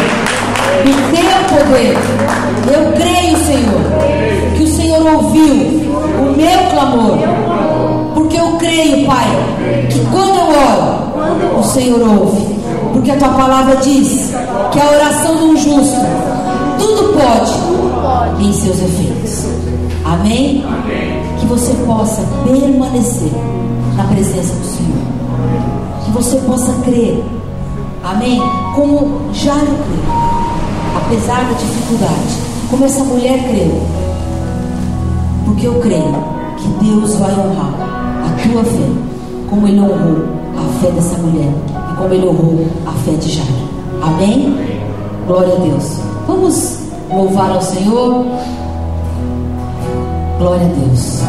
no 0.86 0.92
teu 1.16 1.58
poder. 1.58 1.98
Eu 2.72 2.92
creio, 2.92 3.36
Senhor, 3.44 4.56
que 4.56 4.62
o 4.62 4.66
Senhor 4.66 5.14
ouviu 5.14 5.54
o 5.54 6.34
meu 6.36 6.70
clamor. 6.70 7.18
Porque 8.14 8.38
eu 8.38 8.52
creio, 8.58 9.06
Pai, 9.06 9.26
que 9.90 9.98
quando 10.10 10.36
eu 10.36 10.48
oro, 10.48 11.58
o 11.58 11.62
Senhor 11.62 12.00
ouve. 12.00 12.60
Porque 12.92 13.10
a 13.10 13.16
tua 13.16 13.28
palavra 13.28 13.76
diz 13.76 14.30
que 14.72 14.80
a 14.80 14.90
oração 14.90 15.36
de 15.36 15.44
um 15.44 15.56
justo 15.56 16.00
tudo 16.78 17.12
pode 17.18 18.44
em 18.44 18.52
seus 18.52 18.78
efeitos. 18.78 19.46
Amém? 20.04 20.64
Que 20.86 21.09
você 21.50 21.74
possa 21.84 22.22
permanecer 22.44 23.32
na 23.96 24.04
presença 24.04 24.54
do 24.54 24.64
Senhor. 24.64 26.04
Que 26.04 26.10
você 26.12 26.36
possa 26.46 26.72
crer. 26.84 27.24
Amém? 28.04 28.40
Como 28.76 29.32
Jairo 29.32 29.66
creu. 29.66 30.14
Apesar 30.96 31.44
da 31.44 31.52
dificuldade. 31.54 32.38
Como 32.70 32.84
essa 32.84 33.02
mulher 33.02 33.48
creu. 33.48 33.82
Porque 35.44 35.66
eu 35.66 35.74
creio 35.80 36.14
que 36.56 36.68
Deus 36.84 37.16
vai 37.16 37.32
honrar 37.32 37.74
a 38.24 38.48
tua 38.48 38.62
fé. 38.62 38.88
Como 39.50 39.66
ele 39.66 39.80
honrou 39.80 40.28
a 40.56 40.80
fé 40.80 40.90
dessa 40.92 41.18
mulher. 41.18 41.52
E 41.92 41.96
como 41.96 42.14
ele 42.14 42.28
honrou 42.28 42.66
a 42.86 42.92
fé 42.92 43.10
de 43.12 43.28
Jairo. 43.28 43.52
Amém? 44.02 44.56
Glória 45.26 45.52
a 45.52 45.58
Deus. 45.58 45.98
Vamos 46.28 46.78
louvar 47.12 47.50
ao 47.50 47.60
Senhor. 47.60 48.24
Glória 50.38 50.64
a 50.64 50.86
Deus. 50.86 51.19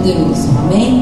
Poderoso. 0.00 0.48
Amém? 0.58 0.99